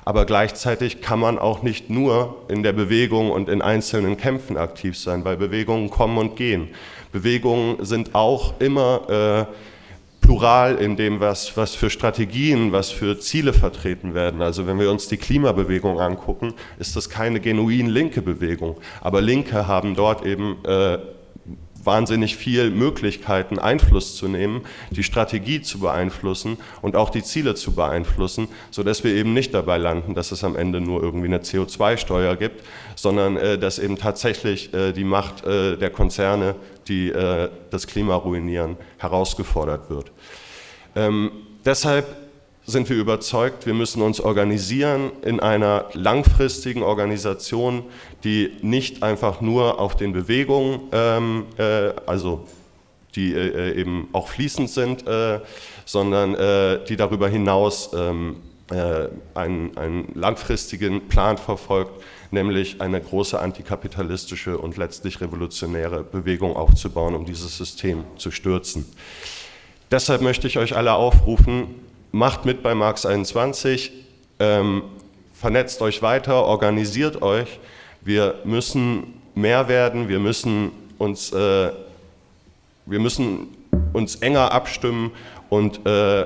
Aber 0.05 0.25
gleichzeitig 0.25 1.01
kann 1.01 1.19
man 1.19 1.37
auch 1.37 1.61
nicht 1.61 1.89
nur 1.89 2.45
in 2.47 2.63
der 2.63 2.73
Bewegung 2.73 3.31
und 3.31 3.49
in 3.49 3.61
einzelnen 3.61 4.17
Kämpfen 4.17 4.57
aktiv 4.57 4.97
sein, 4.97 5.25
weil 5.25 5.37
Bewegungen 5.37 5.89
kommen 5.89 6.17
und 6.17 6.35
gehen. 6.35 6.69
Bewegungen 7.11 7.83
sind 7.85 8.15
auch 8.15 8.59
immer 8.59 9.47
äh, 9.47 9.53
plural 10.21 10.75
in 10.75 10.95
dem, 10.95 11.19
was, 11.19 11.57
was 11.57 11.73
für 11.73 11.89
Strategien, 11.89 12.71
was 12.71 12.91
für 12.91 13.19
Ziele 13.19 13.51
vertreten 13.51 14.13
werden. 14.13 14.41
Also 14.41 14.67
wenn 14.67 14.79
wir 14.79 14.91
uns 14.91 15.07
die 15.07 15.17
Klimabewegung 15.17 15.99
angucken, 15.99 16.53
ist 16.77 16.95
das 16.95 17.09
keine 17.09 17.39
genuin 17.39 17.87
linke 17.87 18.21
Bewegung. 18.21 18.77
Aber 19.01 19.21
Linke 19.21 19.67
haben 19.67 19.95
dort 19.95 20.25
eben 20.25 20.63
äh, 20.65 20.99
wahnsinnig 21.83 22.35
viel 22.35 22.69
Möglichkeiten, 22.69 23.57
Einfluss 23.57 24.15
zu 24.15 24.27
nehmen, 24.27 24.61
die 24.91 25.03
Strategie 25.03 25.61
zu 25.61 25.79
beeinflussen 25.79 26.57
und 26.81 26.95
auch 26.95 27.09
die 27.09 27.23
Ziele 27.23 27.55
zu 27.55 27.73
beeinflussen, 27.73 28.47
sodass 28.69 29.03
wir 29.03 29.13
eben 29.13 29.33
nicht 29.33 29.53
dabei 29.53 29.77
landen, 29.77 30.13
dass 30.13 30.31
es 30.31 30.43
am 30.43 30.55
Ende 30.55 30.81
nur 30.81 31.01
irgendwie 31.01 31.27
eine 31.27 31.39
CO2-Steuer 31.39 32.35
gibt, 32.35 32.63
sondern 32.95 33.37
äh, 33.37 33.57
dass 33.57 33.79
eben 33.79 33.97
tatsächlich 33.97 34.73
äh, 34.73 34.91
die 34.91 35.03
Macht 35.03 35.45
äh, 35.45 35.77
der 35.77 35.89
Konzerne, 35.89 36.55
die 36.89 37.09
äh, 37.09 37.49
das 37.69 37.87
Klima 37.87 38.15
ruinieren, 38.15 38.75
herausgefordert 38.97 39.89
wird. 39.89 40.11
Ähm, 40.95 41.31
deshalb 41.65 42.05
sind 42.65 42.89
wir 42.89 42.97
überzeugt, 42.97 43.65
wir 43.65 43.73
müssen 43.73 44.01
uns 44.01 44.19
organisieren 44.19 45.11
in 45.23 45.39
einer 45.39 45.85
langfristigen 45.93 46.83
Organisation, 46.83 47.83
die 48.23 48.51
nicht 48.61 49.01
einfach 49.01 49.41
nur 49.41 49.79
auf 49.79 49.95
den 49.95 50.13
Bewegungen, 50.13 50.81
ähm, 50.91 51.45
äh, 51.57 51.91
also 52.05 52.45
die 53.15 53.33
äh, 53.33 53.79
eben 53.79 54.09
auch 54.13 54.27
fließend 54.27 54.69
sind, 54.69 55.07
äh, 55.07 55.39
sondern 55.85 56.35
äh, 56.35 56.83
die 56.85 56.95
darüber 56.95 57.27
hinaus 57.27 57.91
ähm, 57.93 58.37
äh, 58.69 59.07
einen, 59.33 59.75
einen 59.77 60.11
langfristigen 60.13 61.07
Plan 61.07 61.37
verfolgt, 61.37 62.03
nämlich 62.31 62.81
eine 62.81 63.01
große 63.01 63.39
antikapitalistische 63.39 64.57
und 64.57 64.77
letztlich 64.77 65.21
revolutionäre 65.21 66.03
Bewegung 66.03 66.55
aufzubauen, 66.55 67.15
um 67.15 67.25
dieses 67.25 67.57
System 67.57 68.03
zu 68.17 68.31
stürzen. 68.31 68.85
Deshalb 69.91 70.21
möchte 70.21 70.47
ich 70.47 70.57
euch 70.57 70.75
alle 70.75 70.93
aufrufen, 70.93 71.67
macht 72.11 72.45
mit 72.45 72.61
bei 72.61 72.75
Marx 72.75 73.05
21, 73.05 73.91
ähm, 74.39 74.83
vernetzt 75.33 75.81
euch 75.81 76.01
weiter, 76.01 76.45
organisiert 76.45 77.21
euch. 77.21 77.59
Wir 78.01 78.35
müssen 78.43 79.15
mehr 79.35 79.67
werden, 79.67 80.07
wir 80.09 80.19
müssen 80.19 80.71
uns, 80.97 81.31
äh, 81.31 81.71
wir 82.85 82.99
müssen 82.99 83.47
uns 83.93 84.17
enger 84.17 84.51
abstimmen 84.51 85.11
und 85.49 85.85
äh, 85.85 86.25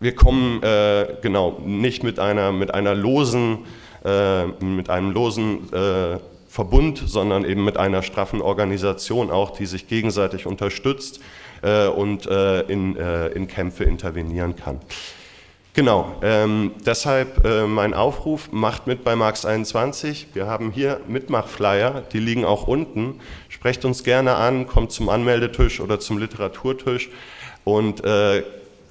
wir 0.00 0.14
kommen 0.14 0.62
äh, 0.62 1.16
genau 1.22 1.60
nicht 1.64 2.02
mit 2.02 2.18
einer, 2.18 2.52
mit 2.52 2.74
einer 2.74 2.94
losen, 2.94 3.60
äh, 4.04 4.46
mit 4.64 4.90
einem 4.90 5.12
losen 5.12 5.72
äh, 5.72 6.18
Verbund, 6.48 7.02
sondern 7.06 7.44
eben 7.44 7.64
mit 7.64 7.78
einer 7.78 8.02
straffen 8.02 8.42
Organisation 8.42 9.30
auch, 9.30 9.50
die 9.50 9.66
sich 9.66 9.88
gegenseitig 9.88 10.46
unterstützt 10.46 11.20
äh, 11.62 11.86
und 11.86 12.26
äh, 12.26 12.60
in, 12.62 12.96
äh, 12.96 13.28
in 13.28 13.48
Kämpfe 13.48 13.84
intervenieren 13.84 14.56
kann. 14.56 14.78
Genau, 15.74 16.14
ähm, 16.20 16.72
deshalb 16.84 17.46
äh, 17.46 17.66
mein 17.66 17.94
Aufruf, 17.94 18.52
macht 18.52 18.86
mit 18.86 19.04
bei 19.04 19.16
Marx 19.16 19.46
21. 19.46 20.28
Wir 20.34 20.46
haben 20.46 20.70
hier 20.70 21.00
Mitmachflyer, 21.08 22.02
die 22.12 22.18
liegen 22.18 22.44
auch 22.44 22.68
unten. 22.68 23.20
Sprecht 23.48 23.86
uns 23.86 24.04
gerne 24.04 24.34
an, 24.34 24.66
kommt 24.66 24.92
zum 24.92 25.08
Anmeldetisch 25.08 25.80
oder 25.80 25.98
zum 25.98 26.18
Literaturtisch. 26.18 27.08
Und 27.64 28.04
äh, 28.04 28.42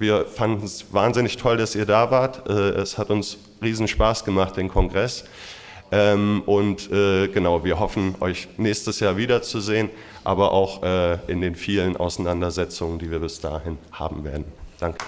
wir 0.01 0.25
fanden 0.25 0.65
es 0.65 0.91
wahnsinnig 0.91 1.37
toll, 1.37 1.57
dass 1.57 1.75
ihr 1.75 1.85
da 1.85 2.09
wart. 2.11 2.49
Äh, 2.49 2.81
es 2.81 2.97
hat 2.97 3.11
uns 3.11 3.37
riesen 3.61 3.87
Spaß 3.87 4.25
gemacht, 4.25 4.57
den 4.57 4.67
Kongress. 4.67 5.23
Ähm, 5.91 6.41
und 6.47 6.91
äh, 6.91 7.27
genau, 7.27 7.63
wir 7.63 7.79
hoffen, 7.79 8.15
euch 8.19 8.47
nächstes 8.57 8.99
Jahr 8.99 9.15
wiederzusehen, 9.15 9.89
aber 10.23 10.51
auch 10.51 10.81
äh, 10.83 11.19
in 11.27 11.39
den 11.41 11.55
vielen 11.55 11.95
Auseinandersetzungen, 11.97 12.97
die 12.97 13.11
wir 13.11 13.19
bis 13.19 13.39
dahin 13.39 13.77
haben 13.91 14.23
werden. 14.23 14.45
Danke. 14.79 15.05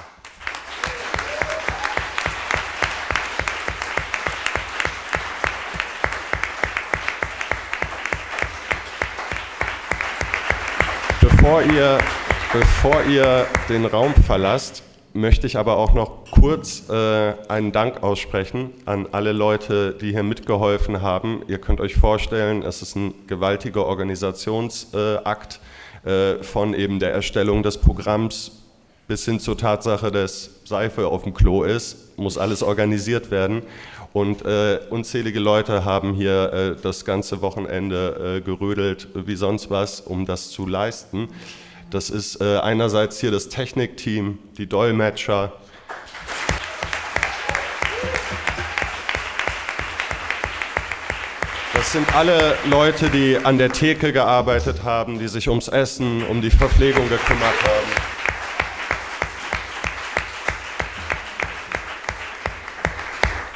Bevor 11.19 11.63
ihr, 11.63 11.97
bevor 12.53 13.03
ihr 13.05 13.47
den 13.67 13.85
Raum 13.85 14.13
verlasst, 14.13 14.83
möchte 15.13 15.47
ich 15.47 15.57
aber 15.57 15.77
auch 15.77 15.93
noch 15.93 16.29
kurz 16.29 16.87
äh, 16.87 17.33
einen 17.47 17.71
Dank 17.71 18.03
aussprechen 18.03 18.69
an 18.85 19.07
alle 19.11 19.31
Leute, 19.31 19.95
die 19.99 20.11
hier 20.11 20.21
mitgeholfen 20.21 21.01
haben. 21.01 21.41
Ihr 21.47 21.57
könnt 21.57 21.81
euch 21.81 21.95
vorstellen, 21.95 22.61
es 22.61 22.83
ist 22.83 22.95
ein 22.95 23.15
gewaltiger 23.25 23.85
Organisationsakt 23.87 25.59
äh, 26.05 26.43
von 26.43 26.75
eben 26.75 26.99
der 26.99 27.11
Erstellung 27.11 27.63
des 27.63 27.79
Programms 27.79 28.51
bis 29.07 29.25
hin 29.25 29.39
zur 29.39 29.57
Tatsache, 29.57 30.11
dass 30.11 30.51
Seife 30.63 31.07
auf 31.07 31.23
dem 31.23 31.33
Klo 31.33 31.63
ist, 31.63 32.17
muss 32.17 32.37
alles 32.37 32.61
organisiert 32.61 33.31
werden. 33.31 33.63
Und 34.13 34.45
äh, 34.45 34.79
unzählige 34.91 35.39
Leute 35.39 35.85
haben 35.85 36.13
hier 36.13 36.53
äh, 36.53 36.75
das 36.81 37.03
ganze 37.03 37.41
Wochenende 37.41 38.37
äh, 38.37 38.41
gerödelt 38.41 39.07
wie 39.15 39.35
sonst 39.35 39.71
was, 39.71 40.01
um 40.01 40.27
das 40.27 40.51
zu 40.51 40.67
leisten. 40.67 41.29
Das 41.93 42.09
ist 42.09 42.41
äh, 42.41 42.57
einerseits 42.57 43.19
hier 43.19 43.29
das 43.29 43.49
Technikteam, 43.49 44.39
die 44.57 44.65
Dolmetscher. 44.65 45.53
Das 51.75 51.91
sind 51.91 52.15
alle 52.15 52.57
Leute, 52.67 53.11
die 53.11 53.37
an 53.37 53.59
der 53.59 53.71
Theke 53.71 54.11
gearbeitet 54.11 54.81
haben, 54.83 55.19
die 55.19 55.27
sich 55.27 55.47
ums 55.49 55.67
Essen, 55.67 56.25
um 56.25 56.41
die 56.41 56.49
Verpflegung 56.49 57.07
gekümmert 57.09 57.63
haben. 57.63 58.13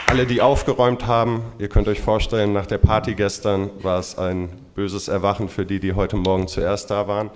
Alle, 0.05 0.27
die 0.27 0.41
aufgeräumt 0.41 1.07
haben, 1.07 1.41
ihr 1.57 1.69
könnt 1.69 1.87
euch 1.87 2.01
vorstellen, 2.01 2.53
nach 2.53 2.67
der 2.67 2.77
Party 2.77 3.15
gestern 3.15 3.71
war 3.81 3.99
es 3.99 4.15
ein 4.15 4.49
böses 4.75 5.07
Erwachen 5.07 5.49
für 5.49 5.65
die, 5.65 5.79
die 5.79 5.93
heute 5.93 6.17
Morgen 6.17 6.47
zuerst 6.47 6.91
da 6.91 7.07
waren. 7.07 7.31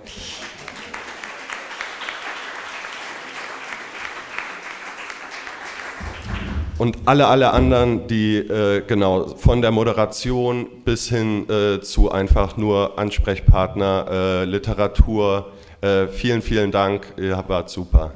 Und 6.82 6.96
alle, 7.04 7.28
alle 7.28 7.52
anderen, 7.52 8.08
die 8.08 8.38
äh, 8.38 8.82
genau 8.84 9.36
von 9.36 9.62
der 9.62 9.70
Moderation 9.70 10.66
bis 10.84 11.08
hin 11.08 11.48
äh, 11.48 11.80
zu 11.80 12.10
einfach 12.10 12.56
nur 12.56 12.98
Ansprechpartner, 12.98 14.06
äh, 14.10 14.44
Literatur, 14.46 15.52
äh, 15.80 16.08
vielen, 16.08 16.42
vielen 16.42 16.72
Dank, 16.72 17.06
ihr 17.16 17.40
wart 17.46 17.70
super. 17.70 18.14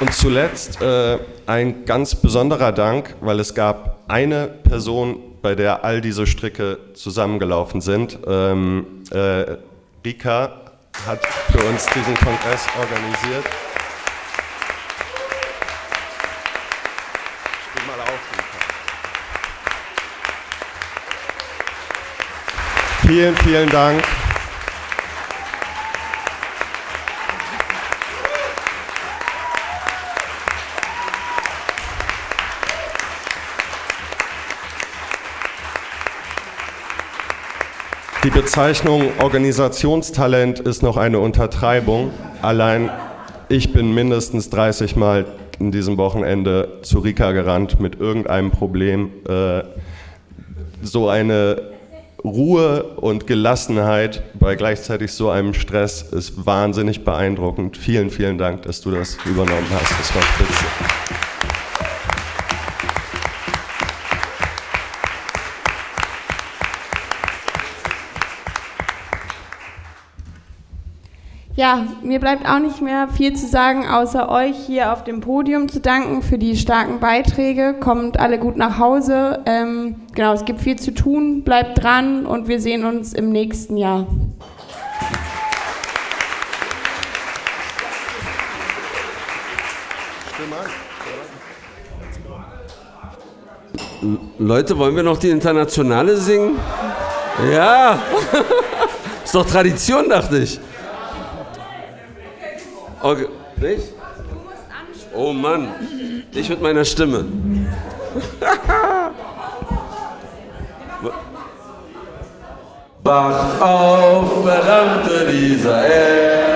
Und 0.00 0.14
zuletzt 0.14 0.80
äh, 0.80 1.18
ein 1.44 1.84
ganz 1.84 2.14
besonderer 2.14 2.72
Dank, 2.72 3.14
weil 3.20 3.40
es 3.40 3.54
gab 3.54 4.04
eine 4.08 4.48
Person, 4.48 5.18
bei 5.42 5.54
der 5.54 5.84
all 5.84 6.00
diese 6.00 6.26
Stricke 6.26 6.78
zusammengelaufen 6.94 7.82
sind. 7.82 8.18
Ähm, 8.26 9.04
Rika 10.04 10.72
hat 11.06 11.26
für 11.52 11.64
uns 11.64 11.86
diesen 11.86 12.14
Kongress 12.16 12.66
organisiert. 12.78 13.44
Vielen, 23.02 23.36
vielen 23.38 23.68
Dank. 23.70 24.19
Bezeichnung 38.40 39.10
Organisationstalent 39.18 40.60
ist 40.60 40.82
noch 40.82 40.96
eine 40.96 41.18
Untertreibung. 41.18 42.10
Allein 42.40 42.88
ich 43.50 43.74
bin 43.74 43.92
mindestens 43.92 44.48
30 44.48 44.96
Mal 44.96 45.26
in 45.58 45.72
diesem 45.72 45.98
Wochenende 45.98 46.78
zu 46.80 47.00
Rika 47.00 47.32
gerannt 47.32 47.80
mit 47.80 48.00
irgendeinem 48.00 48.50
Problem. 48.50 49.10
Äh, 49.28 49.64
so 50.80 51.10
eine 51.10 51.60
Ruhe 52.24 52.84
und 52.96 53.26
Gelassenheit 53.26 54.22
bei 54.38 54.54
gleichzeitig 54.54 55.12
so 55.12 55.28
einem 55.28 55.52
Stress 55.52 56.00
ist 56.00 56.46
wahnsinnig 56.46 57.04
beeindruckend. 57.04 57.76
Vielen, 57.76 58.08
vielen 58.08 58.38
Dank, 58.38 58.62
dass 58.62 58.80
du 58.80 58.90
das 58.90 59.18
übernommen 59.26 59.66
hast. 59.70 60.00
Das 60.00 60.14
war 60.14 60.22
spitze. 60.22 60.89
Ja, 71.60 71.86
mir 72.02 72.20
bleibt 72.20 72.48
auch 72.48 72.58
nicht 72.58 72.80
mehr 72.80 73.06
viel 73.08 73.34
zu 73.34 73.46
sagen, 73.46 73.86
außer 73.86 74.30
euch 74.30 74.56
hier 74.56 74.94
auf 74.94 75.04
dem 75.04 75.20
Podium 75.20 75.68
zu 75.68 75.78
danken 75.78 76.22
für 76.22 76.38
die 76.38 76.56
starken 76.56 77.00
Beiträge. 77.00 77.74
Kommt 77.78 78.18
alle 78.18 78.38
gut 78.38 78.56
nach 78.56 78.78
Hause. 78.78 79.40
Ähm, 79.44 79.96
genau, 80.14 80.32
es 80.32 80.46
gibt 80.46 80.62
viel 80.62 80.76
zu 80.78 80.94
tun. 80.94 81.42
Bleibt 81.42 81.82
dran 81.82 82.24
und 82.24 82.48
wir 82.48 82.62
sehen 82.62 82.86
uns 82.86 83.12
im 83.12 83.28
nächsten 83.28 83.76
Jahr. 83.76 84.06
Leute, 94.38 94.78
wollen 94.78 94.96
wir 94.96 95.02
noch 95.02 95.18
die 95.18 95.28
Internationale 95.28 96.16
singen? 96.16 96.58
Ja, 97.52 97.98
ist 99.24 99.34
doch 99.34 99.46
Tradition, 99.46 100.08
dachte 100.08 100.38
ich. 100.38 100.58
Okay. 103.02 103.26
Nicht? 103.56 103.94
Oh 105.14 105.32
Mann, 105.32 105.68
ich 106.32 106.48
mit 106.48 106.62
meiner 106.62 106.84
Stimme. 106.84 107.24
Wacht 113.02 113.62
auf, 113.62 114.44
verdammte 114.44 115.14
Israel. 115.32 116.49